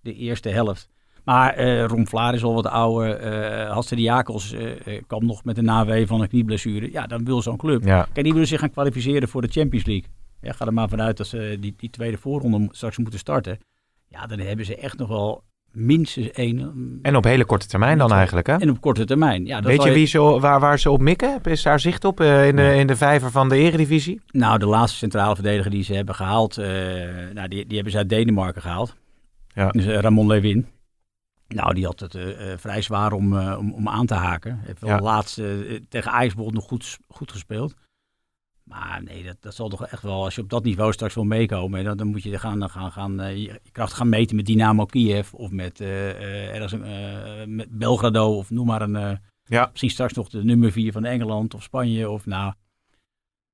de 0.00 0.14
eerste 0.14 0.48
helft. 0.48 0.88
Maar 1.30 1.80
Ron 1.86 2.06
Vlaar 2.06 2.34
is 2.34 2.44
al 2.44 2.54
wat 2.54 2.66
ouder. 2.66 3.16
eh 3.16 3.70
Hasse 3.72 3.94
de 3.94 4.02
Jakels 4.02 4.52
eh, 4.52 5.02
kwam 5.06 5.26
nog 5.26 5.44
met 5.44 5.58
een 5.58 5.64
nawee 5.64 6.06
van 6.06 6.20
een 6.20 6.28
knieblessure. 6.28 6.92
Ja, 6.92 7.06
dan 7.06 7.24
wil 7.24 7.42
zo'n 7.42 7.56
club. 7.56 7.84
Ja. 7.84 8.06
Kijk, 8.12 8.24
die 8.24 8.32
willen 8.32 8.48
zich 8.48 8.60
gaan 8.60 8.70
kwalificeren 8.70 9.28
voor 9.28 9.42
de 9.42 9.48
Champions 9.48 9.86
League. 9.86 10.08
Ja, 10.40 10.52
ga 10.52 10.66
er 10.66 10.72
maar 10.72 10.88
vanuit 10.88 11.16
dat 11.16 11.26
ze 11.26 11.56
die, 11.60 11.74
die 11.76 11.90
tweede 11.90 12.16
voorronde 12.18 12.68
straks 12.70 12.98
moeten 12.98 13.18
starten. 13.18 13.58
Ja, 14.08 14.26
dan 14.26 14.38
hebben 14.38 14.64
ze 14.64 14.76
echt 14.76 14.98
nog 14.98 15.08
wel 15.08 15.42
minstens 15.72 16.30
één. 16.30 16.98
En 17.02 17.16
op 17.16 17.24
hele 17.24 17.44
korte 17.44 17.66
termijn 17.66 17.98
dan 17.98 18.12
eigenlijk, 18.12 18.46
hè? 18.46 18.56
En 18.56 18.70
op 18.70 18.80
korte 18.80 19.04
termijn. 19.04 19.46
Ja, 19.46 19.60
dat 19.60 19.70
Weet 19.70 19.82
je 19.82 19.92
wie 19.92 20.06
ze, 20.06 20.18
waar, 20.18 20.60
waar 20.60 20.78
ze 20.78 20.90
op 20.90 21.00
mikken? 21.00 21.40
Is 21.42 21.62
daar 21.62 21.80
zicht 21.80 22.04
op 22.04 22.20
in, 22.20 22.56
de, 22.56 22.74
in 22.74 22.86
de 22.86 22.96
vijver 22.96 23.30
van 23.30 23.48
de 23.48 23.56
eredivisie? 23.56 24.20
Nou, 24.30 24.58
de 24.58 24.66
laatste 24.66 24.98
centrale 24.98 25.34
verdediger 25.34 25.70
die 25.70 25.82
ze 25.82 25.94
hebben 25.94 26.14
gehaald, 26.14 26.58
eh, 26.58 26.66
nou, 27.34 27.48
die, 27.48 27.66
die 27.66 27.74
hebben 27.74 27.92
ze 27.92 27.98
uit 27.98 28.08
Denemarken 28.08 28.62
gehaald. 28.62 28.96
Ja. 29.54 29.68
Dus 29.68 29.86
Ramon 29.86 30.26
Lewin. 30.26 30.66
Nou, 31.54 31.74
die 31.74 31.84
had 31.84 32.00
het 32.00 32.14
eh, 32.14 32.52
eh, 32.52 32.58
vrij 32.58 32.82
zwaar 32.82 33.12
om, 33.12 33.38
eh, 33.38 33.56
om, 33.58 33.72
om 33.72 33.88
aan 33.88 34.06
te 34.06 34.14
haken. 34.14 34.60
Heeft 34.62 34.80
wel 34.80 34.90
Ja. 34.90 35.00
laatst 35.00 35.34
tegen 35.88 36.12
bijvoorbeeld 36.12 36.54
nog 36.54 36.64
goed, 36.64 36.98
goed 37.08 37.32
gespeeld. 37.32 37.74
Maar 38.64 39.02
nee, 39.04 39.24
dat, 39.24 39.36
dat 39.40 39.54
zal 39.54 39.68
toch 39.68 39.86
echt 39.86 40.02
wel, 40.02 40.24
als 40.24 40.34
je 40.34 40.42
op 40.42 40.48
dat 40.50 40.64
niveau 40.64 40.92
straks 40.92 41.14
wil 41.14 41.24
meekomen, 41.24 41.84
dan, 41.84 41.96
dan 41.96 42.06
moet 42.06 42.22
je 42.22 42.38
gaan, 42.38 42.70
gaan, 42.70 42.92
gaan, 42.92 43.20
eh, 43.20 43.36
je, 43.36 43.60
kracht 43.72 43.92
gaan 43.92 44.08
meten 44.08 44.36
met 44.36 44.46
Dynamo 44.46 44.84
Kiev 44.84 45.32
of 45.34 45.50
met, 45.50 45.80
eh, 45.80 46.10
eh, 46.10 46.54
ergens, 46.54 46.72
eh, 46.72 47.46
met 47.46 47.68
Belgrado 47.78 48.36
of 48.36 48.50
noem 48.50 48.66
maar 48.66 48.82
een, 48.82 48.96
eh, 48.96 49.12
Ja. 49.44 49.68
misschien 49.70 49.90
straks 49.90 50.12
nog 50.12 50.28
de 50.28 50.44
nummer 50.44 50.72
4 50.72 50.92
van 50.92 51.04
Engeland 51.04 51.54
of 51.54 51.62
Spanje 51.62 52.10
of 52.10 52.26
nou, 52.26 52.52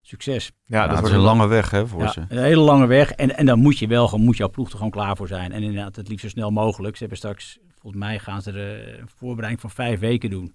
succes. 0.03 0.53
Ja, 0.65 0.87
dat 0.87 1.05
is 1.07 1.11
een 1.11 1.19
lange 1.19 1.47
weg 1.47 1.71
hè, 1.71 1.87
voor 1.87 2.03
Ja, 2.03 2.09
ze. 2.13 2.21
een 2.29 2.39
hele 2.39 2.61
lange 2.61 2.87
weg. 2.87 3.11
En, 3.11 3.37
en 3.37 3.47
dan 3.47 3.59
moet 3.59 3.79
je 3.79 3.87
wel, 3.87 4.09
gewoon- 4.09 4.25
moet 4.25 4.37
jouw 4.37 4.51
ploeg 4.51 4.69
er 4.71 4.77
gewoon 4.77 4.91
klaar 4.91 5.17
voor 5.17 5.29
zijn. 5.29 5.53
En 5.53 5.63
inderdaad, 5.63 5.97
het 5.97 6.09
liefst 6.09 6.25
zo 6.25 6.31
snel 6.31 6.51
mogelijk. 6.51 6.93
Ze 6.95 7.01
hebben 7.01 7.19
straks, 7.19 7.59
volgens 7.87 8.05
mij 8.05 8.19
gaan 8.19 8.43
ze 8.43 8.53
er 8.53 8.99
een 9.01 9.09
voorbereiding 9.17 9.61
van 9.61 9.71
vijf 9.71 10.01
weken 10.01 10.31
doen. 10.31 10.55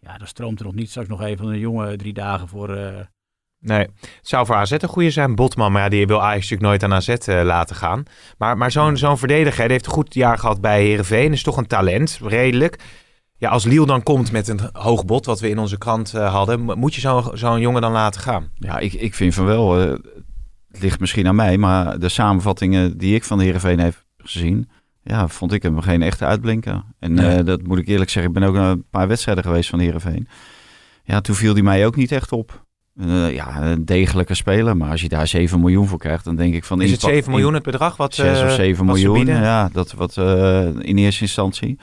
Ja, 0.00 0.18
dan 0.18 0.26
stroomt 0.26 0.58
er 0.58 0.64
nog 0.64 0.74
niet 0.74 0.90
straks 0.90 1.08
nog 1.08 1.22
even 1.22 1.46
een 1.46 1.58
jonge 1.58 1.96
drie 1.96 2.12
dagen 2.12 2.48
voor. 2.48 2.76
eh, 2.76 3.00
Nee, 3.58 3.78
het 3.78 4.18
zou 4.22 4.46
voor 4.46 4.54
AZ 4.54 4.70
een 4.70 4.88
goede 4.88 5.10
zijn. 5.10 5.34
Botman, 5.34 5.72
maar 5.72 5.82
ja, 5.82 5.88
die 5.88 6.06
wil 6.06 6.22
Ajax 6.22 6.50
natuurlijk 6.50 6.62
nooit 6.68 6.82
aan 6.82 6.92
AZ 6.92 7.08
eh, 7.08 7.42
laten 7.44 7.76
gaan. 7.76 8.02
Maar, 8.38 8.56
maar 8.56 8.70
zo'n 8.70 8.96
zo'n 8.96 9.18
verdediger, 9.18 9.62
die 9.62 9.72
heeft 9.72 9.86
een 9.86 9.92
goed 9.92 10.14
jaar 10.14 10.38
gehad 10.38 10.60
bij 10.60 10.82
Heerenveen. 10.82 11.32
Is 11.32 11.42
toch 11.42 11.56
een 11.56 11.66
talent, 11.66 12.18
redelijk. 12.22 12.82
Ja, 13.36 13.50
als 13.50 13.64
Liel 13.64 13.86
dan 13.86 14.02
komt 14.02 14.32
met 14.32 14.48
een 14.48 14.60
hoog 14.72 15.04
bod, 15.04 15.26
wat 15.26 15.40
we 15.40 15.48
in 15.48 15.58
onze 15.58 15.78
krant 15.78 16.14
eh, 16.14 16.32
hadden, 16.34 16.60
mo- 16.60 16.74
moet 16.74 16.94
je 16.94 17.00
zo'n 17.00 17.30
zo'n 17.32 17.60
jongen 17.60 17.80
dan 17.82 17.92
laten 17.92 18.20
gaan? 18.20 18.50
Ja, 18.54 18.78
ik, 18.78 18.92
ik 18.92 19.14
vind 19.14 19.34
van 19.34 19.44
wel. 19.44 19.80
eh, 19.80 19.90
het 20.70 20.82
ligt 20.82 21.00
misschien 21.00 21.26
aan 21.26 21.34
mij, 21.34 21.58
maar 21.58 21.98
de 21.98 22.08
samenvattingen 22.08 22.98
die 22.98 23.14
ik 23.14 23.24
van 23.24 23.38
de 23.38 23.44
Heerenveen 23.44 23.78
heb 23.78 24.04
gezien, 24.16 24.68
ja, 25.02 25.28
vond 25.28 25.52
ik 25.52 25.62
hem 25.62 25.80
geen 25.80 26.02
echte 26.02 26.24
uitblinker. 26.24 26.82
En 26.98 27.18
eh, 27.18 27.44
dat 27.44 27.62
moet 27.62 27.78
ik 27.78 27.86
eerlijk 27.88 28.10
zeggen, 28.10 28.32
ik 28.32 28.38
ben 28.38 28.48
ook 28.48 28.54
naar 28.54 28.70
een 28.70 28.84
paar 28.90 29.08
wedstrijden 29.08 29.44
geweest 29.44 29.70
van 29.70 29.78
Heerenveen. 29.78 30.28
Ja, 31.04 31.20
toen 31.20 31.34
viel 31.34 31.52
hij 31.52 31.62
mij 31.62 31.86
ook 31.86 31.96
niet 31.96 32.12
echt 32.12 32.32
op. 32.32 32.64
Eh, 33.00 33.34
ja, 33.34 33.62
een 33.62 33.84
degelijke 33.84 34.34
speler, 34.34 34.76
maar 34.76 34.90
als 34.90 35.00
je 35.00 35.08
daar 35.08 35.26
7 35.26 35.60
miljoen 35.60 35.86
voor 35.88 35.98
krijgt, 35.98 36.24
dan 36.24 36.36
denk 36.36 36.54
ik 36.54 36.64
van... 36.64 36.80
Is 36.80 36.90
het 36.90 37.00
inpa- 37.02 37.14
7 37.14 37.30
miljoen 37.30 37.54
het 37.54 37.62
bedrag? 37.62 37.96
Wat, 37.96 38.14
6 38.14 38.26
of 38.38 38.44
eh, 38.44 38.50
7 38.54 38.86
wat 38.86 38.98
ze 38.98 39.02
miljoen, 39.08 39.26
ja, 39.26 39.68
dat 39.72 39.92
wat 39.92 40.16
eh, 40.16 40.66
in 40.78 40.96
eerste 40.98 41.22
instantie. 41.22 41.78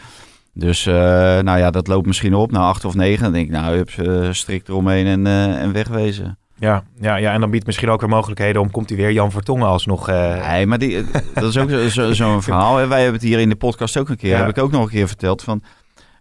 Dus 0.53 0.85
eh, 0.85 0.93
nou 1.39 1.57
ja, 1.59 1.71
dat 1.71 1.87
loopt 1.87 2.07
misschien 2.07 2.33
op 2.33 2.51
naar 2.51 2.61
8 2.61 2.85
of 2.85 2.95
9. 2.95 3.23
Dan 3.23 3.33
denk 3.33 3.45
ik, 3.45 3.51
nou, 3.51 3.75
hup, 3.75 3.89
eh, 3.89 4.31
strikt 4.31 4.69
eromheen 4.69 5.05
en, 5.05 5.27
eh, 5.27 5.61
en 5.61 5.71
wegwezen. 5.71 6.37
Ja, 6.59 6.83
ja, 7.01 7.15
ja, 7.15 7.33
en 7.33 7.39
dan 7.39 7.49
biedt 7.49 7.65
misschien 7.65 7.89
ook 7.89 7.99
weer 8.01 8.09
mogelijkheden 8.09 8.61
om, 8.61 8.71
komt 8.71 8.89
hij 8.89 8.97
weer 8.97 9.11
Jan 9.11 9.31
Vertongen 9.31 9.67
alsnog... 9.67 10.09
eh 10.09 10.47
Nee, 10.51 10.65
maar 10.65 10.77
die, 10.77 11.03
dat 11.33 11.43
is 11.43 11.57
ook 11.57 11.69
zo'n 11.69 11.89
zo, 11.89 12.13
zo'n 12.23 12.41
verhaal. 12.41 12.77
hè. 12.77 12.87
Wij 12.87 13.01
hebben 13.01 13.19
het 13.19 13.29
hier 13.29 13.39
in 13.39 13.49
de 13.49 13.55
podcast 13.55 13.97
ook 13.97 14.09
een 14.09 14.17
keer, 14.17 14.29
Ja. 14.29 14.37
heb 14.37 14.49
ik 14.49 14.57
ook 14.63 14.71
nog 14.71 14.81
een 14.83 14.89
keer 14.89 15.07
verteld, 15.07 15.43
van 15.43 15.63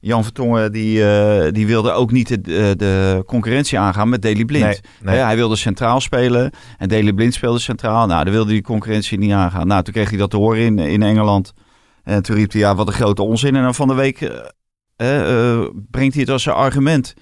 Jan 0.00 0.22
Vertongen, 0.24 0.72
die, 0.72 1.10
eh, 1.10 1.52
die 1.52 1.66
wilde 1.66 1.92
ook 1.92 2.12
niet 2.12 2.44
de, 2.44 2.74
de, 2.76 3.22
concurrentie 3.26 3.78
aangaan 3.78 4.08
met 4.08 4.22
Daley 4.22 4.44
Blind. 4.44 4.80
nee, 5.02 5.16
hij 5.18 5.36
wilde 5.36 5.56
centraal 5.56 6.00
spelen 6.00 6.50
en 6.78 6.88
Daley 6.88 7.12
Blind 7.12 7.34
speelde 7.34 7.58
centraal. 7.58 8.06
Nou, 8.06 8.24
daar 8.24 8.32
wilde 8.32 8.50
die 8.50 8.62
concurrentie 8.62 9.18
niet 9.18 9.32
aangaan. 9.32 9.66
Nou, 9.66 9.82
toen 9.82 9.92
kreeg 9.92 10.08
hij 10.08 10.18
dat 10.18 10.30
te 10.30 10.36
horen 10.36 10.60
in, 10.60 10.78
in 10.78 11.02
Engeland. 11.02 11.52
En 12.04 12.22
toen 12.22 12.36
riep 12.36 12.52
hij, 12.52 12.60
ja, 12.60 12.74
wat 12.74 12.86
een 12.86 12.92
grote 12.92 13.22
onzin. 13.22 13.56
En 13.56 13.62
dan 13.62 13.74
van 13.74 13.88
de 13.88 13.94
week 13.94 14.20
eh, 14.20 14.38
eh, 14.96 15.52
eh, 15.60 15.68
brengt 15.90 16.12
hij 16.14 16.22
het 16.22 16.32
als 16.32 16.46
een 16.46 16.52
argument. 16.52 17.14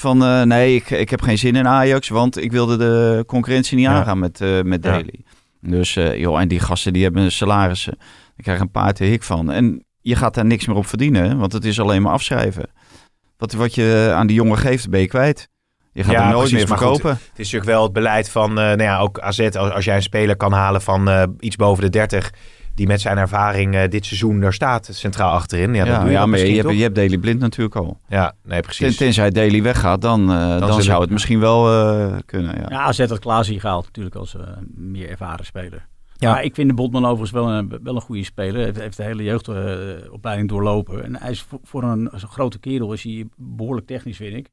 Van 0.00 0.24
eh, 0.24 0.42
nee, 0.42 0.74
ik, 0.74 0.90
ik 0.90 1.10
heb 1.10 1.22
geen 1.22 1.38
zin 1.38 1.56
in 1.56 1.66
Ajax, 1.68 2.08
want 2.08 2.42
ik 2.42 2.52
wilde 2.52 2.76
de 2.76 3.24
concurrentie 3.26 3.76
niet 3.76 3.86
Ja. 3.86 3.92
aangaan 3.92 4.18
met, 4.18 4.40
eh 4.40 4.62
met 4.62 4.84
Ja. 4.84 4.90
Daley. 4.90 5.20
Dus 5.60 5.96
eh, 5.96 6.16
joh, 6.18 6.40
en 6.40 6.48
die 6.48 6.60
gasten 6.60 6.92
die 6.92 7.02
hebben 7.02 7.32
salarissen. 7.32 7.94
Daar 7.98 8.42
krijgen 8.42 8.64
een 8.64 8.70
paar 8.70 8.92
te 8.92 9.04
hik 9.04 9.22
van. 9.22 9.50
En 9.50 9.84
je 10.00 10.16
gaat 10.16 10.34
daar 10.34 10.44
niks 10.44 10.66
meer 10.66 10.76
op 10.76 10.86
verdienen, 10.86 11.38
want 11.38 11.52
het 11.52 11.64
is 11.64 11.80
alleen 11.80 12.02
maar 12.02 12.12
afschrijven. 12.12 12.70
Wat, 13.38 13.52
wat 13.52 13.74
je 13.74 14.12
aan 14.14 14.26
die 14.26 14.36
jongen 14.36 14.58
geeft, 14.58 14.88
ben 14.90 15.00
je 15.00 15.06
kwijt. 15.08 15.48
Je 15.92 16.02
gaat 16.04 16.12
Ja, 16.12 16.22
hem 16.22 16.30
nooit 16.32 16.48
precies, 16.48 16.68
meer 16.68 16.76
goed, 16.78 16.86
verkopen. 16.86 17.10
Het 17.10 17.20
is 17.38 17.52
natuurlijk 17.52 17.70
wel 17.70 17.82
het 17.82 17.92
beleid 17.92 18.30
van, 18.30 18.54
nou 18.54 18.82
ja, 18.82 18.98
ook 18.98 19.20
AZ, 19.20 19.38
als, 19.40 19.70
als 19.72 19.84
jij 19.84 19.96
een 19.96 20.02
speler 20.02 20.36
kan 20.36 20.52
halen 20.52 20.80
van 20.82 21.34
iets 21.40 21.56
boven 21.56 21.84
de 21.84 21.90
30, 21.90 22.30
die 22.74 22.86
met 22.86 23.00
zijn 23.00 23.18
ervaring 23.18 23.74
eh, 23.74 23.88
dit 23.90 24.06
seizoen 24.06 24.42
er 24.42 24.52
staat, 24.52 24.88
centraal 24.92 25.32
achterin. 25.32 25.74
Ja, 25.74 25.84
Ja, 25.84 25.98
doe 25.98 26.06
je 26.06 26.12
ja, 26.12 26.18
dat 26.18 26.28
maar 26.28 26.38
je 26.38 26.62
hebt, 26.62 26.74
je 26.76 26.82
hebt 26.82 26.94
Daley 26.94 27.18
Blind 27.18 27.40
natuurlijk 27.40 27.76
al. 27.76 28.00
Ja, 28.08 28.34
nee, 28.42 28.60
Ten, 28.60 28.62
precies. 28.62 28.96
tenzij 28.96 29.30
Daley 29.30 29.62
weggaat, 29.62 30.02
dan, 30.02 30.32
eh, 30.32 30.58
dan, 30.58 30.82
zou 30.82 31.00
het 31.00 31.10
misschien 31.10 31.40
wel 31.40 31.68
eh, 31.72 32.18
kunnen. 32.26 32.56
Ja. 32.56 32.66
ja, 32.68 32.80
AZ 32.80 32.98
had 32.98 33.18
Klaasie 33.18 33.60
gehaald 33.60 33.84
natuurlijk 33.84 34.16
als 34.16 34.36
eh, 34.36 34.42
meer 34.74 35.08
ervaren 35.08 35.44
speler. 35.44 35.88
Ja. 36.20 36.32
Maar 36.32 36.44
ik 36.44 36.54
vind 36.54 36.68
de 36.68 36.74
Botman 36.74 37.04
overigens 37.04 37.30
wel 37.30 37.48
een, 37.48 37.78
wel 37.82 37.94
een 37.94 38.00
goede 38.00 38.24
speler. 38.24 38.72
Hij 38.72 38.82
heeft, 38.82 38.96
de 38.96 39.02
hele 39.02 39.22
jeugdopleiding 39.22 40.48
doorlopen. 40.48 41.04
En 41.04 41.16
hij 41.16 41.30
is 41.30 41.42
voor, 41.42 41.58
voor 41.62 41.82
een, 41.82 42.10
grote 42.12 42.58
kerel 42.58 42.92
is 42.92 43.02
hij 43.02 43.26
behoorlijk 43.36 43.86
technisch, 43.86 44.16
vind 44.16 44.36
ik. 44.36 44.48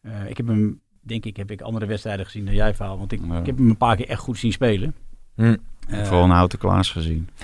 Eh, 0.00 0.28
ik 0.28 0.36
heb 0.36 0.46
hem, 0.46 0.80
denk 1.00 1.24
ik, 1.24 1.36
heb 1.36 1.50
ik 1.50 1.60
andere 1.60 1.86
wedstrijden 1.86 2.24
gezien 2.24 2.44
dan 2.44 2.54
jij, 2.54 2.74
Vaal. 2.74 2.98
Want 2.98 3.12
ik, 3.12 3.20
Ja. 3.28 3.38
ik 3.38 3.46
heb 3.46 3.56
hem 3.56 3.68
een 3.68 3.76
paar 3.76 3.96
keer 3.96 4.08
echt 4.08 4.20
goed 4.20 4.38
zien 4.38 4.52
spelen. 4.52 4.94
Hm. 5.34 5.56
Eh, 5.88 6.04
Vooral 6.04 6.24
een 6.24 6.30
houten 6.30 6.58
Klaas 6.58 6.90
gezien. 6.90 7.28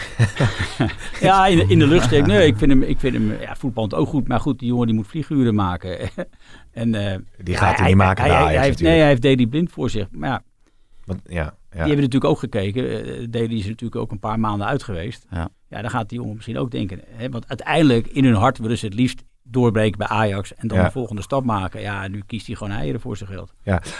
Ja, 1.20 1.46
in 1.46 1.56
de, 1.58 1.66
in 1.66 1.78
de 1.78 1.86
lucht 1.86 2.04
steek. 2.04 2.26
Nee, 2.26 2.46
ik 2.46 2.56
vind 2.56 2.70
hem, 2.70 2.82
ik 2.82 2.98
vind 2.98 3.14
hem 3.14 3.40
ja, 3.40 3.56
voetballend 3.56 3.94
ook 3.94 4.08
goed. 4.08 4.28
Maar 4.28 4.40
goed, 4.40 4.58
die 4.58 4.68
jongen 4.68 4.86
die 4.86 4.96
moet 4.96 5.06
vlieguren 5.06 5.54
maken. 5.54 5.98
en, 6.72 6.94
eh, 6.94 7.18
Die 7.42 7.56
gaat 7.56 7.78
hij 7.78 7.86
niet 7.86 7.96
maken 7.96 8.24
Hij, 8.24 8.58
heeft, 8.58 8.80
nee, 8.80 8.98
hij 8.98 9.08
heeft 9.08 9.22
Deli 9.22 9.48
Blind 9.48 9.70
voor 9.70 9.90
zich. 9.90 10.06
Maar 10.10 10.28
ja, 10.28 10.42
Want, 11.04 11.20
ja, 11.24 11.34
ja. 11.34 11.52
die 11.70 11.78
hebben 11.78 11.96
natuurlijk 11.96 12.24
ook 12.24 12.38
gekeken. 12.38 13.06
Uh, 13.20 13.26
Deli 13.30 13.58
is 13.58 13.66
natuurlijk 13.66 14.00
ook 14.00 14.10
een 14.10 14.18
paar 14.18 14.40
maanden 14.40 14.66
uit 14.66 14.82
geweest. 14.82 15.26
Ja. 15.30 15.48
ja, 15.68 15.80
dan 15.80 15.90
gaat 15.90 16.08
die 16.08 16.18
jongen 16.18 16.34
misschien 16.34 16.58
ook 16.58 16.70
denken. 16.70 17.00
Hè? 17.06 17.28
Want 17.28 17.48
uiteindelijk, 17.48 18.06
in 18.06 18.24
hun 18.24 18.34
hart 18.34 18.58
willen 18.58 18.78
ze 18.78 18.86
het 18.86 18.94
liefst 18.94 19.24
doorbreken 19.44 19.98
bij 19.98 20.06
Ajax. 20.06 20.54
En 20.54 20.68
dan 20.68 20.78
Ja. 20.78 20.84
de 20.84 20.90
volgende 20.90 21.22
stap 21.22 21.44
maken. 21.44 21.80
Ja, 21.80 22.08
nu 22.08 22.22
kiest 22.26 22.46
hij 22.46 22.56
gewoon 22.56 22.72
eieren 22.72 23.00
voor 23.00 23.16
zijn 23.16 23.30
geld. 23.30 23.52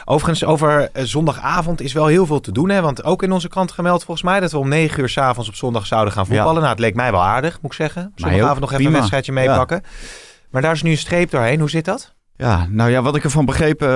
Overigens, 0.05 0.45
over 0.45 0.91
eh, 0.93 1.05
zondagavond 1.05 1.81
is 1.81 1.93
wel 1.93 2.07
heel 2.07 2.27
veel 2.27 2.41
te 2.41 2.53
doen. 2.53 2.69
Hè? 2.69 2.81
Want 2.81 3.05
ook 3.05 3.23
in 3.23 3.33
onze 3.33 3.49
krant 3.49 3.73
gemeld 3.73 4.05
volgens 4.05 4.27
mij 4.27 4.41
dat 4.41 4.51
we 4.53 4.59
om 4.59 4.69
9 4.69 5.01
uur 5.01 5.09
s'avonds 5.09 5.49
op 5.49 5.55
zondag 5.55 5.87
zouden 5.87 6.13
gaan 6.13 6.27
voetballen. 6.27 6.55
Nou, 6.55 6.69
het 6.69 6.79
leek 6.79 6.95
mij 6.95 7.11
wel 7.11 7.23
aardig, 7.23 7.61
moet 7.61 7.71
ik 7.71 7.77
zeggen. 7.77 8.13
Zondagavond 8.15 8.61
nog 8.61 8.69
even 8.73 8.77
prima. 8.77 8.91
een 8.91 8.97
wedstrijdje 8.97 9.33
meepakken. 9.33 9.83
Maar 10.51 10.63
daar 10.63 10.73
is 10.73 10.83
nu 10.83 10.91
een 10.91 10.97
streep 10.99 11.31
doorheen. 11.31 11.61
Hoe 11.61 11.71
zit 11.71 11.85
dat? 11.85 12.15
Ja, 12.37 12.67
nou 12.71 12.91
ja, 12.91 13.03
wat 13.03 13.17
ik 13.17 13.25
ervan 13.25 13.45
begreep, 13.45 13.83
eh, 13.83 13.89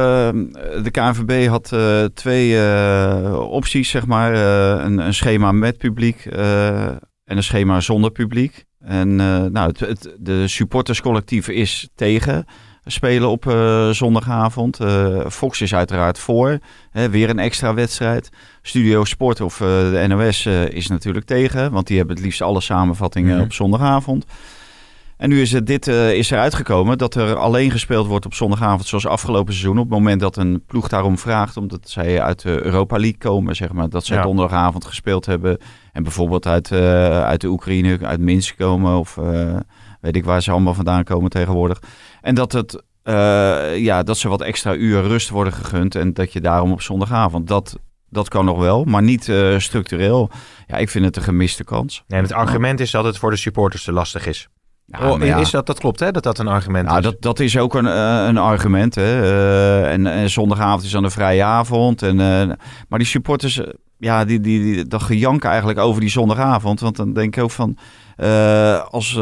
de 0.82 0.90
KNVB 0.90 1.48
had 1.48 1.72
eh, 1.72 2.04
twee 2.04 2.60
eh, 2.68 3.38
opties, 3.50 3.90
zeg 3.90 4.06
maar. 4.06 4.32
Eh, 4.34 4.84
een, 4.84 4.98
een 4.98 5.14
schema 5.14 5.52
met 5.52 5.78
publiek 5.78 6.24
eh, 6.26 6.86
en 6.86 7.36
een 7.36 7.42
schema 7.42 7.80
zonder 7.80 8.10
publiek. 8.10 8.64
En 8.80 9.20
eh, 9.20 9.44
nou, 9.44 9.68
het, 9.68 9.80
het, 9.80 10.14
de 10.18 10.48
supporterscollectief 10.48 11.48
is 11.48 11.88
tegen 11.94 12.46
spelen 12.84 13.28
op 13.28 13.46
eh, 13.46 13.90
zondagavond. 13.90 14.80
Eh, 14.80 15.26
Fox 15.30 15.60
is 15.60 15.74
uiteraard 15.74 16.18
voor. 16.18 16.58
Hè, 16.90 17.10
weer 17.10 17.30
een 17.30 17.38
extra 17.38 17.74
wedstrijd. 17.74 18.30
Studio 18.62 19.04
Sport 19.04 19.40
of 19.40 19.56
de 19.56 20.04
NOS 20.08 20.46
is 20.70 20.86
natuurlijk 20.86 21.26
tegen, 21.26 21.72
want 21.72 21.86
die 21.86 21.96
hebben 21.96 22.16
het 22.16 22.24
liefst 22.24 22.42
alle 22.42 22.60
samenvattingen 22.60 23.34
Mhm. 23.34 23.44
op 23.44 23.52
zondagavond. 23.52 24.24
En 25.18 25.28
nu 25.28 25.40
is 25.40 25.52
het, 25.52 25.66
dit 25.66 25.88
eh, 25.88 26.12
is 26.12 26.30
eruit 26.30 26.54
gekomen 26.54 26.98
dat 26.98 27.14
er 27.14 27.36
alleen 27.36 27.70
gespeeld 27.70 28.06
wordt 28.06 28.26
op 28.26 28.34
zondagavond 28.34 28.86
zoals 28.86 29.06
afgelopen 29.06 29.52
seizoen. 29.52 29.78
Op 29.78 29.84
het 29.84 29.92
moment 29.92 30.20
dat 30.20 30.36
een 30.36 30.62
ploeg 30.66 30.88
daarom 30.88 31.18
vraagt, 31.18 31.56
omdat 31.56 31.88
zij 31.90 32.22
uit 32.22 32.42
de 32.42 32.64
Europa 32.64 32.96
League 32.96 33.18
komen, 33.18 33.56
zeg 33.56 33.72
maar, 33.72 33.88
dat 33.88 34.04
zij 34.04 34.16
Ja. 34.16 34.22
donderdagavond 34.22 34.84
gespeeld 34.84 35.26
hebben. 35.26 35.58
En 35.92 36.02
bijvoorbeeld 36.02 36.46
uit, 36.46 36.70
eh, 36.72 37.22
uit 37.22 37.40
de 37.40 37.48
Oekraïne, 37.48 37.98
uit 38.02 38.20
Minsk 38.20 38.56
komen 38.56 38.98
of 38.98 39.16
eh, 39.16 39.56
weet 40.00 40.16
ik 40.16 40.24
waar 40.24 40.42
ze 40.42 40.50
allemaal 40.50 40.74
vandaan 40.74 41.04
komen 41.04 41.30
tegenwoordig. 41.30 41.82
En 42.20 42.34
dat, 42.34 42.52
het, 42.52 42.82
ja, 43.76 44.02
dat 44.02 44.18
ze 44.18 44.28
wat 44.28 44.40
extra 44.42 44.74
uur 44.74 45.02
rust 45.02 45.28
worden 45.28 45.52
gegund 45.52 45.94
en 45.94 46.12
dat 46.12 46.32
je 46.32 46.40
daarom 46.40 46.72
op 46.72 46.82
zondagavond, 46.82 47.46
dat, 47.46 47.78
dat 48.10 48.28
kan 48.28 48.44
nog 48.44 48.58
wel, 48.58 48.84
maar 48.84 49.02
niet 49.02 49.32
structureel. 49.58 50.30
Ja, 50.66 50.76
ik 50.76 50.88
vind 50.88 51.04
het 51.04 51.16
een 51.16 51.22
gemiste 51.22 51.64
kans. 51.64 52.04
Nee, 52.06 52.18
en 52.18 52.24
het 52.24 52.34
argument 52.34 52.80
is 52.80 52.90
dat 52.90 53.04
het 53.04 53.18
voor 53.18 53.30
de 53.30 53.36
supporters 53.36 53.84
te 53.84 53.92
lastig 53.92 54.26
is. 54.26 54.48
Ja, 54.90 55.10
oh, 55.12 55.24
ja. 55.24 55.36
is 55.36 55.50
dat, 55.50 55.66
dat 55.66 55.78
klopt 55.78 56.00
hè, 56.00 56.10
dat 56.10 56.22
dat 56.22 56.38
een 56.38 56.48
argument 56.48 56.86
Nou, 56.86 56.98
is? 56.98 57.04
dat, 57.04 57.16
dat 57.20 57.40
is 57.40 57.58
ook 57.58 57.74
een, 57.74 57.86
eh, 57.86 58.24
een 58.26 58.38
argument. 58.38 58.94
Hè. 58.94 59.22
Eh, 59.22 59.92
en, 59.92 60.06
en 60.06 60.30
zondagavond 60.30 60.82
is 60.82 60.90
dan 60.90 61.04
een 61.04 61.10
vrije 61.10 61.42
avond. 61.44 62.02
En, 62.02 62.20
eh, 62.20 62.56
maar 62.88 62.98
die 62.98 63.08
supporters, 63.08 63.60
ja, 63.98 64.24
die, 64.24 64.40
die, 64.40 64.62
die, 64.62 64.84
dat 64.86 65.02
gejank 65.02 65.44
eigenlijk 65.44 65.78
over 65.78 66.00
die 66.00 66.10
zondagavond. 66.10 66.80
Want 66.80 66.96
dan 66.96 67.12
denk 67.12 67.36
ik 67.36 67.42
ook 67.42 67.50
van, 67.50 67.76
als 68.90 69.14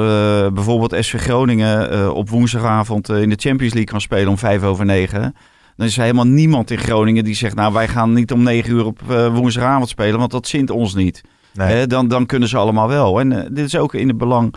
bijvoorbeeld 0.53 1.05
SV 1.05 1.21
Groningen 1.21 2.15
op 2.15 2.31
woensdagavond 2.31 3.09
in 3.09 3.29
de 3.29 3.37
Champions 3.39 3.75
League 3.75 3.93
kan 3.93 4.01
spelen 4.01 4.29
om 4.29 4.39
vijf 4.39 4.63
over 4.63 4.85
negen. 4.85 5.35
Dan 5.77 5.87
is 5.87 5.97
er 5.97 6.03
helemaal 6.03 6.27
niemand 6.27 6.71
in 6.71 6.79
Groningen 6.79 7.25
die 7.25 7.35
zegt, 7.35 7.55
nou 7.55 7.73
wij 7.73 7.89
gaan 7.89 8.13
niet 8.13 8.33
om 8.33 8.43
negen 8.43 8.73
uur 8.73 8.85
op 8.85 9.01
woensdagavond 9.33 9.89
spelen, 9.89 10.19
want 10.19 10.31
dat 10.31 10.47
zint 10.47 10.71
ons 10.71 10.95
niet. 10.95 11.21
nee. 11.53 11.87
Dan, 11.87 12.09
dan 12.09 12.27
kunnen 12.27 12.49
ze 12.49 12.57
allemaal 12.57 12.89
wel. 12.89 13.21
En 13.21 13.49
dit 13.51 13.67
is 13.67 13.77
ook 13.77 13.95
in 13.95 14.09
het 14.09 14.19
belang 14.19 14.55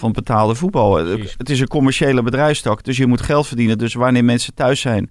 van 0.00 0.12
betaalde 0.12 0.54
voetbal. 0.54 0.98
Eh, 0.98 1.04
Precies. 1.14 1.34
Het 1.38 1.50
is 1.50 1.60
een 1.60 1.68
commerciële 1.68 2.22
bedrijfstak, 2.22 2.84
dus 2.84 2.96
je 2.96 3.06
moet 3.06 3.20
geld 3.22 3.46
verdienen. 3.46 3.78
Dus 3.78 3.94
wanneer 3.94 4.24
mensen 4.24 4.54
thuis 4.54 4.80
zijn, 4.80 5.10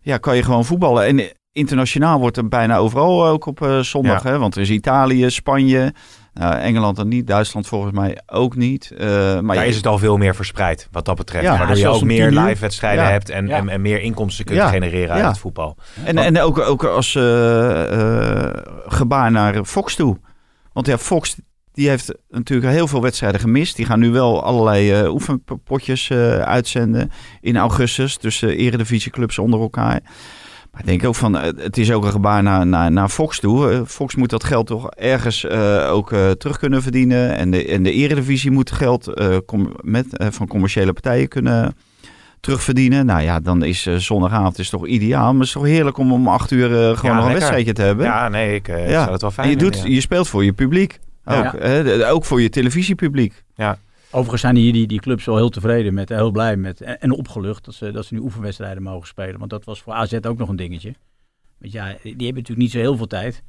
ja, 0.00 0.16
kan 0.18 0.36
je 0.36 0.42
gewoon 0.42 0.64
voetballen. 0.64 1.04
En 1.06 1.32
internationaal 1.52 2.18
wordt 2.18 2.36
er 2.36 2.48
bijna 2.48 2.76
overal 2.76 3.26
ook 3.26 3.46
op 3.46 3.62
eh, 3.62 3.78
zondag. 3.78 4.22
Hè? 4.22 4.38
Want 4.38 4.54
er 4.54 4.60
is 4.60 4.70
Italië, 4.70 5.30
Spanje, 5.30 5.94
nou, 6.34 6.54
Engeland 6.54 6.96
dan 6.96 7.08
niet, 7.08 7.26
Duitsland 7.26 7.66
volgens 7.66 7.92
mij 7.92 8.18
ook 8.26 8.56
niet. 8.56 8.90
Eh, 8.98 9.06
maar 9.40 9.54
Daar 9.54 9.64
je- 9.64 9.70
is 9.70 9.76
het 9.76 9.86
al 9.86 9.98
veel 9.98 10.16
meer 10.16 10.34
verspreid 10.34 10.88
wat 10.90 11.04
dat 11.04 11.16
betreft. 11.16 11.44
Ja, 11.44 11.58
waardoor 11.58 11.76
je 11.76 11.88
ook 11.88 12.02
meer 12.02 12.28
10 12.28 12.38
uur. 12.38 12.44
live 12.46 12.60
wedstrijden 12.60 13.04
Ja. 13.04 13.10
hebt 13.10 13.30
en, 13.30 13.50
en, 13.50 13.68
en 13.68 13.80
meer 13.80 14.00
inkomsten 14.00 14.44
kunt 14.44 14.62
genereren 14.62 15.14
uit 15.14 15.24
het 15.26 15.38
voetbal. 15.38 15.76
En, 16.04 16.18
en 16.18 16.40
ook, 16.40 16.58
ook 16.58 16.84
als 16.84 17.12
gebaar 18.86 19.30
naar 19.30 19.64
Fox 19.64 19.94
toe. 19.94 20.18
Want 20.72 20.86
ja, 20.86 20.98
Fox 20.98 21.36
die 21.74 21.88
heeft 21.88 22.14
natuurlijk 22.30 22.72
heel 22.72 22.88
veel 22.88 23.02
wedstrijden 23.02 23.40
gemist. 23.40 23.76
Die 23.76 23.84
gaan 23.86 23.98
nu 23.98 24.10
wel 24.10 24.42
allerlei 24.42 24.92
eh, 24.92 25.12
oefenpotjes 25.12 26.10
eh, 26.10 26.38
uitzenden 26.38 27.10
in 27.40 27.56
augustus. 27.56 28.16
Tussen 28.16 28.56
eredivisieclubs 28.56 29.38
onder 29.38 29.60
elkaar. 29.60 30.00
Maar 30.72 30.80
ik 30.80 30.86
denk 30.86 31.04
ook 31.04 31.14
van, 31.14 31.38
eh, 31.38 31.52
het 31.56 31.78
is 31.78 31.92
ook 31.92 32.04
een 32.04 32.10
gebaar 32.10 32.42
naar, 32.42 32.66
naar, 32.66 32.92
naar 32.92 33.08
Fox 33.08 33.40
toe. 33.40 33.82
Fox 33.86 34.14
moet 34.14 34.30
dat 34.30 34.44
geld 34.44 34.66
toch 34.66 34.90
ergens 34.90 35.46
ook 35.88 36.08
terug 36.38 36.58
kunnen 36.58 36.82
verdienen. 36.82 37.36
En 37.36 37.50
de, 37.50 37.66
en 37.66 37.82
de 37.82 37.92
eredivisie 37.92 38.50
moet 38.50 38.70
geld 38.70 39.12
com- 39.46 39.74
met, 39.80 40.06
van 40.30 40.46
commerciële 40.46 40.92
partijen 40.92 41.28
kunnen 41.28 41.76
terugverdienen. 42.40 43.06
Nou 43.06 43.22
ja, 43.22 43.40
dan 43.40 43.62
is 43.62 43.82
zondagavond 43.96 44.58
is 44.58 44.68
toch 44.68 44.86
ideaal. 44.86 45.30
Maar 45.30 45.34
het 45.38 45.46
is 45.46 45.52
toch 45.52 45.64
heerlijk 45.64 45.98
om 45.98 46.12
om 46.12 46.28
acht 46.28 46.50
uur 46.50 46.96
gewoon 46.96 47.16
nog 47.16 47.26
een 47.26 47.32
wedstrijdje 47.32 47.72
te 47.72 47.82
hebben. 47.82 48.06
Ja, 48.06 48.28
nee, 48.28 48.54
ik 48.54 48.66
Ja. 48.66 49.00
zou 49.00 49.12
het 49.12 49.20
wel 49.20 49.30
fijn 49.30 49.46
en 49.48 49.52
je, 49.52 49.58
doet, 49.58 49.76
ja. 49.76 49.88
je 49.88 50.00
speelt 50.00 50.28
voor 50.28 50.44
je 50.44 50.52
publiek. 50.52 50.98
Ja. 51.24 51.46
Ook, 51.46 52.14
ook 52.14 52.24
voor 52.24 52.40
je 52.40 52.48
televisiepubliek. 52.48 53.44
Overigens 54.10 54.40
zijn 54.40 54.54
die, 54.54 54.72
die, 54.72 54.86
die 54.86 55.00
clubs 55.00 55.24
wel 55.24 55.36
heel 55.36 55.48
tevreden 55.48 55.94
met, 55.94 56.08
heel 56.08 56.30
blij 56.30 56.56
met 56.56 56.80
en, 56.80 57.00
en 57.00 57.10
opgelucht 57.10 57.64
dat 57.64 57.74
ze, 57.74 57.90
dat 57.90 58.06
ze 58.06 58.14
nu 58.14 58.20
oefenwedstrijden 58.20 58.82
mogen 58.82 59.06
spelen. 59.06 59.38
Want 59.38 59.50
dat 59.50 59.64
was 59.64 59.82
voor 59.82 59.92
AZ 59.92 60.18
ook 60.22 60.38
nog 60.38 60.48
een 60.48 60.56
dingetje. 60.56 60.94
Want 61.58 61.72
ja, 61.72 61.84
die 61.84 62.10
hebben 62.10 62.34
natuurlijk 62.34 62.58
niet 62.58 62.70
zo 62.70 62.78
heel 62.78 62.96
veel 62.96 63.06
tijd. 63.06 63.42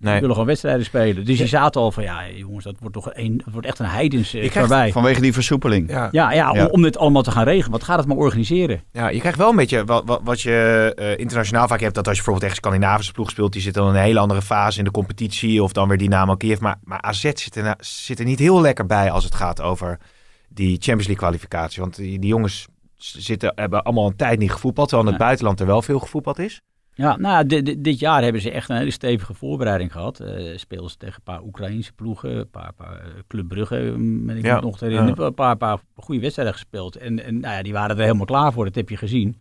Die 0.00 0.08
Nee. 0.08 0.18
willen 0.20 0.34
gewoon 0.34 0.48
wedstrijden 0.48 0.84
spelen. 0.84 1.24
Dus 1.24 1.38
die 1.38 1.46
zaten 1.46 1.80
al 1.80 1.92
van, 1.92 2.02
ja 2.02 2.28
jongens, 2.30 2.64
dat 2.64 2.74
wordt 2.80 2.94
toch 2.94 3.10
een, 3.12 3.36
dat 3.44 3.52
wordt 3.52 3.66
echt 3.66 3.78
een 3.78 3.86
heidens 3.86 4.34
eh, 4.34 4.42
Je 4.42 4.48
krijgt. 4.50 4.92
Vanwege 4.92 5.20
die 5.20 5.32
versoepeling. 5.32 5.90
Ja. 5.90 6.08
Ja, 6.10 6.32
ja, 6.32 6.54
Ja. 6.54 6.64
Om, 6.64 6.70
om 6.70 6.82
dit 6.82 6.98
allemaal 6.98 7.22
te 7.22 7.30
gaan 7.30 7.44
regelen. 7.44 7.70
Wat 7.70 7.82
gaat 7.82 7.98
het 7.98 8.06
maar 8.06 8.16
organiseren? 8.16 8.82
Ja, 8.92 9.08
je 9.08 9.18
krijgt 9.18 9.38
wel 9.38 9.50
een 9.50 9.56
beetje 9.56 9.84
wat, 9.84 10.02
wat, 10.06 10.20
wat 10.24 10.40
je 10.40 10.92
eh, 10.96 11.18
internationaal 11.18 11.68
vaak 11.68 11.80
hebt. 11.80 11.94
Dat 11.94 12.08
als 12.08 12.16
je 12.16 12.22
bijvoorbeeld 12.24 12.52
tegen 12.52 12.64
een 12.64 12.70
Scandinavische 12.78 13.12
ploeg 13.12 13.30
speelt, 13.30 13.52
die 13.52 13.62
zit 13.62 13.74
dan 13.74 13.88
in 13.88 13.94
een 13.94 14.00
hele 14.02 14.18
andere 14.18 14.42
fase 14.42 14.78
in 14.78 14.84
de 14.84 14.90
competitie. 14.90 15.62
Of 15.62 15.72
dan 15.72 15.88
weer 15.88 15.98
Dynamo 15.98 16.34
Kiev. 16.36 16.58
Maar, 16.58 16.76
maar 16.84 17.00
AZ 17.00 17.20
zit 17.20 17.56
er, 17.56 17.74
zit 17.78 18.18
er 18.18 18.24
niet 18.24 18.38
heel 18.38 18.60
lekker 18.60 18.86
bij 18.86 19.10
als 19.10 19.24
het 19.24 19.34
gaat 19.34 19.60
over 19.60 19.98
die 20.48 20.70
Champions 20.70 21.06
League 21.06 21.16
kwalificatie. 21.16 21.80
Want 21.80 21.96
die, 21.96 22.18
die 22.18 22.30
jongens 22.30 22.66
zitten, 22.96 23.52
hebben 23.54 23.82
allemaal 23.82 24.06
een 24.06 24.16
tijd 24.16 24.38
niet 24.38 24.52
gevoetbald. 24.52 24.88
Terwijl 24.88 25.08
in 25.08 25.14
het 25.14 25.24
buitenland 25.24 25.60
er 25.60 25.66
wel 25.66 25.82
veel 25.82 25.98
gevoetbald 25.98 26.38
is. 26.38 26.60
Ja, 27.00 27.16
nou, 27.16 27.46
di- 27.46 27.62
di- 27.62 27.80
dit 27.80 27.98
jaar 27.98 28.22
hebben 28.22 28.40
ze 28.42 28.50
echt 28.50 28.68
een 28.68 28.76
hele 28.76 28.90
stevige 28.90 29.34
voorbereiding 29.34 29.92
gehad. 29.92 30.20
Eh 30.20 30.56
speelden 30.58 30.90
ze 30.90 30.96
tegen 30.96 31.14
een 31.16 31.22
paar 31.34 31.42
Oekraïnse 31.42 31.92
ploegen, 31.92 32.36
een 32.36 32.50
paar, 32.50 32.72
paar 32.72 32.96
eh, 33.00 33.06
Club 33.28 33.48
Brugge, 33.48 33.92
mm, 33.96 34.26
ben 34.26 34.36
ik 34.36 34.44
Ja, 34.44 34.60
nog 34.60 34.78
te 34.78 34.84
herinneren. 34.84 35.20
ja. 35.20 35.26
Een 35.26 35.34
paar, 35.34 35.56
paar 35.56 35.78
goede 35.96 36.20
wedstrijden 36.20 36.54
gespeeld. 36.54 36.96
En, 36.96 37.24
en 37.24 37.40
nou 37.40 37.54
ja, 37.54 37.62
die 37.62 37.72
waren 37.72 37.96
er 37.96 38.02
helemaal 38.02 38.26
klaar 38.26 38.52
voor, 38.52 38.64
dat 38.64 38.74
heb 38.74 38.88
je 38.88 38.96
gezien. 38.96 39.40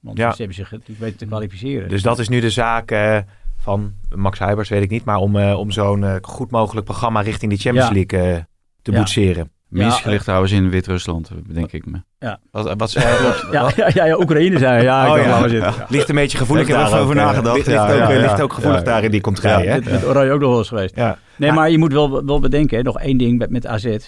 Want 0.00 0.18
Ja. 0.18 0.30
ze 0.30 0.36
hebben 0.36 0.56
zich 0.56 0.70
natuurlijk 0.70 1.00
weten 1.00 1.18
te 1.18 1.26
kwalificeren. 1.26 1.88
Dus 1.88 2.02
dat 2.02 2.18
is 2.18 2.28
nu 2.28 2.40
de 2.40 2.50
zaak 2.50 2.90
eh, 2.90 3.18
van 3.56 3.92
Max 4.14 4.38
Huibers, 4.38 4.68
weet 4.68 4.82
ik 4.82 4.90
niet. 4.90 5.04
Maar 5.04 5.18
om, 5.18 5.36
om 5.36 5.70
zo'n 5.70 6.18
goed 6.22 6.50
mogelijk 6.50 6.86
programma 6.86 7.20
richting 7.20 7.50
die 7.50 7.60
Champions. 7.60 7.90
League 7.90 8.46
te 8.82 8.92
boetseren. 8.92 9.50
Minsk 9.72 10.04
Ja, 10.04 10.10
ligt 10.10 10.24
trouwens 10.24 10.52
in 10.52 10.70
Wit-Rusland, 10.70 11.30
bedenk 11.46 11.72
ik 11.72 11.86
me. 11.86 12.02
Wat, 12.50 12.74
wat 12.76 12.90
zei 12.90 13.04
je? 13.04 13.48
ja, 13.52 13.70
ja, 13.76 13.90
ja, 13.94 14.04
ja, 14.06 14.18
Oekraïne 14.18 14.58
zijn. 14.58 14.82
Ja, 14.82 15.04
ik 15.16 15.22
Oh, 15.24 15.28
dacht, 15.28 15.50
ja. 15.50 15.58
Ja. 15.58 15.86
Ligt 15.88 16.08
een 16.08 16.14
beetje 16.14 16.38
gevoelig 16.38 16.62
Ik 16.68 16.70
heb 16.74 16.80
er 16.80 16.86
even 16.86 16.98
over 16.98 17.16
eh, 17.16 17.24
nagedacht, 17.24 17.56
Ligt, 17.56 17.68
ja, 17.68 17.82
ook, 17.90 17.96
ja, 17.96 18.08
eh, 18.10 18.14
ja. 18.14 18.20
ligt 18.20 18.40
ook 18.40 18.52
gevoelig 18.52 18.78
Ja. 18.78 18.84
daar 18.84 19.04
in 19.04 19.10
die 19.10 19.20
contraille. 19.20 19.68
hè? 19.68 19.74
Met, 19.74 19.90
met 19.90 20.04
Oranje 20.04 20.32
ook 20.32 20.40
nog 20.40 20.48
wel 20.48 20.58
eens 20.58 20.68
geweest. 20.68 20.96
Ja. 20.96 21.18
Nee, 21.36 21.48
Ja. 21.48 21.54
maar 21.54 21.70
je 21.70 21.78
moet 21.78 21.92
wel, 21.92 22.24
wel 22.24 22.40
bedenken, 22.40 22.76
hè, 22.76 22.82
nog 22.82 22.98
één 22.98 23.18
ding 23.18 23.38
met, 23.38 23.50
met 23.50 23.66
AZ. 23.66 23.84
Eh, 23.84 23.98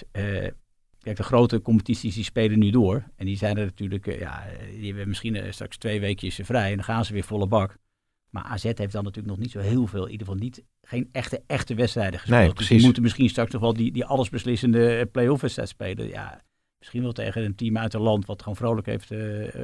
kijk, 1.03 1.17
de 1.17 1.23
grote 1.23 1.61
competities 1.61 2.15
die 2.15 2.23
spelen 2.23 2.59
nu 2.59 2.69
door. 2.69 3.03
En 3.17 3.25
die 3.25 3.37
zijn 3.37 3.57
er 3.57 3.65
natuurlijk, 3.65 4.07
eh, 4.07 4.19
ja, 4.19 4.43
die 4.79 4.87
hebben 4.87 5.07
misschien 5.07 5.35
eh, 5.35 5.51
straks 5.51 5.77
twee 5.77 5.99
weekjes 5.99 6.39
eh, 6.39 6.45
vrij 6.45 6.69
en 6.69 6.75
dan 6.75 6.85
gaan 6.85 7.05
ze 7.05 7.13
weer 7.13 7.23
volle 7.23 7.47
bak. 7.47 7.77
Maar 8.35 8.43
AZ 8.43 8.63
heeft 8.63 8.91
dan 8.91 9.03
natuurlijk 9.03 9.35
nog 9.35 9.37
niet 9.37 9.51
zo 9.51 9.59
heel 9.59 9.87
veel, 9.87 10.05
in 10.05 10.11
ieder 10.11 10.27
geval 10.27 10.41
niet, 10.41 10.63
geen 10.81 11.09
echte, 11.11 11.43
echte 11.47 11.75
wedstrijden 11.75 12.19
gespeeld. 12.19 12.41
Nee, 12.41 12.53
Dus 12.53 12.67
die 12.67 12.81
moeten 12.83 13.03
misschien 13.03 13.29
straks 13.29 13.51
nog 13.51 13.61
wel 13.61 13.73
die, 13.73 13.91
die 13.91 14.05
allesbeslissende 14.05 14.97
eh, 14.97 15.05
play-off 15.11 15.41
wedstrijd 15.41 15.69
spelen. 15.69 16.07
Ja, 16.07 16.41
misschien 16.79 17.01
wel 17.01 17.11
tegen 17.11 17.43
een 17.43 17.55
team 17.55 17.77
uit 17.77 17.93
een 17.93 18.01
land 18.01 18.25
wat 18.25 18.41
gewoon 18.41 18.55
vrolijk 18.55 18.87
heeft, 18.87 19.11
eh, 19.11 19.19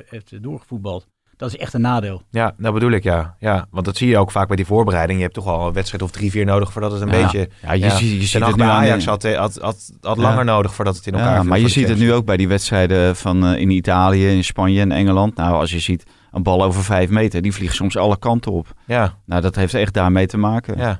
heeft 0.05 0.43
doorgevoetbald. 0.43 1.07
Dat 1.41 1.53
is 1.53 1.57
echt 1.57 1.73
een 1.73 1.81
nadeel. 1.81 2.21
Ja, 2.29 2.53
dat 2.57 2.73
bedoel 2.73 2.91
ik, 2.91 3.03
ja. 3.03 3.35
ja. 3.39 3.65
Want 3.71 3.85
dat 3.85 3.97
zie 3.97 4.07
je 4.09 4.17
ook 4.17 4.31
vaak 4.31 4.47
bij 4.47 4.55
die 4.55 4.65
voorbereiding. 4.65 5.17
Je 5.17 5.23
hebt 5.23 5.35
toch 5.35 5.47
al 5.47 5.67
een 5.67 5.73
wedstrijd 5.73 6.03
of 6.03 6.11
drie, 6.11 6.31
vier 6.31 6.45
nodig 6.45 6.71
voordat 6.71 6.91
het 6.91 7.01
een 7.01 7.07
Ja. 7.09 7.21
beetje... 7.21 7.49
Ja, 7.61 7.71
je, 7.73 7.79
Ja. 7.85 7.89
ziet, 7.95 8.11
je 8.21 8.25
ziet 8.27 8.41
het 8.41 8.49
nu 8.49 8.55
bij 8.55 8.67
Ajax 8.67 9.05
had, 9.05 9.23
had, 9.23 9.57
had, 9.61 9.91
had 10.01 10.15
Ja. 10.17 10.21
langer 10.21 10.45
nodig 10.45 10.73
voordat 10.73 10.95
het 10.95 11.07
in 11.07 11.13
elkaar 11.13 11.33
Ja, 11.33 11.39
viel 11.39 11.49
maar 11.49 11.59
je 11.59 11.67
ziet 11.67 11.87
het 11.87 11.97
nu 11.97 12.13
ook 12.13 12.25
bij 12.25 12.37
die 12.37 12.47
wedstrijden 12.47 13.15
van 13.15 13.45
eh, 13.45 13.59
in 13.61 13.69
Italië, 13.69 14.27
in 14.27 14.43
Spanje 14.43 14.81
en 14.81 14.91
Engeland. 14.91 15.35
Nou, 15.35 15.53
als 15.53 15.71
je 15.71 15.79
ziet 15.79 16.03
een 16.31 16.43
bal 16.43 16.63
over 16.63 16.83
vijf 16.83 17.09
meter, 17.09 17.41
die 17.41 17.53
vliegt 17.53 17.75
soms 17.75 17.97
alle 17.97 18.17
kanten 18.19 18.51
op. 18.51 18.67
League. 18.85 19.09
Nou, 19.25 19.41
dat 19.41 19.55
heeft 19.55 19.73
echt 19.73 19.93
daarmee 19.93 20.25
te 20.27 20.37
maken. 20.37 20.77
Ja, 20.77 20.83
ja. 20.87 20.99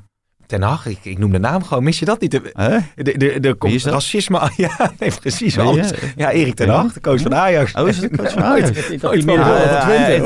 Ten 0.51 0.61
Hag, 0.61 0.85
ik, 0.85 0.97
ik 1.03 1.17
noem 1.17 1.31
de 1.31 1.39
naam 1.39 1.63
gewoon. 1.63 1.83
Mis 1.83 1.99
je 1.99 2.05
dat 2.05 2.21
niet? 2.21 2.31
De, 2.31 2.41
Hè? 2.53 2.77
de, 3.03 3.17
de, 3.17 3.39
de, 3.39 3.55
Wie 3.59 3.73
is 3.73 3.83
dat? 3.83 3.93
racisme... 3.93 4.49
Ja, 4.57 4.91
nee, 4.99 5.11
precies. 5.19 5.53
Je? 5.53 5.61
alles. 5.61 5.91
Ja, 6.15 6.31
Erik 6.31 6.55
ten? 6.55 6.69
Hag, 6.69 6.93
de 6.93 7.01
coach 7.01 7.21
van 7.21 7.35
Ajax. 7.35 7.73
Oh, 7.73 7.87
is 7.87 7.97
het 7.97 8.11
de 8.11 8.17
coach 8.17 8.31
van. 8.31 8.43
Ajax? 8.43 8.69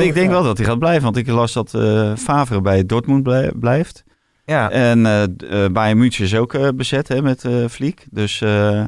Ik, 0.03 0.13
denk 0.13 0.29
wel 0.29 0.43
dat 0.43 0.57
hij 0.57 0.65
gaat 0.65 0.79
blijven, 0.79 1.03
want 1.03 1.17
ik 1.17 1.27
las 1.27 1.53
dat 1.53 1.73
eh 1.73 2.11
Favre 2.15 2.61
bij 2.61 2.85
Dortmund 2.85 3.23
blij- 3.23 3.51
blijft. 3.59 4.03
Ja, 4.45 4.69
En 4.71 5.05
eh 5.05 5.23
eh, 5.23 5.71
Bayern 5.71 5.97
München 5.97 6.23
is 6.23 6.35
ook 6.35 6.53
eh, 6.53 6.67
bezet 6.75 7.07
hè, 7.07 7.21
met 7.21 7.43
eh 7.45 7.51
Vliek. 7.67 8.05
Dus 8.11 8.41
eh, 8.41 8.83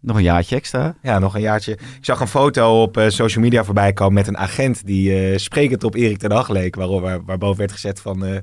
nog 0.00 0.16
een 0.16 0.22
jaartje 0.22 0.56
extra. 0.56 0.94
ja, 1.02 1.18
nog 1.18 1.34
een 1.34 1.40
jaartje. 1.40 1.72
Ik 1.72 1.78
zag 2.04 2.20
een 2.20 2.26
foto 2.28 2.82
op 2.82 2.96
eh, 2.96 3.08
social 3.08 3.44
media 3.44 3.64
voorbij 3.64 3.92
komen 3.92 4.14
met 4.14 4.26
een 4.26 4.38
agent 4.38 4.86
die 4.86 5.14
eh, 5.30 5.36
sprekend 5.38 5.84
op 5.84 5.94
Erik 5.94 6.18
ten 6.18 6.32
Hag 6.32 6.48
leek. 6.48 6.74
Waar, 6.74 7.00
waar, 7.00 7.24
waarboven 7.24 7.58
werd 7.58 7.72
gezet 7.72 8.00
van 8.00 8.24
eh, 8.24 8.38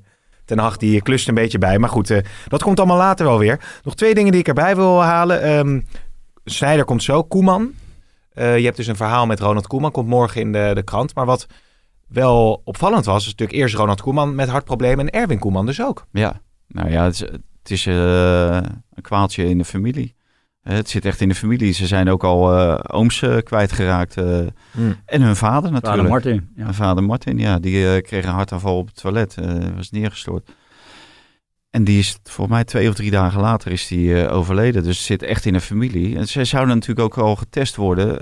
ten 0.47 0.59
Hag, 0.59 0.77
die 0.77 1.01
klust 1.01 1.27
een 1.27 1.33
beetje 1.35 1.57
bij. 1.57 1.79
Maar 1.79 1.89
goed, 1.89 2.09
eh, 2.09 2.23
dat 2.47 2.63
komt 2.63 2.79
allemaal 2.79 2.97
later 2.97 3.25
wel 3.25 3.39
weer. 3.39 3.59
Nog 3.83 3.95
twee 3.95 4.13
dingen 4.13 4.31
die 4.31 4.41
ik 4.41 4.47
erbij 4.47 4.75
wil 4.75 5.03
halen. 5.03 5.41
Ehm 5.41 5.79
Snijder 6.49 6.85
komt 6.85 7.03
zo, 7.03 7.23
Koeman. 7.23 7.73
Eh, 8.33 8.57
je 8.57 8.63
hebt 8.63 8.77
dus 8.77 8.87
een 8.87 8.95
verhaal 8.95 9.25
met 9.25 9.39
Ronald 9.39 9.67
Koeman, 9.67 9.91
komt 9.91 10.07
morgen 10.07 10.41
in 10.41 10.51
de, 10.51 10.71
de 10.73 10.83
krant. 10.83 11.15
Maar 11.15 11.25
wat 11.25 11.47
wel 12.07 12.61
opvallend 12.63 13.05
was, 13.05 13.21
is 13.21 13.31
natuurlijk 13.31 13.57
eerst 13.57 13.75
Ronald 13.75 14.01
Koeman 14.01 14.35
met 14.35 14.49
hartproblemen 14.49 15.09
en 15.09 15.21
Erwin 15.21 15.39
Koeman 15.39 15.65
dus 15.65 15.81
ook. 15.81 16.05
Ja, 16.11 16.41
nou 16.67 16.89
ja, 16.89 17.03
het 17.03 17.13
is, 17.13 17.19
het 17.19 17.71
is 17.71 17.85
eh, 17.85 18.55
een 18.93 19.01
kwaaltje 19.01 19.49
in 19.49 19.57
de 19.57 19.65
familie. 19.65 20.15
Eh, 20.67 20.75
Het 20.75 20.89
zit 20.89 21.05
echt 21.05 21.21
in 21.21 21.29
de 21.29 21.35
familie. 21.35 21.71
Ze 21.73 21.87
zijn 21.87 22.09
ook 22.09 22.23
al 22.23 22.57
eh, 22.57 22.79
ooms 22.97 23.21
eh, 23.21 23.37
kwijtgeraakt. 23.43 24.17
eh, 24.17 24.37
en 25.05 25.21
hun 25.21 25.35
vader 25.35 25.71
natuurlijk. 25.71 25.83
Vader 25.95 26.09
Martin. 26.09 26.49
Ja. 26.55 26.63
Mijn 26.63 26.73
vader 26.73 27.03
Martin, 27.03 27.37
ja, 27.37 27.59
die 27.59 27.93
eh, 27.95 28.01
kreeg 28.01 28.25
een 28.25 28.31
hartaanval 28.31 28.77
op 28.77 28.87
het 28.87 28.95
toilet. 28.95 29.35
eh, 29.37 29.55
was 29.75 29.91
neergestort. 29.91 30.49
En 31.69 31.83
die 31.83 31.99
is, 31.99 32.17
volgens 32.23 32.55
mij 32.55 32.63
twee 32.65 32.89
of 32.89 32.95
drie 32.95 33.11
dagen 33.11 33.41
later 33.41 33.71
is 33.71 33.87
die 33.87 34.23
eh, 34.23 34.35
overleden. 34.35 34.83
Dus 34.83 34.97
het 34.97 35.05
zit 35.05 35.23
echt 35.23 35.45
in 35.45 35.53
de 35.53 35.61
familie. 35.61 36.17
En 36.17 36.27
ze 36.27 36.45
zouden 36.45 36.75
natuurlijk 36.75 37.17
ook 37.17 37.25
al 37.25 37.35
getest 37.35 37.75
worden 37.75 38.19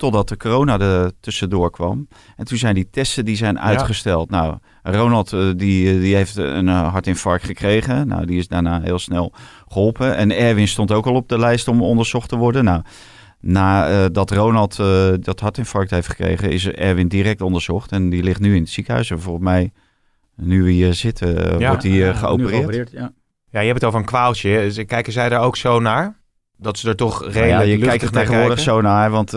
totdat 0.00 0.28
de 0.28 0.36
corona 0.36 0.78
er 0.80 1.12
tussendoor 1.20 1.70
kwam. 1.70 2.08
En 2.36 2.44
toen 2.44 2.58
zijn 2.58 2.74
die 2.74 2.88
testen 2.90 3.24
die 3.24 3.36
zijn 3.36 3.60
uitgesteld. 3.60 4.30
Nou, 4.30 4.58
Ronald 4.82 5.32
eh, 5.32 5.50
die, 5.56 5.94
eh, 5.94 6.00
die 6.00 6.14
heeft 6.14 6.36
een 6.36 6.68
eh, 6.68 6.92
hartinfarct 6.92 7.44
gekregen. 7.44 8.06
Nou, 8.08 8.26
die 8.26 8.38
is 8.38 8.48
daarna 8.48 8.80
heel 8.80 8.98
snel 8.98 9.32
geholpen. 9.68 10.16
En 10.16 10.30
Erwin 10.36 10.68
stond 10.68 10.92
ook 10.92 11.06
al 11.06 11.14
op 11.14 11.28
de 11.28 11.38
lijst 11.38 11.68
om 11.68 11.82
onderzocht 11.82 12.28
te 12.28 12.36
worden. 12.36 12.64
Nou, 12.64 12.82
nadat 13.40 14.30
Ronald 14.30 14.76
dat 15.24 15.40
hartinfarct 15.40 15.90
heeft 15.90 16.08
gekregen, 16.08 16.50
is 16.50 16.66
Erwin 16.68 17.08
direct 17.08 17.40
onderzocht. 17.40 17.92
En 17.92 18.10
die 18.10 18.22
ligt 18.22 18.40
nu 18.40 18.54
in 18.54 18.60
het 18.62 18.70
ziekenhuis. 18.70 19.10
En 19.10 19.20
volgens 19.20 19.44
mij, 19.44 19.72
nu 20.36 20.62
we 20.62 20.70
hier 20.70 20.94
zitten, 20.94 21.58
Ja. 21.58 21.68
wordt 21.68 21.82
hij 21.82 21.92
Ja, 21.92 22.12
geopereerd. 22.12 22.90
ja. 22.90 23.12
Ja, 23.50 23.60
je 23.60 23.66
hebt 23.66 23.78
het 23.80 23.88
over 23.88 24.00
een 24.00 24.06
kwaaltje. 24.06 24.84
Kijken 24.86 25.12
zij 25.12 25.28
daar 25.28 25.40
ook 25.40 25.56
zo 25.56 25.80
naar? 25.80 26.18
Dat 26.56 26.78
ze 26.78 26.88
er 26.88 26.96
toch 26.96 27.18
redelijk 27.24 27.46
Nou 27.48 27.48
ja, 27.48 27.60
je 27.60 27.78
luchtig 27.78 27.88
kijkt 27.88 28.02
er 28.02 28.10
tegenwoordig 28.10 28.54
kijken? 28.56 28.72
zo 28.74 28.80
naar. 28.80 29.10
Want 29.10 29.32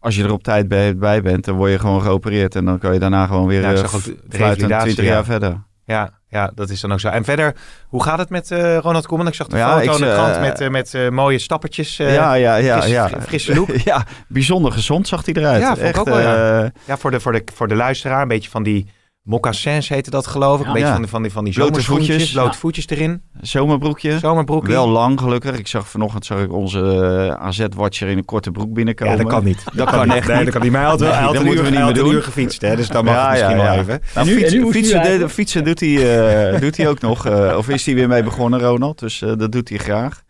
als 0.00 0.16
je 0.16 0.24
er 0.24 0.32
op 0.32 0.42
tijd 0.42 0.68
bij, 0.68 0.96
bij 0.96 1.22
bent, 1.22 1.44
dan 1.44 1.56
word 1.56 1.70
je 1.70 1.78
gewoon 1.78 2.02
geopereerd. 2.02 2.54
En 2.54 2.64
dan 2.64 2.78
kan 2.78 2.92
je 2.92 2.98
daarna 2.98 3.26
gewoon 3.26 3.46
weer 3.46 3.62
fluitend 3.62 4.04
revalidatie, 4.28 4.82
20 4.82 5.04
ja. 5.04 5.10
jaar 5.10 5.24
verder. 5.24 5.62
Ja, 5.84 6.10
ja, 6.28 6.50
dat 6.54 6.70
is 6.70 6.80
dan 6.80 6.92
ook 6.92 7.00
zo. 7.00 7.08
En 7.08 7.24
verder, 7.24 7.54
hoe 7.88 8.02
gaat 8.02 8.18
het 8.18 8.30
met 8.30 8.50
eh, 8.50 8.76
Ronald 8.76 9.06
Koeman? 9.06 9.26
Ik 9.26 9.34
zag 9.34 9.46
de 9.46 9.56
Ja, 9.56 9.78
foto 9.78 9.92
ik 9.92 9.98
in 9.98 10.06
de 10.06 10.12
krant 10.12 10.34
eh, 10.34 10.40
met, 10.40 10.60
eh, 10.94 11.00
met 11.02 11.10
mooie 11.12 11.38
stappertjes. 11.38 11.96
ja, 11.96 12.34
ja, 12.34 12.56
ja. 12.56 12.72
frisse- 12.76 12.94
ja. 12.94 13.08
fri- 13.08 13.20
frisse 13.20 13.54
look. 13.54 13.70
ja, 13.90 14.04
bijzonder 14.28 14.72
gezond 14.72 15.08
zag 15.08 15.24
hij 15.24 15.34
eruit. 15.34 15.60
Ja, 15.60 15.76
Echt, 15.76 15.98
ook 15.98 16.08
wel, 16.08 16.20
ja. 16.20 16.70
Ja, 16.86 16.96
voor 16.96 17.10
de, 17.10 17.20
voor, 17.20 17.32
de, 17.32 17.42
voor 17.54 17.68
de 17.68 17.74
luisteraar 17.74 18.22
een 18.22 18.28
beetje 18.28 18.50
van 18.50 18.62
die 18.62 18.86
mocassins 19.22 19.88
heette 19.88 20.10
dat 20.10 20.26
geloof 20.26 20.58
ik. 20.58 20.62
Ja. 20.62 20.66
Een 20.66 20.72
beetje 20.72 20.86
Ja. 20.88 20.92
van, 20.92 21.02
die- 21.02 21.10
van 21.10 21.22
die, 21.22 21.32
van 21.32 21.44
die 21.44 21.54
Blote 21.54 21.82
voetjes. 21.82 22.32
blote 22.32 22.48
Ja. 22.52 22.58
voetjes 22.58 22.88
erin. 22.88 23.22
Zomerbroekje. 23.40 24.18
Zomerbroekje. 24.18 24.72
Wel 24.72 24.88
lang 24.88 25.20
gelukkig. 25.20 25.58
Ik 25.58 25.66
zag 25.66 25.88
vanochtend 25.88 26.24
zag 26.24 26.40
ik 26.40 26.52
onze 26.52 26.80
eh, 26.80 27.46
AZ-watcher 27.46 28.08
in 28.08 28.18
een 28.18 28.24
korte 28.24 28.50
broek 28.50 28.72
binnenkomen. 28.72 29.16
ja, 29.16 29.22
dat 29.22 29.32
kan 29.32 29.44
niet. 29.44 29.64
Dat 29.74 29.90
kan 29.90 30.10
echt 30.10 30.26
Nee, 30.26 30.36
niet. 30.36 30.44
dat 30.44 30.54
kan 30.54 30.62
niet. 30.62 30.72
Maar 30.72 30.80
hij 30.80 30.90
had 30.90 31.00
Nee, 31.00 31.08
hij 31.08 31.22
had 31.22 31.32
dat 31.32 31.42
een 31.42 31.48
uur, 31.48 31.54
moeten 31.54 31.72
we 31.72 31.78
hij 31.78 31.86
niet 31.86 31.96
had 31.96 31.96
meer 31.96 32.02
een 32.04 32.18
uur 32.18 32.22
doen. 32.24 32.32
gefietst. 32.32 32.60
Hè, 32.60 32.76
dus 32.76 32.88
dan 32.88 33.04
mag 33.04 33.14
Ja, 33.14 33.22
het 33.22 33.30
misschien 33.30 33.56
ja, 33.56 33.62
wel 33.64 33.72
even. 33.80 34.00
Nou, 34.14 34.26
nu- 34.26 34.34
nu 34.64 34.72
fietsen, 34.72 35.18
de- 35.18 35.28
fietsen 35.28 35.64
doet 35.64 35.80
hij, 35.80 36.52
eh, 36.54 36.60
doet 36.60 36.76
hij 36.76 36.88
ook 36.88 37.00
nog. 37.00 37.26
eh, 37.26 37.54
of 37.56 37.68
is 37.68 37.86
hij 37.86 37.94
weer 37.94 38.08
mee 38.08 38.22
begonnen, 38.22 38.60
Ronald? 38.60 38.98
Dus 38.98 39.22
eh, 39.22 39.32
dat 39.36 39.52
doet 39.52 39.68
hij 39.68 39.78
graag. 39.78 40.22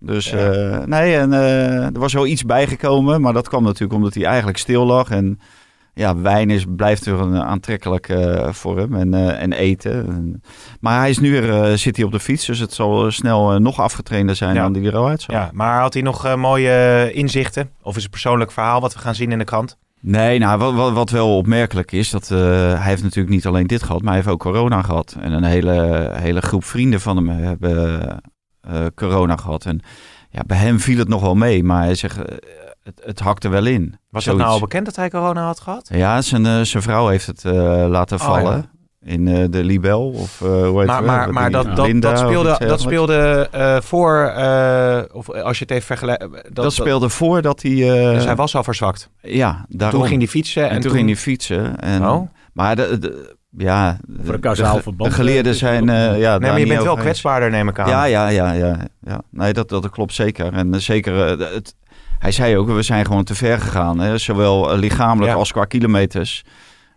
Dus 0.00 0.30
Ja. 0.30 0.36
eh, 0.38 0.84
nee, 0.86 1.16
en 1.16 1.32
eh, 1.32 1.84
er 1.84 1.98
was 1.98 2.12
wel 2.12 2.26
iets 2.26 2.44
bijgekomen. 2.44 3.20
Maar 3.20 3.32
dat 3.32 3.48
kwam 3.48 3.62
natuurlijk 3.62 3.92
omdat 3.92 4.14
hij 4.14 4.24
eigenlijk 4.24 4.58
stil 4.58 4.84
lag. 4.86 5.10
En 5.10 5.40
ja, 5.98 6.16
wijn 6.16 6.50
is, 6.50 6.64
blijft 6.76 7.06
er 7.06 7.20
een 7.20 7.36
aantrekkelijk 7.42 8.08
eh, 8.08 8.52
voor 8.52 8.78
hem. 8.78 8.94
En, 8.94 9.14
eh, 9.14 9.42
en 9.42 9.52
eten. 9.52 10.06
En- 10.06 10.42
maar 10.80 10.98
hij 10.98 11.10
is 11.10 11.18
nu 11.18 11.30
weer, 11.30 11.62
eh, 11.62 11.72
zit 11.76 11.96
hij 11.96 12.04
op 12.04 12.12
de 12.12 12.20
fiets. 12.20 12.46
Dus 12.46 12.58
het 12.58 12.72
zal 12.72 13.10
snel 13.10 13.58
nog 13.58 13.80
afgetrainder 13.80 14.36
zijn 14.36 14.54
Ja. 14.54 14.62
dan 14.62 14.72
die 14.72 14.86
er 14.86 14.96
al. 14.96 15.12
Ja, 15.16 15.50
maar 15.52 15.80
had 15.80 15.92
hij 15.92 16.02
nog 16.02 16.36
mooie 16.36 17.10
inzichten? 17.12 17.70
Of 17.82 17.96
is 17.96 18.02
het 18.02 18.10
persoonlijk 18.10 18.52
verhaal 18.52 18.80
wat 18.80 18.94
we 18.94 18.98
gaan 18.98 19.14
zien 19.14 19.32
in 19.32 19.38
de 19.38 19.44
krant? 19.44 19.76
Nee, 20.00 20.38
nou, 20.38 20.58
wat, 20.58 20.74
wat, 20.74 20.92
wat 20.92 21.10
wel 21.10 21.36
opmerkelijk 21.36 21.92
is, 21.92 22.10
dat 22.10 22.28
hij 22.28 22.76
heeft 22.78 23.02
natuurlijk 23.02 23.34
niet 23.34 23.46
alleen 23.46 23.66
dit 23.66 23.82
gehad, 23.82 24.00
maar 24.02 24.12
hij 24.12 24.22
heeft 24.22 24.32
ook 24.34 24.40
corona 24.40 24.82
gehad. 24.82 25.16
En 25.20 25.32
een 25.32 25.44
hele, 25.44 26.10
hele 26.14 26.40
groep 26.40 26.64
vrienden 26.64 27.00
van 27.00 27.16
hem 27.16 27.28
hebben 27.28 28.00
corona 28.94 29.36
gehad. 29.36 29.64
En 29.64 29.80
ja, 30.30 30.42
bij 30.46 30.56
hem 30.56 30.80
viel 30.80 30.98
het 30.98 31.08
nog 31.08 31.20
wel 31.20 31.34
mee, 31.34 31.64
maar 31.64 31.82
hij 31.82 31.94
zegt, 31.94 32.18
het, 32.94 33.00
het 33.06 33.20
hakte 33.20 33.48
wel 33.48 33.66
in. 33.66 33.82
Was 33.90 33.98
dat 34.10 34.22
Zoiets. 34.22 34.42
nou 34.42 34.52
al 34.52 34.60
bekend 34.60 34.84
dat 34.86 34.96
hij 34.96 35.10
corona 35.10 35.44
had 35.44 35.60
gehad? 35.60 35.88
Ja, 35.92 36.22
zijn, 36.22 36.46
eh, 36.46 36.60
zijn 36.60 36.82
vrouw 36.82 37.08
heeft 37.08 37.26
het 37.26 37.44
eh, 37.44 37.52
laten 37.88 38.18
Oh, 38.18 38.24
vallen. 38.26 38.52
ja. 38.56 38.76
In 39.12 39.28
eh, 39.28 39.44
de 39.50 39.64
Libel, 39.64 40.08
of 40.10 40.40
eh 40.40 40.48
hoe 40.48 40.78
heet 40.78 40.86
Maar, 40.86 40.96
het? 40.96 41.06
maar, 41.06 41.32
maar 41.32 41.50
dat, 41.50 41.76
dat, 41.76 41.86
Linda 41.86 42.08
dat 42.10 42.18
speelde, 42.18 42.50
iets 42.50 42.58
dat 42.58 42.80
speelde 42.80 43.48
eh, 43.52 43.76
voor, 43.80 44.22
eh, 44.22 45.02
of 45.12 45.30
als 45.30 45.58
je 45.58 45.64
het 45.64 45.72
even 45.72 45.86
vergelijkt. 45.86 46.20
Dat, 46.20 46.42
Dat, 46.52 46.72
speelde 46.72 47.08
voordat 47.08 47.62
hij... 47.62 47.72
eh, 47.72 48.14
Dus 48.14 48.24
hij 48.24 48.36
was 48.36 48.56
al 48.56 48.64
verzwakt. 48.64 49.10
Ja, 49.20 49.64
daarom. 49.68 49.98
Toen 50.00 50.08
ging 50.08 50.20
hij 50.20 50.30
fietsen. 50.30 50.62
en, 50.62 50.70
En, 50.70 50.80
toen, 50.80 50.90
ging 50.90 51.06
hij 51.06 51.16
fietsen. 51.16 51.80
En, 51.80 52.08
Oh. 52.08 52.28
Maar 52.52 52.76
de, 52.76 52.98
de- 52.98 53.36
ja, 53.50 53.98
Voor 54.22 54.40
de, 54.40 54.94
de 54.96 55.10
geleerden 55.10 55.54
zijn... 55.54 55.88
het 55.88 55.96
eh, 55.96 56.02
ja, 56.04 56.10
Nee, 56.10 56.20
daar 56.20 56.40
maar 56.40 56.50
je 56.58 56.64
niet 56.64 56.68
bent 56.68 56.82
wel 56.84 56.96
kwetsbaarder, 56.96 57.50
neem 57.50 57.68
ik 57.68 57.78
aan. 57.78 57.88
Ja, 57.88 58.04
ja, 58.04 58.28
ja, 58.28 58.52
ja, 58.52 58.76
ja. 59.00 59.22
Nee, 59.30 59.52
dat, 59.52 59.68
dat 59.68 59.90
klopt 59.90 60.14
zeker. 60.14 60.52
En 60.52 60.80
zeker, 60.82 61.38
de- 61.38 61.50
het, 61.54 61.74
hij 62.18 62.32
zei 62.32 62.56
ook, 62.56 62.68
we 62.68 62.82
zijn 62.82 63.04
gewoon 63.06 63.24
te 63.24 63.34
ver 63.34 63.58
gegaan. 63.60 63.98
Hè? 64.00 64.18
Zowel 64.18 64.72
eh, 64.72 64.78
lichamelijk 64.78 65.32
Ja. 65.32 65.38
als 65.38 65.52
qua 65.52 65.64
kilometers. 65.64 66.44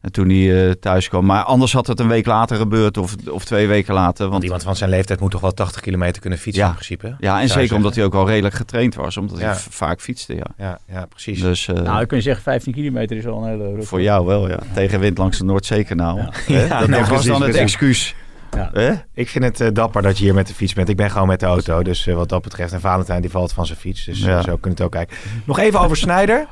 En 0.01 0.11
toen 0.11 0.29
hij 0.29 0.65
eh, 0.67 0.71
thuis 0.71 1.09
kwam. 1.09 1.25
Maar 1.25 1.43
anders 1.43 1.73
had 1.73 1.87
het 1.87 1.99
een 1.99 2.07
week 2.07 2.25
later 2.25 2.57
gebeurd 2.57 2.97
of, 2.97 3.15
of 3.29 3.45
twee 3.45 3.67
weken 3.67 3.93
later. 3.93 4.19
Want 4.19 4.31
Want, 4.31 4.43
iemand 4.43 4.63
van 4.63 4.75
zijn 4.75 4.89
leeftijd 4.89 5.19
moet 5.19 5.31
toch 5.31 5.41
wel 5.41 5.51
80 5.53 5.81
kilometer 5.81 6.21
kunnen 6.21 6.39
fietsen 6.39 6.63
Ja. 6.63 6.69
in 6.69 6.75
principe? 6.75 7.15
ja, 7.19 7.33
en 7.33 7.39
zeker 7.41 7.53
zeggen. 7.59 7.75
omdat 7.77 7.95
hij 7.95 8.03
ook 8.03 8.13
al 8.13 8.27
redelijk 8.27 8.55
getraind 8.55 8.95
was. 8.95 9.17
Omdat 9.17 9.39
Ja. 9.39 9.45
hij 9.45 9.55
vaak 9.69 10.01
fietste, 10.01 10.35
ja. 10.35 10.45
Ja, 10.57 10.77
ja 10.91 11.05
precies. 11.05 11.41
Dus 11.41 11.67
eh, 11.67 11.75
Nou, 11.75 11.97
dan 11.97 12.05
kun 12.05 12.17
je 12.17 12.23
zeggen 12.23 12.43
15 12.43 12.73
kilometer 12.73 13.17
is 13.17 13.27
al 13.27 13.43
een 13.43 13.49
hele 13.49 13.63
route. 13.63 13.85
voor 13.87 14.01
jou 14.01 14.25
wel, 14.25 14.49
ja. 14.49 14.59
Tegenwind 14.73 15.17
langs 15.17 15.37
de 15.37 15.43
Noordzeekanaal. 15.43 16.17
Ja. 16.17 16.29
Hè? 16.55 16.65
Ja, 16.65 16.79
dat 16.79 16.87
nou, 16.87 16.99
was 17.01 17.09
precies, 17.09 17.25
dan 17.27 17.41
het 17.41 17.49
precies. 17.51 17.61
excuus. 17.61 18.15
Ja. 18.55 19.05
Ik 19.13 19.29
vind 19.29 19.43
het 19.43 19.61
eh, 19.61 19.67
dapper 19.73 20.01
dat 20.01 20.17
je 20.17 20.23
hier 20.23 20.33
met 20.33 20.47
de 20.47 20.53
fiets 20.53 20.73
bent. 20.73 20.89
Ik 20.89 20.95
ben 20.97 21.11
gewoon 21.11 21.27
met 21.27 21.39
de 21.39 21.45
auto. 21.45 21.83
Dus 21.83 22.07
eh, 22.07 22.15
wat 22.15 22.29
dat 22.29 22.41
betreft. 22.41 22.73
En 22.73 22.81
Valentijn 22.81 23.21
die 23.21 23.29
valt 23.31 23.53
van 23.53 23.65
zijn 23.65 23.77
fiets. 23.77 24.05
Dus 24.05 24.19
Ja. 24.19 24.41
zo 24.41 24.51
kun 24.57 24.59
je 24.63 24.69
het 24.69 24.81
ook 24.81 24.91
kijken. 24.91 25.17
Nog 25.45 25.59
even 25.59 25.79
over 25.79 25.97
Snijder. 25.97 26.47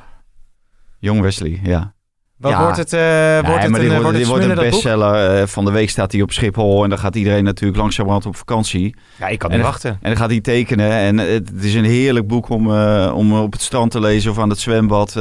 Jong 0.99 1.21
Wesley, 1.21 1.59
ja. 1.63 1.93
Wat 2.37 2.51
Ja. 2.51 2.61
wordt 2.61 2.77
het? 2.77 2.93
eh 2.93 2.99
Nee, 2.99 3.41
wordt 3.41 3.61
het 3.61 3.71
maar 3.71 3.79
een, 3.79 3.85
dit 3.85 3.95
eh, 3.95 4.01
wordt, 4.01 4.01
wordt 4.01 4.17
dit 4.17 4.27
het 4.27 4.27
wordt 4.27 4.45
een 4.45 4.69
bestseller. 4.69 5.39
Eh, 5.41 5.47
van 5.47 5.65
de 5.65 5.71
week 5.71 5.89
staat 5.89 6.11
hij 6.11 6.21
op 6.21 6.31
Schiphol 6.31 6.83
en 6.83 6.89
dan 6.89 6.99
gaat 6.99 7.15
iedereen 7.15 7.43
natuurlijk 7.43 7.79
langzamerhand 7.79 8.25
op 8.25 8.35
vakantie. 8.35 8.95
Ja, 9.19 9.27
ik 9.27 9.39
kan 9.39 9.49
En 9.49 9.55
niet 9.55 9.63
dan- 9.65 9.71
wachten. 9.71 9.89
En 9.91 9.97
dan 10.09 10.17
gaat 10.17 10.29
hij 10.29 10.41
tekenen. 10.41 10.91
En 10.91 11.17
het, 11.17 11.49
het 11.49 11.63
is 11.63 11.73
een 11.73 11.83
heerlijk 11.85 12.27
boek 12.27 12.49
om, 12.49 12.73
eh, 12.73 13.11
om 13.15 13.33
op 13.33 13.51
het 13.51 13.61
strand 13.61 13.91
te 13.91 13.99
lezen 13.99 14.31
of 14.31 14.39
aan 14.39 14.49
het 14.49 14.59
zwembad. 14.59 15.15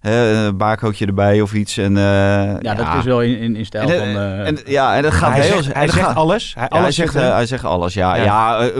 Eh, 0.00 0.12
hè, 0.12 0.46
een 0.46 0.56
baarkootje 0.56 1.06
erbij 1.06 1.40
of 1.40 1.54
iets. 1.54 1.76
En, 1.76 1.96
eh, 1.96 2.02
Ja, 2.60 2.74
dat 2.74 2.86
is 2.98 3.04
wel 3.04 3.22
in, 3.22 3.38
in, 3.38 3.56
in 3.56 3.66
stijl 3.66 3.90
en, 3.90 3.98
van... 3.98 4.22
eh, 4.22 4.40
eh, 4.40 4.46
en, 4.46 4.58
ja, 4.66 4.96
en 4.96 5.02
dat 5.02 5.12
gaat 5.12 5.32
hij 5.32 5.40
heel... 5.46 5.62
zegt, 5.62 5.74
hij 5.74 5.88
zegt 5.88 6.06
gaat- 6.06 6.16
alles. 6.16 6.54
Hij, 6.54 6.62
ja, 6.62 6.68
hij, 6.70 6.80
alles 6.80 6.94
zegt, 6.94 7.14
hij 7.14 7.46
zegt 7.46 7.64
alles, 7.64 7.94
ja. 7.94 8.16
Ja. 8.16 8.22
ja. 8.64 8.70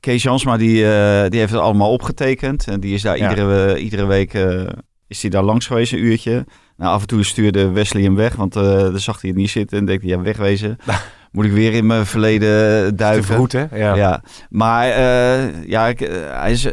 Kees 0.00 0.22
Jansma, 0.22 0.56
die, 0.56 0.84
eh, 0.92 1.28
die 1.30 1.38
heeft 1.40 1.52
het 1.52 1.60
allemaal 1.60 1.90
opgetekend. 1.92 2.66
En 2.68 2.80
die 2.80 2.94
is 2.94 3.02
daar 3.02 3.16
Ja. 3.18 3.28
iedere, 3.30 3.78
iedere 3.78 4.06
week 4.06 4.34
eh, 4.34 4.66
is 5.06 5.20
hij 5.22 5.30
daar 5.30 5.42
langs 5.42 5.66
geweest, 5.66 5.92
een 5.92 6.04
uurtje. 6.04 6.44
Nou, 6.76 6.92
af 6.92 7.00
en 7.00 7.06
toe 7.06 7.24
stuurde 7.24 7.70
Wesley 7.70 8.02
hem 8.02 8.14
weg, 8.16 8.34
want 8.36 8.56
eh 8.56 8.62
dan 8.62 8.98
zag 8.98 9.20
hij 9.20 9.30
het 9.30 9.38
niet 9.38 9.50
zitten. 9.50 9.78
En 9.78 9.84
dacht 9.84 10.00
hij, 10.00 10.08
ja, 10.10 10.20
wegwezen. 10.20 10.76
Moet 11.32 11.44
ik 11.44 11.52
weer 11.52 11.72
in 11.72 11.86
mijn 11.86 12.06
verleden 12.06 12.96
vergoeden. 12.96 13.68
Ja. 13.74 13.94
Ja. 13.94 14.22
maar 14.48 14.88
eh, 14.88 15.64
ja, 15.66 15.86
ik, 15.88 15.98
hij 16.30 16.50
is, 16.52 16.68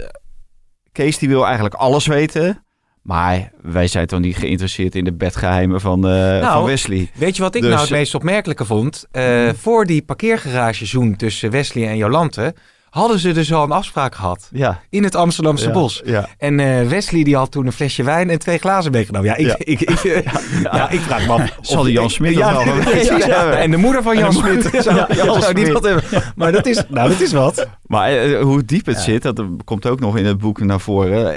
Kees 0.91 1.18
die 1.18 1.30
wil 1.30 1.45
eigenlijk 1.45 1.76
alles 1.76 2.08
weten. 2.08 2.66
Maar 3.08 3.51
wij 3.62 3.88
zijn 3.88 4.08
toch 4.08 4.20
niet 4.20 4.38
geïnteresseerd 4.38 4.95
in 4.95 5.03
de 5.03 5.14
bedgeheimen 5.14 5.82
van, 5.82 6.08
eh, 6.08 6.51
van 6.53 6.64
Wesley. 6.64 7.10
Weet 7.14 7.36
je 7.36 7.41
wat 7.41 7.55
ik 7.55 7.62
Dus- 7.62 7.70
nou 7.70 7.82
het 7.82 7.91
meest 7.91 8.16
opmerkelijke 8.16 8.66
vond? 8.66 9.05
Eh, 9.12 9.49
Voor 9.58 9.86
die 9.86 10.01
parkeergaragezoen 10.01 11.16
tussen 11.16 11.51
Wesley 11.51 11.88
en 11.88 11.97
Jolante... 11.97 12.53
hadden 12.89 13.20
ze 13.20 13.32
dus 13.32 13.53
al 13.53 13.64
een 13.64 13.72
afspraak 13.72 14.16
gehad. 14.16 14.49
Ja. 14.51 14.80
In 14.89 15.03
het 15.03 15.16
Amsterdamse 15.16 15.66
Ja, 15.68 15.72
bos. 15.74 16.01
Ja. 16.05 16.28
En 16.38 16.60
eh, 16.60 16.88
Wesley 16.88 17.24
die 17.24 17.36
had 17.36 17.51
toen 17.51 17.66
een 17.66 17.72
flesje 17.72 18.03
wijn 18.03 18.30
en 18.30 18.39
twee 18.39 18.58
glazen 18.58 18.91
meegenomen. 18.91 19.28
Ja, 19.30 19.36
ik, 19.36 19.45
Ja. 19.47 19.55
ik, 19.58 19.82
ik, 19.82 19.99
ja, 20.72 20.89
ik 20.89 20.99
vraag 20.99 21.26
me 21.28 21.32
af. 21.34 21.58
Zal 21.62 21.84
die 21.84 21.93
Jan 21.93 22.10
Smit 22.10 22.34
ja. 22.38 23.51
En 23.51 23.72
de 23.72 23.78
moeder 23.78 24.03
van 24.03 24.18
Jan 24.18 24.34
Smit. 24.34 24.70
Zou, 24.80 24.95
Ja, 24.95 25.08
Jan 25.16 25.41
zou 25.41 25.53
die 25.53 25.72
dat 25.74 25.84
hebben? 25.84 26.03
Maar 26.36 26.51
dat 26.51 26.66
is, 26.66 26.84
nou, 26.89 27.10
dat 27.10 27.20
is 27.20 27.32
wat. 27.32 27.68
Maar 27.86 28.34
hoe 28.39 28.66
diep 28.66 28.86
het 28.86 28.99
zit, 28.99 29.22
dat 29.22 29.43
komt 29.64 29.86
ook 29.86 29.99
nog 29.99 30.18
in 30.18 30.26
het 30.26 30.38
boek 30.38 30.60
naar 30.60 30.80
voren. 30.80 31.36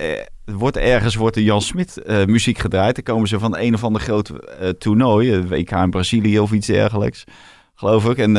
Wordt 0.53 0.77
ergens 0.77 1.15
wordt 1.15 1.35
de 1.35 1.45
Jan 1.45 1.63
Smit 1.63 2.03
eh, 2.03 2.25
muziek 2.25 2.59
gedraaid. 2.59 2.95
Dan 2.95 3.05
komen 3.05 3.29
ze 3.29 3.39
van 3.39 3.57
een 3.57 3.75
of 3.75 3.85
ander 3.85 4.01
groot 4.01 4.29
eh, 4.29 4.69
toernooi, 4.69 5.35
eh, 5.35 5.45
WK 5.49 5.71
in 5.71 5.91
Brazilië 5.91 6.39
of 6.39 6.53
iets 6.53 6.67
dergelijks. 6.67 7.25
Geloof 7.75 8.09
ik. 8.09 8.19
En 8.19 8.35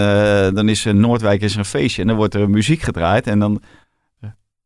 dan 0.56 0.70
is 0.70 0.84
Noordwijk 0.84 1.42
is 1.42 1.56
een 1.56 1.66
feestje 1.66 2.02
en 2.02 2.08
dan 2.08 2.18
wordt 2.18 2.34
er 2.34 2.50
muziek 2.50 2.82
gedraaid 2.82 3.28
en 3.28 3.40
dan 3.40 3.62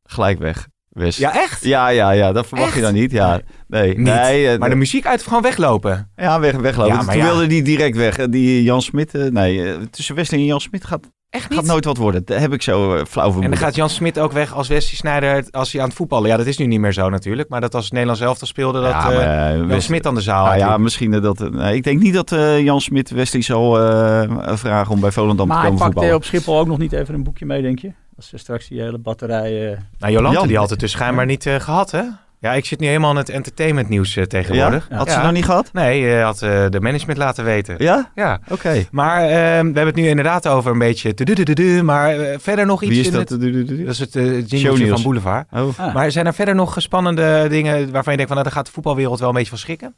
gelijk 0.04 0.40
weg. 0.40 0.68
West. 0.90 1.20
Ja, 1.20 1.34
echt? 1.34 1.64
Ja, 1.64 1.88
ja, 1.88 2.12
ja, 2.12 2.32
dat 2.32 2.48
verwacht 2.48 2.76
je 2.76 2.82
dan 2.82 2.94
niet. 2.94 3.12
Ja, 3.12 3.42
nee. 3.68 3.88
Niet. 3.88 3.98
nee 3.98 4.58
Maar 4.58 4.70
de 4.70 4.76
muziek 4.76 5.06
uit 5.06 5.24
gewoon 5.24 5.42
weglopen. 5.42 6.12
ja, 6.16 6.40
weg, 6.40 6.56
weglopen. 6.56 6.94
Ja, 6.94 7.02
maar 7.02 7.16
Toen 7.16 7.24
ja. 7.24 7.30
wilde 7.30 7.48
die 7.48 7.64
direct 7.64 7.96
weg. 7.96 8.16
Die 8.16 8.64
Jan 8.64 8.82
Smit, 8.82 9.32
nee, 9.32 9.90
tussen 9.90 10.16
Wesley 10.16 10.40
en 10.40 10.46
Jan 10.46 10.62
Smit 10.62 10.86
gaat, 10.86 11.12
Echt 11.36 11.54
gaat 11.54 11.64
nooit 11.66 11.86
wat 11.86 11.98
worden. 11.98 12.22
Dat 12.26 12.40
heb 12.40 12.54
ik 12.54 12.62
zo 12.62 12.96
eh, 12.96 13.06
flauw 13.06 13.26
En 13.26 13.32
vermoeden. 13.32 13.50
dan 13.50 13.60
gaat 13.60 13.76
Jan 13.76 13.90
Smit 13.90 14.20
ook 14.20 14.32
weg 14.32 14.54
als 14.54 14.68
Wesley 14.68 14.96
Sneijder 14.96 15.46
als 15.52 15.72
hij 15.72 15.82
aan 15.82 15.88
het 15.88 15.98
voetballen. 15.98 16.30
Ja, 16.30 16.38
dat 16.38 16.46
is 16.46 16.58
nu 16.58 16.66
niet 16.66 16.80
meer 16.80 16.94
zo 16.94 17.10
natuurlijk. 17.10 17.50
Maar 17.50 17.62
dat 17.62 17.76
als 17.76 17.84
het 17.84 17.94
Nederlands 17.94 18.22
elftal 18.22 18.48
speelde, 18.48 18.82
dat 18.82 18.90
Ja, 18.92 19.12
eh, 19.12 19.18
maar, 19.18 19.50
eh, 19.52 19.58
Jan 19.58 19.68
West- 19.68 19.86
Smit 19.86 20.08
aan 20.08 20.16
de 20.16 20.22
zaal. 20.22 20.48
Ah, 20.48 20.58
ja, 20.58 20.70
had. 20.70 20.80
misschien 20.80 21.14
eh, 21.14 21.22
dat. 21.22 21.42
eh, 21.42 21.48
nee, 21.50 21.76
ik 21.76 21.84
denk 21.84 22.02
niet 22.02 22.14
dat 22.14 22.32
eh, 22.32 22.60
Jan 22.64 22.82
Smit 22.82 23.10
Wesley 23.10 23.42
zal 23.42 23.80
eh, 23.80 24.56
vragen 24.58 24.92
om 24.94 25.00
bij 25.00 25.12
Volendam 25.12 25.48
maar 25.48 25.56
te 25.56 25.62
hij 25.62 25.72
komen 25.72 25.78
pakt 25.86 25.94
voetballen. 25.94 26.10
eh, 26.10 26.16
op 26.16 26.24
Schiphol 26.24 26.60
ook 26.60 26.68
nog 26.68 26.78
niet 26.78 26.92
even 26.94 27.14
een 27.14 27.24
boekje 27.24 27.46
mee, 27.46 27.62
denk 27.62 27.80
je? 27.80 27.92
Als 28.18 28.28
ze 28.28 28.38
straks 28.38 28.68
die 28.68 28.82
hele 28.82 28.98
batterij... 28.98 29.72
eh, 29.72 29.78
Nou, 30.00 30.14
Jolante 30.14 30.38
Jan. 30.38 30.48
die 30.48 30.58
had 30.58 30.70
het 30.70 30.80
dus 30.80 30.92
schijnbaar 30.92 31.26
niet 31.26 31.46
eh, 31.46 31.56
gehad, 31.60 31.92
hè? 31.92 32.02
Ja, 32.46 32.54
ik 32.54 32.66
zit 32.66 32.80
nu 32.80 32.88
helemaal 32.88 33.12
in 33.12 33.18
het 33.18 33.30
entertainment 33.30 33.90
nieuws 33.90 34.16
eh, 34.16 34.24
tegenwoordig. 34.24 34.88
Ja? 34.90 34.96
Had 34.98 35.08
Ja. 35.08 35.14
ze 35.14 35.20
nog 35.20 35.32
niet 35.32 35.46
gehad? 35.46 35.70
Nee, 35.74 36.02
je 36.02 36.16
had 36.22 36.42
eh, 36.42 36.66
de 36.70 36.80
management 36.82 37.18
laten 37.18 37.44
weten. 37.44 37.76
Ja? 37.78 38.12
Ja. 38.16 38.40
Oké. 38.50 38.86
Maar 38.92 39.22
eh, 39.22 39.30
we 39.30 39.34
hebben 39.56 39.86
het 39.86 39.96
nu 39.96 40.08
inderdaad 40.08 40.48
over 40.48 40.72
een 40.72 40.80
beetje... 40.80 41.82
Maar 41.84 42.20
eh, 42.20 42.38
verder 42.40 42.66
nog 42.66 42.82
iets 42.82 42.92
Wie 42.92 43.00
is 43.00 43.06
in 43.08 43.14
dat? 43.14 43.30
het... 43.30 43.42
Dat 43.42 43.88
is 43.88 44.00
het 44.00 44.16
eh 44.16 44.60
Shownieuws. 44.60 44.90
van 44.90 45.02
Boulevard. 45.04 45.48
Oh. 45.52 45.80
ah. 45.80 45.94
Maar 45.94 46.12
zijn 46.12 46.26
er 46.26 46.34
verder 46.34 46.56
nog 46.56 46.76
spannende 46.78 47.46
dingen 47.50 47.92
waarvan 47.92 48.12
je 48.14 48.18
denkt 48.18 48.34
van... 48.34 48.42
Nou, 48.42 48.44
daar 48.44 48.52
gaat 48.52 48.66
de 48.66 48.72
voetbalwereld 48.72 49.20
wel 49.20 49.30
een 49.30 49.36
beetje 49.36 49.50
van 49.50 49.58
schrikken? 49.58 49.96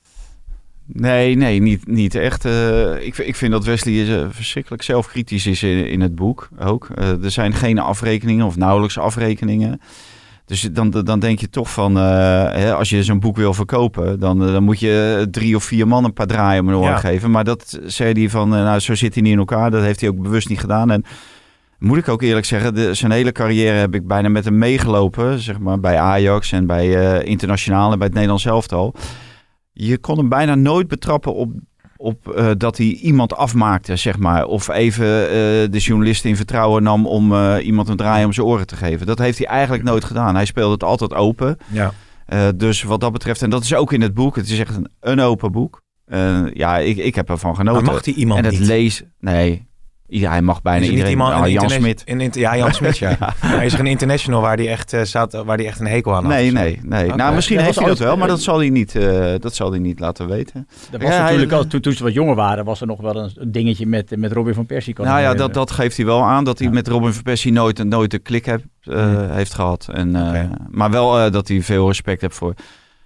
Nee, 0.94 1.36
nee, 1.36 1.62
niet, 1.62 1.88
niet 1.88 2.16
echt. 2.16 2.46
Eh, 2.46 3.06
ik, 3.06 3.18
ik 3.18 3.36
vind 3.36 3.52
dat 3.52 3.66
Wesley 3.66 4.20
eh, 4.20 4.26
verschrikkelijk 4.30 4.84
zelfkritisch 4.84 5.46
is 5.46 5.64
in, 5.64 5.88
in 5.88 6.02
het 6.02 6.16
boek 6.16 6.50
ook. 6.60 6.88
Eh, 6.96 7.24
er 7.24 7.32
zijn 7.32 7.54
geen 7.54 7.80
afrekeningen 7.80 8.46
of 8.46 8.56
nauwelijks 8.56 8.98
afrekeningen. 8.98 9.82
Dus 10.48 10.62
dan, 10.62 10.90
dan 10.90 11.20
denk 11.20 11.40
je 11.40 11.50
toch 11.50 11.72
van, 11.72 11.98
eh, 11.98 12.04
hè, 12.52 12.74
als 12.74 12.90
je 12.90 13.04
zo'n 13.04 13.20
boek 13.20 13.36
wil 13.36 13.54
verkopen, 13.54 14.20
dan, 14.20 14.46
eh, 14.46 14.52
dan 14.52 14.64
moet 14.64 14.80
je 14.80 15.28
drie 15.32 15.56
of 15.56 15.64
vier 15.64 15.88
man 15.88 16.04
een 16.04 16.14
paar 16.14 16.28
draaien 16.28 16.62
om 16.62 16.68
een 16.70 16.76
oor 16.76 16.84
Ja. 16.84 16.98
geven. 16.98 17.32
Maar 17.32 17.44
dat 17.44 17.80
zei 17.86 18.12
hij 18.14 18.30
van, 18.30 18.56
eh, 18.56 18.64
nou 18.64 18.80
zo 18.80 18.96
zit 18.96 19.14
hij 19.14 19.24
niet 19.24 19.32
in 19.32 19.38
elkaar. 19.38 19.72
Dat 19.72 19.84
heeft 19.84 20.00
hij 20.02 20.10
ook 20.10 20.22
bewust 20.22 20.50
niet 20.50 20.60
gedaan. 20.60 20.92
En 20.92 21.04
moet 21.80 21.98
ik 21.98 22.08
ook 22.08 22.22
eerlijk 22.22 22.46
zeggen, 22.46 22.76
de, 22.76 22.94
zijn 22.94 23.12
hele 23.12 23.32
carrière 23.32 23.78
heb 23.78 23.96
ik 23.96 24.08
bijna 24.08 24.30
met 24.30 24.46
hem 24.46 24.58
meegelopen. 24.58 25.40
Zeg 25.40 25.60
maar 25.60 25.80
bij 25.80 25.98
Ajax 25.98 26.52
en 26.52 26.66
bij 26.66 27.24
internationaal 27.24 27.92
en 27.92 27.98
bij 27.98 28.06
het 28.06 28.16
Nederlands 28.16 28.46
elftal. 28.46 28.94
Je 29.74 29.98
kon 29.98 30.18
hem 30.18 30.30
bijna 30.30 30.56
nooit 30.56 30.88
betrappen 30.88 31.34
op, 31.34 31.52
op 31.98 32.32
eh, 32.32 32.52
dat 32.58 32.78
hij 32.78 32.88
iemand 32.88 33.36
afmaakte, 33.36 33.96
zeg 33.96 34.18
maar. 34.18 34.46
Of 34.46 34.70
even 34.70 35.06
eh, 35.06 35.32
de 35.72 35.78
journalist 35.78 36.26
in 36.26 36.36
vertrouwen 36.36 36.84
nam 36.84 37.08
om 37.08 37.34
eh, 37.34 37.66
iemand 37.66 37.90
een 37.90 37.98
draai 37.98 38.26
om 38.26 38.34
zijn 38.34 38.48
oren 38.48 38.68
te 38.68 38.76
geven. 38.76 39.06
Dat 39.06 39.20
heeft 39.20 39.38
hij 39.38 39.48
eigenlijk 39.48 39.84
nooit 39.84 40.04
gedaan. 40.04 40.36
Hij 40.36 40.46
speelde 40.46 40.74
het 40.74 40.84
altijd 40.84 41.14
open. 41.14 41.58
Ja. 41.68 41.94
Dus 42.56 42.84
wat 42.84 43.00
dat 43.00 43.12
betreft, 43.12 43.42
en 43.42 43.50
dat 43.50 43.64
is 43.64 43.76
ook 43.76 43.94
in 43.94 44.02
het 44.02 44.14
boek, 44.14 44.36
het 44.36 44.50
is 44.50 44.60
echt 44.60 44.76
een, 44.76 44.90
een 45.00 45.20
open 45.20 45.52
boek. 45.52 45.82
Ja, 46.54 46.78
ik, 46.78 46.98
ik 46.98 47.16
heb 47.16 47.30
ervan 47.30 47.56
genoten. 47.56 47.84
Maar 47.84 47.94
mag 47.94 48.02
die 48.02 48.16
iemand 48.16 48.40
en 48.40 48.46
het 48.46 48.60
niet? 48.60 48.68
lees... 48.68 49.04
Nee, 49.20 49.68
ja, 50.10 50.30
hij 50.30 50.42
mag 50.42 50.62
bijna 50.62 50.80
Is 50.80 50.86
er 50.86 50.90
niet 50.94 51.00
iedereen. 51.08 51.28
iemand, 51.28 51.46
een 51.46 51.52
Jan 51.52 51.70
Smit. 51.70 52.36
ja, 52.36 52.58
Jan 52.58 52.74
Smit, 52.80 52.98
ja. 52.98 53.18
Maar 53.42 53.66
is 53.66 53.74
er 53.74 53.80
een 53.80 53.86
international 53.88 54.42
waar 54.42 54.58
die 54.58 54.70
echt, 54.70 54.94
eh, 54.94 55.04
staat, 55.04 55.34
waar 55.46 55.58
die 55.58 55.66
echt 55.68 55.80
een 55.80 55.88
hekel 55.88 56.16
aan 56.16 56.24
had? 56.24 56.34
Nee, 56.34 56.52
nee, 56.52 56.80
nee. 56.84 57.14
Nou, 57.14 57.36
misschien 57.36 57.56
Dat 57.56 57.66
heeft 57.66 57.78
was 57.78 57.86
hij 57.88 57.94
dat 57.96 58.04
wel, 58.04 58.18
maar 58.18 58.28
dat 58.28 58.42
zal 58.42 58.58
hij 58.58 58.70
niet, 58.70 58.96
eh, 58.96 59.34
dat 59.40 59.56
zal 59.56 59.70
hij 59.72 59.80
niet 59.80 60.00
laten 60.00 60.28
weten. 60.28 60.68
Dat 60.92 61.02
was 61.02 61.12
Ja, 61.12 61.22
natuurlijk 61.22 61.50
hij- 61.50 61.60
al, 61.60 61.68
toen, 61.68 61.82
toen 61.82 61.94
ze 61.94 62.04
wat 62.04 62.14
jonger 62.14 62.36
waren, 62.36 62.66
was 62.66 62.82
er 62.82 62.88
nog 62.88 63.02
wel 63.02 63.16
een, 63.16 63.32
een 63.36 63.52
dingetje 63.52 63.86
met, 63.86 64.18
met 64.18 64.32
Robin 64.32 64.54
van 64.54 64.66
Persie. 64.66 64.94
kan 64.94 65.06
Nou 65.06 65.20
ja, 65.22 65.34
dat, 65.34 65.54
dat 65.54 65.72
geeft 65.72 65.98
hij 65.98 66.06
wel 66.06 66.24
aan. 66.24 66.44
Dat 66.44 66.58
hij 66.60 66.68
Ja. 66.68 66.74
met 66.74 66.88
Robin 66.88 67.14
van 67.14 67.24
Persie 67.24 67.52
nooit, 67.52 67.80
een- 67.80 67.88
nooit 67.88 68.14
een 68.14 68.22
klik 68.22 68.46
heb, 68.46 68.62
eh, 68.82 69.32
heeft 69.32 69.54
gehad. 69.54 69.88
En, 69.94 70.16
eh, 70.16 70.28
Oké. 70.28 70.50
Maar 70.70 70.92
wel 70.92 71.20
eh, 71.20 71.32
dat 71.32 71.48
hij 71.48 71.62
veel 71.62 71.88
respect 71.88 72.22
heeft 72.22 72.36
voor, 72.36 72.54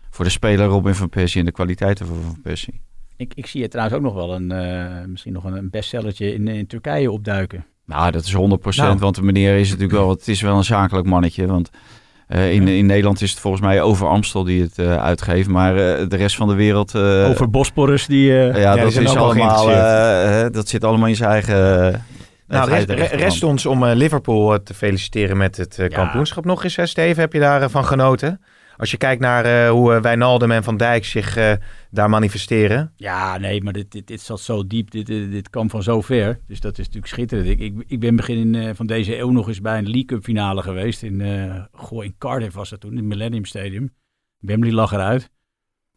voor 0.10 0.26
de 0.26 0.32
speler 0.32 0.66
Robin 0.66 0.96
van 0.96 1.10
Persie 1.10 1.40
en 1.40 1.46
de 1.46 1.52
kwaliteiten 1.52 2.06
van 2.06 2.16
Van 2.26 2.42
Persie. 2.44 2.82
Ik, 3.22 3.32
ik 3.36 3.48
zie 3.48 3.62
het 3.62 3.72
trouwens 3.72 3.98
ook 3.98 4.04
nog 4.04 4.14
wel 4.14 4.34
een, 4.34 4.52
eh, 4.52 5.06
misschien 5.06 5.34
nog 5.34 5.44
een, 5.44 5.54
een 5.54 5.70
bestsellertje 5.70 6.34
in, 6.34 6.48
in 6.48 6.68
Turkije 6.68 7.12
opduiken. 7.12 7.66
Nou, 7.86 8.12
dat 8.12 8.24
is 8.24 8.34
100%. 8.34 8.38
Nou. 8.76 8.98
Want 8.98 9.16
de 9.16 9.22
meneer 9.22 9.58
is 9.58 9.68
natuurlijk 9.68 9.98
wel, 9.98 10.10
het 10.10 10.28
is 10.28 10.42
wel 10.42 10.58
een 10.58 10.64
zakelijk 10.64 11.08
mannetje. 11.08 11.48
Want 11.48 11.70
eh, 12.28 12.54
in, 12.54 12.68
in 12.68 12.86
Nederland 12.86 13.22
is 13.22 13.32
het 13.32 13.40
volgens 13.40 13.64
mij 13.64 13.82
over 13.82 14.08
Amstel 14.08 14.44
die 14.44 14.62
het 14.62 14.80
eh, 14.80 15.04
uitgeeft. 15.04 15.48
Maar 15.48 15.76
de 16.08 16.16
rest 16.16 16.36
van 16.36 16.48
de 16.48 16.54
wereld. 16.54 16.96
Over 16.96 17.50
Bosporus, 17.50 18.06
die... 18.06 18.32
ja, 18.32 18.74
die 18.74 18.84
dat 18.84 18.96
is 18.96 19.16
allemaal. 19.16 19.66
dat 20.52 20.68
zit 20.68 20.84
allemaal 20.84 21.08
in 21.08 21.16
zijn 21.16 21.30
eigen. 21.30 22.06
Nou, 22.48 22.70
rest, 22.70 23.44
ons 23.44 23.66
om 23.66 23.86
Liverpool 23.86 24.64
te 24.64 24.74
feliciteren 24.74 25.38
met 25.38 25.58
het 25.58 25.76
Ja. 25.76 25.88
kampioenschap 25.88 26.46
nog 26.46 26.64
eens. 26.64 26.76
Hè, 26.76 26.86
Steven, 26.86 27.22
heb 27.22 27.34
je 27.34 27.40
daarvan 27.40 27.70
van 27.70 27.86
genoten? 27.86 28.42
Als 28.78 28.92
je 28.92 28.98
kijkt 28.98 29.22
naar 29.22 29.46
eh, 29.46 29.70
hoe 29.70 29.94
uh, 29.94 30.02
Wijnaldum 30.02 30.52
en 30.52 30.64
Van 30.64 30.78
Dijk 30.78 31.06
zich 31.06 31.36
eh, 31.36 31.54
daar 31.90 32.10
manifesteren. 32.10 32.94
Ja, 32.96 33.38
nee, 33.38 33.64
maar 33.64 33.74
dit, 33.74 34.08
dit, 34.08 34.22
zat 34.22 34.40
zo 34.40 34.68
diep. 34.68 34.92
Dit, 34.92 35.06
dit, 35.06 35.50
kwam 35.50 35.70
van 35.70 35.84
zo 35.84 36.02
ver. 36.02 36.40
Dus 36.48 36.60
dat 36.60 36.72
is 36.72 36.86
natuurlijk 36.86 37.14
schitterend. 37.14 37.48
Ik, 37.48 37.60
ik, 37.60 37.84
ik 37.88 38.00
ben 38.00 38.16
begin 38.16 38.56
eh, 38.56 38.70
van 38.74 38.86
deze 38.86 39.18
eeuw 39.18 39.32
nog 39.32 39.48
eens 39.48 39.62
bij 39.62 39.78
een 39.78 39.84
League 39.84 40.06
Cup 40.06 40.24
finale 40.24 40.62
geweest. 40.62 41.04
In, 41.04 41.22
eh 41.22 41.64
goh, 41.72 42.04
in 42.04 42.16
Cardiff 42.18 42.56
was 42.56 42.70
dat 42.70 42.80
toen, 42.80 42.92
in 42.92 42.98
het 42.98 43.06
Millennium 43.06 43.46
Stadium. 43.46 43.94
Wembley 44.40 44.72
lag 44.72 44.92
eruit. 44.92 45.30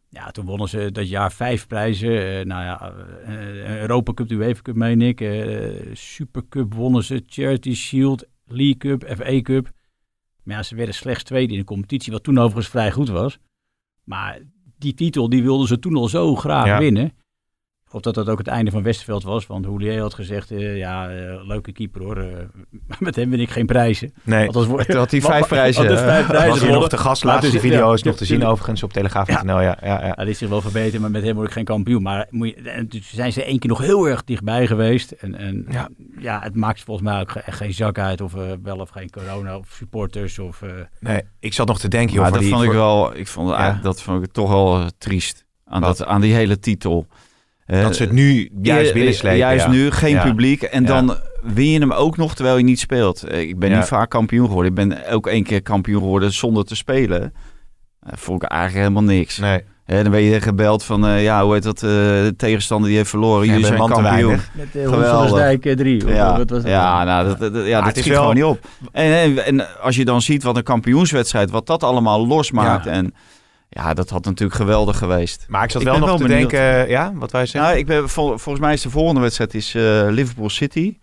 Ja, 0.09 0.31
toen 0.31 0.45
wonnen 0.45 0.69
ze 0.69 0.91
dat 0.91 1.09
jaar 1.09 1.31
vijf 1.31 1.67
prijzen. 1.67 2.39
Eh, 2.39 2.45
nou 2.45 2.63
ja, 2.63 2.93
eh, 3.25 3.79
Europa 3.79 4.13
Cup, 4.13 4.27
de 4.27 4.35
UEFA 4.35 4.61
Cup 4.61 4.75
meen 4.75 5.01
ik. 5.01 5.21
Eh 5.21 5.93
Super 5.93 6.43
Cup 6.49 6.73
wonnen 6.73 7.03
ze. 7.03 7.23
Charity 7.27 7.73
Shield, 7.73 8.25
League 8.45 8.77
Cup, 8.77 9.03
FA 9.17 9.41
Cup. 9.41 9.71
Maar 10.45 10.55
ja, 10.55 10.63
ze 10.63 10.75
werden 10.75 10.95
slechts 10.95 11.23
tweede 11.23 11.53
in 11.53 11.59
de 11.59 11.65
competitie, 11.65 12.11
wat 12.11 12.23
toen 12.23 12.37
overigens 12.37 12.67
vrij 12.67 12.91
goed 12.91 13.09
was. 13.09 13.37
Maar 14.03 14.39
die 14.77 14.93
titel, 14.93 15.29
die 15.29 15.43
wilden 15.43 15.67
ze 15.67 15.79
toen 15.79 15.95
al 15.95 16.07
zo 16.07 16.35
graag 16.35 16.65
Ja. 16.65 16.77
winnen. 16.79 17.11
Geloof 17.95 18.15
dat 18.15 18.25
dat 18.25 18.33
ook 18.33 18.37
het 18.39 18.47
einde 18.55 18.71
van 18.71 18.83
Westerveld 18.83 19.23
was. 19.23 19.47
Want 19.47 19.65
Hoelier 19.65 20.01
had 20.01 20.13
gezegd, 20.13 20.51
eh, 20.51 20.77
ja, 20.77 21.09
eh, 21.09 21.45
leuke 21.47 21.71
keeper 21.71 22.01
hoor. 22.01 22.17
eh, 22.17 22.25
maar 22.87 22.97
met 22.99 23.15
hem 23.15 23.29
win 23.29 23.39
ik 23.39 23.49
geen 23.49 23.65
prijzen. 23.65 24.13
Nee, 24.23 24.47
Althans, 24.47 24.67
had 24.87 25.11
hij 25.11 25.21
vijf 25.21 25.47
prijzen. 25.55 25.87
had 25.87 25.97
hij 25.97 26.05
vijf 26.07 26.27
prijzen 26.27 26.49
was 26.49 26.59
hij 26.61 26.71
nog 26.71 26.89
te 26.89 26.97
gast. 26.97 27.23
Laatste 27.23 27.55
is- 27.55 27.61
video 27.61 27.87
ja, 27.87 27.93
is 27.93 28.03
nog 28.03 28.15
te 28.15 28.25
zien 28.25 28.45
overigens 28.45 28.83
op 28.83 28.93
Telegraaf.nl. 28.93 29.59
Ja. 29.61 29.61
Ja, 29.61 29.77
ja, 29.81 30.05
Ja, 30.05 30.17
is 30.17 30.37
zich 30.37 30.49
wel 30.49 30.61
verbeterd, 30.61 31.01
maar 31.01 31.11
met 31.11 31.23
hem 31.23 31.35
word 31.35 31.47
ik 31.47 31.53
geen 31.53 31.63
kampioen. 31.65 32.01
Maar 32.01 32.27
moet 32.29 32.47
je, 32.47 32.69
en 32.69 32.87
toen 32.87 33.01
zijn 33.03 33.31
ze 33.33 33.43
één 33.43 33.59
keer 33.59 33.69
nog 33.69 33.79
heel 33.79 34.05
erg 34.07 34.23
dichtbij 34.23 34.67
geweest. 34.67 35.11
En, 35.11 35.35
en 35.35 35.65
Ja. 35.69 35.89
ja. 36.19 36.39
het 36.43 36.55
maakt 36.55 36.83
volgens 36.83 37.07
mij 37.09 37.19
ook 37.21 37.31
echt 37.31 37.57
geen 37.57 37.73
zak 37.73 37.97
uit 37.99 38.21
of 38.21 38.33
wel 38.63 38.77
of 38.77 38.89
geen 38.89 39.09
corona 39.09 39.57
of 39.57 39.67
supporters. 39.69 40.39
Of, 40.39 40.61
eh, 40.61 40.69
Nee, 40.99 41.21
ik 41.39 41.53
zat 41.53 41.67
nog 41.67 41.79
te 41.79 41.87
denken, 41.87 42.13
joh, 42.13 42.21
Maar 42.21 42.31
dat 42.31 42.41
die, 42.41 42.49
vond 42.49 42.61
ik 42.63 42.67
voor- 42.69 42.77
wel. 42.77 43.15
Ik 43.15 43.27
vond, 43.27 43.55
dat 43.83 44.01
vond 44.01 44.25
ik 44.25 44.31
toch 44.31 44.49
wel 44.49 44.89
triest. 44.97 45.43
Aan, 45.65 45.81
Wat? 45.81 45.97
dat, 45.97 46.07
aan 46.07 46.21
die 46.21 46.33
hele 46.33 46.59
titel. 46.59 47.07
Eh, 47.65 47.81
dat 47.81 47.95
ze 47.95 48.03
het 48.03 48.11
nu 48.11 48.49
juist 48.61 48.87
eh, 48.87 48.93
binnenslepen. 48.93 49.37
Juist 49.37 49.65
ja. 49.65 49.71
nu, 49.71 49.91
geen 49.91 50.13
Ja. 50.13 50.23
publiek. 50.23 50.61
En 50.61 50.81
Ja. 50.81 50.87
dan 50.87 51.17
win 51.43 51.69
je 51.69 51.79
hem 51.79 51.91
ook 51.91 52.17
nog 52.17 52.35
terwijl 52.35 52.57
je 52.57 52.63
niet 52.63 52.79
speelt. 52.79 53.23
Eh, 53.23 53.39
Ik 53.41 53.59
ben 53.59 53.69
Ja. 53.69 53.77
niet 53.77 53.85
vaak 53.87 54.09
kampioen 54.09 54.47
geworden. 54.47 54.71
Ik 54.71 54.87
ben 54.89 55.07
ook 55.11 55.27
één 55.27 55.43
keer 55.43 55.61
kampioen 55.61 55.99
geworden 56.01 56.33
zonder 56.33 56.65
te 56.65 56.75
spelen. 56.75 57.21
Uh, 57.21 58.11
vond 58.15 58.43
ik 58.43 58.49
eigenlijk 58.49 58.81
helemaal 58.87 59.15
niks. 59.15 59.37
Nee, 59.37 59.61
Hè, 59.85 60.01
dan 60.03 60.11
ben 60.11 60.21
je 60.21 60.41
gebeld 60.41 60.83
van, 60.83 61.07
eh, 61.07 61.23
ja, 61.23 61.43
hoe 61.43 61.53
heet 61.53 61.63
dat, 61.63 61.75
eh, 61.83 61.89
de 61.89 62.33
tegenstander 62.37 62.87
die 62.87 62.97
heeft 62.97 63.09
verloren. 63.09 63.45
Ja, 63.45 63.51
Jullie 63.51 63.65
zijn 63.67 63.79
kampioen. 63.89 64.39
met 64.53 64.71
de 64.73 64.79
Geweldig. 64.83 65.11
Honselersdijk 65.19 65.77
3. 65.77 66.07
Ja, 66.07 66.37
wat 66.37 66.49
was 66.49 66.61
dat 66.61 66.71
ja, 66.71 67.03
nou, 67.03 67.27
dat, 67.27 67.39
dat, 67.39 67.53
dat- 67.53 67.65
ja, 67.65 67.81
dat 67.81 67.97
schiet 67.97 68.07
wel- 68.11 68.19
gewoon 68.19 68.35
niet 68.35 68.43
op. 68.43 68.59
En, 68.91 69.13
en, 69.13 69.45
en 69.45 69.79
als 69.81 69.95
je 69.95 70.05
dan 70.05 70.21
ziet 70.21 70.43
wat 70.43 70.55
een 70.57 70.63
kampioenswedstrijd, 70.63 71.49
wat 71.51 71.67
dat 71.67 71.83
allemaal 71.83 72.27
losmaakt. 72.27 72.85
Ja. 72.85 72.91
En 72.91 73.13
ja, 73.77 73.93
dat 73.93 74.09
had 74.09 74.25
natuurlijk 74.25 74.59
geweldig 74.59 74.97
geweest. 74.97 75.45
maar 75.49 75.63
ik 75.63 75.71
zat 75.71 75.81
Ik 75.81 75.87
wel 75.87 75.97
nog 75.99 76.07
wel 76.07 76.17
te 76.17 76.23
benieuwd. 76.27 76.49
denken... 76.49 76.89
Ja, 76.89 77.11
wat 77.15 77.31
wij 77.31 77.45
zeggen? 77.45 77.61
Nou, 77.69 77.77
ik 77.81 77.85
ben, 77.85 78.09
vol- 78.09 78.37
volgens 78.37 78.59
mij 78.65 78.73
is 78.73 78.81
de 78.81 78.89
volgende 78.89 79.21
wedstrijd 79.21 79.53
is, 79.53 79.75
eh, 79.75 80.05
Liverpool 80.09 80.49
City. 80.49 80.97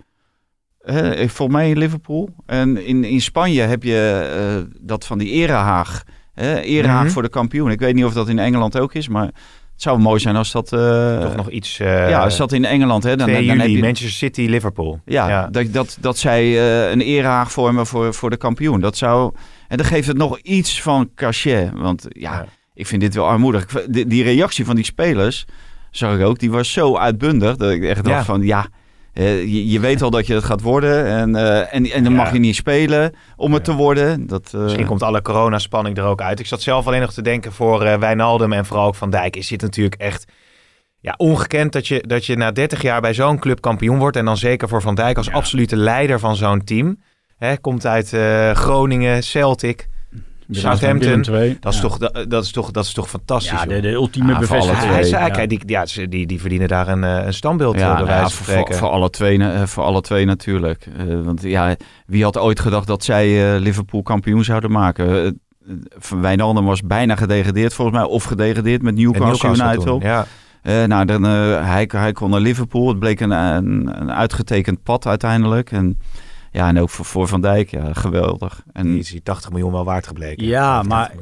Eh, 0.81 0.97
volgens 1.29 1.49
mij 1.57 1.71
in 1.71 1.79
Liverpool. 1.79 2.29
En 2.47 2.87
in, 2.87 3.05
in 3.05 3.21
Spanje 3.21 3.63
heb 3.63 3.83
je 3.83 4.31
eh, 4.67 4.75
dat 4.81 5.07
van 5.07 5.19
die 5.19 5.31
erehaag. 5.31 6.03
hè, 6.35 6.61
erehaag 6.61 7.03
Mhm. 7.03 7.13
voor 7.13 7.23
de 7.23 7.29
kampioen. 7.29 7.71
Ik 7.71 7.79
weet 7.81 7.95
niet 7.95 8.05
of 8.05 8.13
dat 8.13 8.29
in 8.29 8.39
Engeland 8.39 8.79
ook 8.79 8.95
is, 8.95 9.09
maar 9.09 9.25
het 9.73 9.83
zou 9.83 9.99
mooi 9.99 10.21
zijn 10.21 10.37
als 10.37 10.53
dat... 10.53 10.73
eh, 10.73 11.21
Toch 11.21 11.37
nog 11.37 11.51
iets... 11.51 11.79
eh 11.81 12.09
ja, 12.09 12.23
als 12.23 12.37
dat 12.37 12.53
in 12.53 12.65
Engeland... 12.65 13.03
Hè, 13.03 13.17
dan, 13.17 13.27
2 13.27 13.39
dan, 13.39 13.47
dan 13.47 13.59
heb 13.59 13.69
je, 13.69 13.81
Manchester 13.81 14.11
City, 14.11 14.41
Liverpool. 14.47 15.01
ja, 15.05 15.29
ja. 15.29 15.47
Dat, 15.49 15.73
dat, 15.73 15.97
dat 16.01 16.19
zij 16.19 16.43
eh, 16.43 16.91
een 16.91 17.01
erehaag 17.01 17.53
vormen 17.53 17.87
voor, 17.87 18.15
voor 18.15 18.31
de 18.31 18.37
kampioen. 18.37 18.81
Dat 18.81 18.97
zou... 18.97 19.33
En 19.69 19.77
dan 19.77 19.87
geeft 19.87 20.07
het 20.09 20.17
nog 20.17 20.39
iets 20.39 20.83
van 20.83 21.11
cachet. 21.15 21.71
Want 21.75 22.07
ja, 22.09 22.33
Ja. 22.33 22.47
Ik 22.75 22.87
vind 22.87 23.01
dit 23.01 23.15
wel 23.15 23.27
armoedig. 23.27 23.67
Die, 23.67 24.07
die 24.07 24.23
reactie 24.23 24.65
van 24.65 24.75
die 24.77 24.85
spelers, 24.85 25.45
zag 25.91 26.17
ik 26.19 26.25
ook, 26.27 26.39
die 26.39 26.51
was 26.51 26.73
zo 26.73 26.97
uitbundig. 26.97 27.57
Dat 27.57 27.71
ik 27.71 27.83
echt 27.85 28.05
dacht 28.05 28.17
Ja. 28.17 28.25
van, 28.25 28.43
ja, 28.43 28.67
je, 29.15 29.69
je 29.71 29.81
weet 29.81 30.03
al 30.03 30.11
dat 30.11 30.27
je 30.27 30.35
het 30.35 30.45
gaat 30.45 30.61
worden. 30.61 31.07
En, 31.07 31.37
eh, 31.37 31.75
en, 31.75 31.91
en 31.91 32.03
dan 32.05 32.13
Ja. 32.13 32.19
mag 32.23 32.33
je 32.33 32.39
niet 32.39 32.55
spelen 32.57 33.15
om 33.37 33.53
het 33.53 33.67
Ja. 33.67 33.73
te 33.73 33.79
worden. 33.79 34.27
Dat, 34.27 34.51
eh, 34.55 34.61
Misschien 34.61 34.87
komt 34.87 35.03
alle 35.03 35.23
coronaspanning 35.23 35.97
er 35.99 36.05
ook 36.05 36.21
uit. 36.23 36.41
Ik 36.41 36.47
zat 36.47 36.63
zelf 36.63 36.87
alleen 36.87 37.01
nog 37.01 37.13
te 37.13 37.23
denken 37.23 37.53
voor 37.53 37.83
eh 37.83 37.99
Wijnaldum 37.99 38.53
en 38.53 38.65
vooral 38.67 38.87
ook 38.87 38.95
Van 38.95 39.11
Dijk. 39.11 39.37
Is 39.37 39.49
dit 39.49 39.61
natuurlijk 39.63 39.95
echt 40.01 40.25
ja, 41.01 41.15
ongekend 41.17 41.73
dat 41.73 41.89
je, 41.89 42.05
dat 42.07 42.27
je 42.27 42.37
na 42.37 42.51
30 42.53 42.83
jaar 42.83 43.01
bij 43.01 43.15
zo'n 43.15 43.39
club 43.39 43.61
kampioen 43.61 43.99
wordt. 43.99 44.17
En 44.17 44.25
dan 44.25 44.37
zeker 44.37 44.69
voor 44.69 44.83
Van 44.83 44.95
Dijk 44.95 45.17
als 45.17 45.31
absolute 45.31 45.77
leider 45.77 46.19
van 46.21 46.37
zo'n 46.37 46.65
team. 46.65 47.03
Hè, 47.37 47.57
komt 47.57 47.87
uit 47.87 48.09
Groningen, 48.53 49.23
Celtic. 49.23 49.89
Southampton. 50.61 51.23
Dat 51.61 51.73
is, 51.73 51.77
Ja. 51.77 51.83
toch, 51.83 51.99
dat, 51.99 52.25
dat 52.29 52.45
is, 52.45 52.51
toch, 52.51 52.71
dat 52.71 52.85
is 52.85 52.93
toch 52.93 53.09
fantastisch. 53.09 53.51
Ja, 53.51 53.67
de, 53.67 53.81
de 53.81 53.89
ultieme 53.91 54.39
bevestiging. 54.39 54.93
hij, 54.93 55.03
zei, 55.03 55.25
Ja. 55.25 55.31
kijk, 55.31 55.49
die, 55.49 55.61
ja, 55.67 55.87
ze- 55.87 56.09
die, 56.09 56.27
die 56.27 56.41
verdienen 56.41 56.69
daar 56.69 56.89
een, 56.89 57.05
eh, 57.05 57.25
een 57.27 57.35
standbeeld 57.35 57.75
Ja, 57.75 57.81
ja, 57.81 57.95
nou 57.95 58.07
ja, 58.09 58.29
voor, 58.29 58.75
voor, 58.75 58.89
alle 58.89 59.11
twee, 59.11 59.39
eh, 59.45 59.63
voor 59.63 59.83
alle 59.85 60.01
twee 60.01 60.25
natuurlijk. 60.25 60.87
Eh, 60.99 61.07
want 61.25 61.43
ja, 61.43 61.77
wie 62.07 62.23
had 62.25 62.39
ooit 62.39 62.61
gedacht 62.61 62.87
dat 62.87 63.05
zij 63.05 63.55
eh, 63.55 63.61
Liverpool 63.61 64.03
kampioen 64.03 64.45
zouden 64.45 64.71
maken? 64.71 65.09
Eh, 65.09 65.27
eh, 65.27 65.33
Van 65.99 66.21
Wijnaldum 66.21 66.65
was 66.65 66.81
bijna 66.83 67.17
gedegradeerd 67.17 67.75
volgens 67.75 67.97
mij. 67.97 68.07
Of 68.07 68.25
gedegradeerd 68.25 68.83
met 68.83 68.95
En 68.97 69.01
Newcastle, 69.03 69.49
United. 69.49 69.81
toen, 69.81 70.01
ja. 70.01 70.27
Eh, 70.63 70.85
nou, 70.85 71.05
dan, 71.05 71.25
eh, 71.27 71.31
hij, 71.67 71.89
hij 71.97 72.13
kon 72.13 72.31
naar 72.31 72.41
Liverpool. 72.41 72.89
Het 72.89 72.99
bleek 72.99 73.21
een, 73.21 73.31
een, 73.31 73.91
een 74.01 74.13
uitgetekend 74.13 74.83
pad 74.83 75.07
uiteindelijk. 75.07 75.71
En, 75.73 75.99
ja, 76.53 76.69
en 76.69 76.79
ook 76.79 76.91
voor, 76.91 77.05
voor 77.05 77.29
Van 77.29 77.41
Dijk, 77.41 77.71
ja, 77.71 77.93
geweldig. 77.93 78.63
En, 78.73 78.87
Die 78.87 78.99
is 78.99 79.11
die 79.11 79.23
80 79.23 79.51
miljoen 79.51 79.73
wel 79.73 79.85
waard 79.85 80.07
gebleken. 80.07 80.47
Ja, 80.47 80.73
80 80.83 80.89
maar-. 80.89 81.15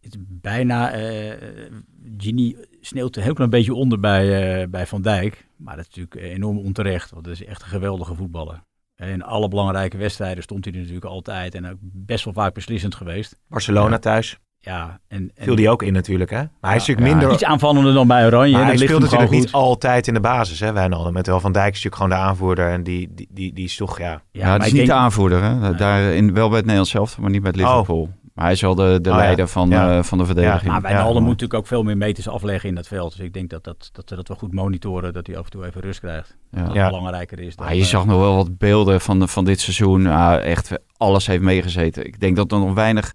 Het 0.00 0.14
is 0.14 0.20
bijna, 0.28 0.92
eh 0.92 1.70
Gini 2.18 2.56
sneeuwt 2.80 3.16
een 3.16 3.22
heel 3.22 3.34
klein 3.34 3.50
beetje 3.50 3.74
onder 3.74 4.00
bij, 4.00 4.60
eh, 4.62 4.68
bij 4.68 4.86
Van 4.86 5.02
Dijk. 5.02 5.48
Maar 5.56 5.76
dat 5.76 5.86
is 5.90 5.96
natuurlijk 5.96 6.34
enorm 6.34 6.58
onterecht, 6.58 7.10
want 7.10 7.24
dat 7.24 7.32
is 7.32 7.44
echt 7.44 7.62
een 7.62 7.68
geweldige 7.68 8.14
voetballer. 8.14 8.62
In 8.96 9.22
alle 9.22 9.48
belangrijke 9.48 9.96
wedstrijden 9.96 10.42
stond 10.42 10.64
hij 10.64 10.74
er 10.74 10.80
natuurlijk 10.80 11.06
altijd 11.06 11.54
en 11.54 11.66
ook 11.66 11.78
best 11.80 12.24
wel 12.24 12.34
vaak 12.34 12.54
beslissend 12.54 12.94
geweest. 12.94 13.38
Barcelona 13.48 13.90
Ja. 13.90 13.98
thuis. 13.98 14.38
Ja, 14.62 15.00
en, 15.08 15.30
en 15.34 15.44
Viel 15.44 15.54
die 15.54 15.70
ook 15.70 15.82
in 15.82 15.92
natuurlijk, 15.92 16.30
hè? 16.30 16.36
Maar 16.36 16.48
hij 16.70 16.76
is 16.76 16.86
Ja, 16.86 16.92
natuurlijk 16.92 17.06
ja. 17.06 17.14
minder... 17.14 17.32
iets 17.32 17.44
aanvallender 17.44 17.94
dan 17.94 18.06
bij 18.06 18.26
Oranje. 18.26 18.52
Maar 18.52 18.62
hij 18.64 18.70
ligt 18.72 18.84
speelt 18.84 19.02
natuurlijk 19.02 19.30
niet 19.30 19.52
altijd 19.52 20.06
in 20.06 20.14
de 20.14 20.20
basis, 20.20 20.60
hè, 20.60 20.72
Wijnaldum. 20.72 21.12
Met 21.12 21.26
wel 21.26 21.40
Van 21.40 21.52
Dijk 21.52 21.74
is 21.74 21.82
natuurlijk 21.84 22.02
gewoon 22.02 22.10
de 22.22 22.28
aanvoerder. 22.28 22.70
En 22.70 22.82
die, 22.82 23.08
die, 23.14 23.28
die, 23.30 23.52
die 23.52 23.64
is 23.64 23.76
toch, 23.76 23.98
ja... 23.98 24.04
ja, 24.10 24.20
Ja, 24.32 24.46
maar 24.46 24.58
is 24.58 24.64
niet 24.66 24.74
denk, 24.74 24.86
de 24.88 24.94
aanvoerder. 24.94 25.42
Hè? 25.42 25.74
Daar 25.74 26.00
in, 26.02 26.34
wel 26.34 26.46
bij 26.46 26.56
het 26.56 26.64
Nederlands 26.66 26.90
zelf, 26.90 27.18
maar 27.18 27.30
niet 27.30 27.42
bij 27.42 27.50
het 27.54 27.60
Oh. 27.60 27.68
Liverpool. 27.68 28.10
Maar 28.34 28.44
hij 28.44 28.54
is 28.54 28.60
wel 28.60 28.74
de, 28.74 28.98
de 29.02 29.10
Oh, 29.10 29.16
ja. 29.16 29.22
leider 29.22 29.48
van, 29.48 29.68
Ja. 29.68 29.96
eh, 29.98 30.02
van 30.02 30.18
de 30.18 30.26
verdediging. 30.26 30.72
maar 30.72 30.80
Wijnaldum 30.82 31.12
Ja. 31.14 31.20
moet 31.20 31.28
natuurlijk 31.30 31.54
ook 31.54 31.66
veel 31.66 31.82
meer 31.82 31.96
meters 31.96 32.28
afleggen 32.28 32.68
in 32.68 32.74
dat 32.74 32.86
veld. 32.88 33.16
Dus 33.16 33.26
ik 33.26 33.32
denk 33.32 33.50
dat, 33.50 33.64
dat, 33.64 33.88
dat 33.92 34.08
ze 34.08 34.14
dat 34.14 34.28
wel 34.28 34.36
goed 34.36 34.52
monitoren, 34.52 35.12
dat 35.12 35.26
hij 35.26 35.36
af 35.36 35.44
en 35.44 35.50
toe 35.50 35.66
even 35.66 35.80
rust 35.80 36.00
krijgt. 36.00 36.36
Ja. 36.50 36.64
Dat 36.64 36.74
Ja. 36.74 36.88
belangrijker 36.88 37.40
is 37.40 37.56
dan... 37.56 37.64
Maar 37.66 37.74
je 37.74 37.80
eh, 37.80 37.86
zag 37.86 38.06
nog 38.06 38.18
wel 38.18 38.36
wat 38.36 38.58
beelden 38.58 39.00
van, 39.00 39.28
van 39.28 39.44
dit 39.44 39.60
seizoen. 39.60 40.02
Ja, 40.02 40.38
echt, 40.38 40.70
alles 40.96 41.26
heeft 41.26 41.42
meegezeten. 41.42 42.06
Ik 42.06 42.20
denk 42.20 42.36
dat 42.36 42.52
er 42.52 42.58
nog 42.58 42.74
weinig 42.74 43.12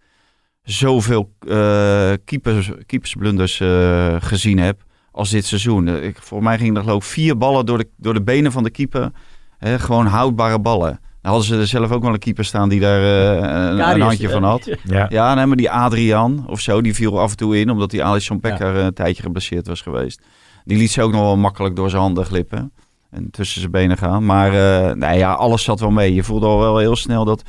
zoveel 0.65 1.31
eh 1.47 2.11
keepers, 2.25 2.71
keepersblunders 2.85 3.59
eh, 3.59 4.15
gezien 4.19 4.59
heb 4.59 4.83
als 5.11 5.29
dit 5.29 5.45
seizoen. 5.45 5.87
Eh, 5.87 6.03
Ik, 6.03 6.17
voor 6.19 6.43
mij 6.43 6.57
gingen 6.57 6.75
er 6.75 6.81
geloof 6.81 7.05
ik 7.05 7.11
vier 7.11 7.37
ballen 7.37 7.65
door 7.65 7.77
de, 7.77 7.87
door 7.97 8.13
de 8.13 8.23
benen 8.23 8.51
van 8.51 8.63
de 8.63 8.69
keeper. 8.69 9.11
Hè, 9.57 9.79
gewoon 9.79 10.05
houdbare 10.05 10.59
ballen. 10.59 10.99
hadden 11.21 11.43
ze 11.45 11.57
er 11.57 11.67
zelf 11.67 11.91
ook 11.91 12.03
wel 12.03 12.13
een 12.13 12.19
keeper 12.19 12.45
staan 12.45 12.69
die 12.69 12.79
daar 12.79 13.01
eh, 13.01 13.93
een, 13.93 14.01
handje 14.01 14.29
van 14.29 14.43
had. 14.43 14.69
Ja. 14.83 15.05
Ja, 15.09 15.33
nee, 15.33 15.45
maar 15.45 15.57
die 15.57 15.71
Adrian 15.71 16.45
of 16.47 16.59
zo, 16.59 16.81
die 16.81 16.95
viel 16.95 17.19
af 17.19 17.31
en 17.31 17.37
toe 17.37 17.59
in, 17.59 17.69
omdat 17.69 17.89
die 17.89 18.03
Alisson 18.03 18.39
Becker 18.39 18.75
een 18.75 18.93
tijdje 18.93 19.23
geblesseerd 19.23 19.67
was 19.67 19.81
geweest. 19.81 20.21
Die 20.63 20.77
liet 20.77 20.91
ze 20.91 21.01
ook 21.01 21.11
nog 21.11 21.21
wel 21.21 21.37
makkelijk 21.37 21.75
door 21.75 21.89
zijn 21.89 22.01
handen 22.01 22.25
glippen 22.25 22.71
en 23.09 23.29
tussen 23.31 23.59
zijn 23.59 23.71
benen 23.71 23.97
gaan. 23.97 24.25
Maar 24.25 24.47
eh 24.53 24.95
nou 24.95 25.17
ja, 25.17 25.33
alles 25.33 25.63
zat 25.63 25.79
wel 25.79 25.91
mee. 25.91 26.13
Je 26.13 26.23
voelde 26.23 26.45
al 26.45 26.59
wel 26.59 26.77
heel 26.77 26.95
snel 26.95 27.25
dat, 27.25 27.43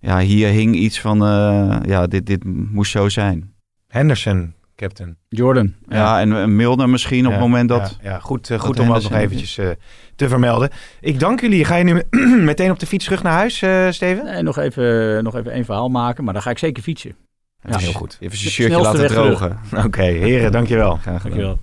ja, 0.00 0.18
hier 0.18 0.48
hing 0.48 0.74
iets 0.74 1.00
van, 1.00 1.24
eh, 1.24 1.76
ja, 1.84 2.06
dit, 2.06 2.26
dit 2.26 2.44
moest 2.44 2.90
zo 2.90 3.08
zijn. 3.08 3.54
Henderson, 3.88 4.54
captain. 4.80 5.16
Jordan. 5.28 5.74
Ja, 5.88 6.20
en, 6.20 6.32
en 6.36 6.56
Milner 6.56 6.88
misschien 6.88 7.26
op 7.26 7.32
Ja, 7.32 7.38
het 7.38 7.40
moment 7.40 7.68
dat... 7.68 7.98
Ja, 8.02 8.10
ja, 8.10 8.18
goed, 8.18 8.50
eh, 8.50 8.56
dat 8.56 8.66
goed 8.66 8.78
om 8.78 8.88
dat 8.88 9.02
nog 9.02 9.12
eventjes 9.12 9.58
eh, 9.58 9.68
te 10.16 10.28
vermelden. 10.28 10.70
Ik 11.00 11.20
dank 11.20 11.40
jullie. 11.40 11.64
Ga 11.64 11.76
je 11.76 11.84
nu 11.84 12.02
meteen 12.50 12.70
op 12.70 12.78
de 12.78 12.86
fiets 12.86 13.04
terug 13.04 13.22
naar 13.22 13.32
huis, 13.32 13.62
eh, 13.62 13.90
Steven? 13.90 14.24
Nee, 14.24 14.42
nog, 14.42 14.58
even, 14.58 15.24
nog 15.24 15.36
even 15.36 15.52
één 15.52 15.64
verhaal 15.64 15.88
maken, 15.88 16.24
maar 16.24 16.32
dan 16.32 16.42
ga 16.42 16.50
ik 16.50 16.58
zeker 16.58 16.82
fietsen. 16.82 17.14
Ja, 17.62 17.78
heel 17.78 17.92
goed. 17.92 18.16
Even 18.20 18.36
zijn 18.36 18.48
De 18.48 18.54
shirtje 18.54 18.80
laten 18.80 19.06
drogen. 19.06 19.58
Oké, 19.86 20.02
heren, 20.02 20.52
dankjewel. 20.52 20.96
Graag 20.96 21.22
gedaan. 21.22 21.38
Dankjewel. 21.38 21.58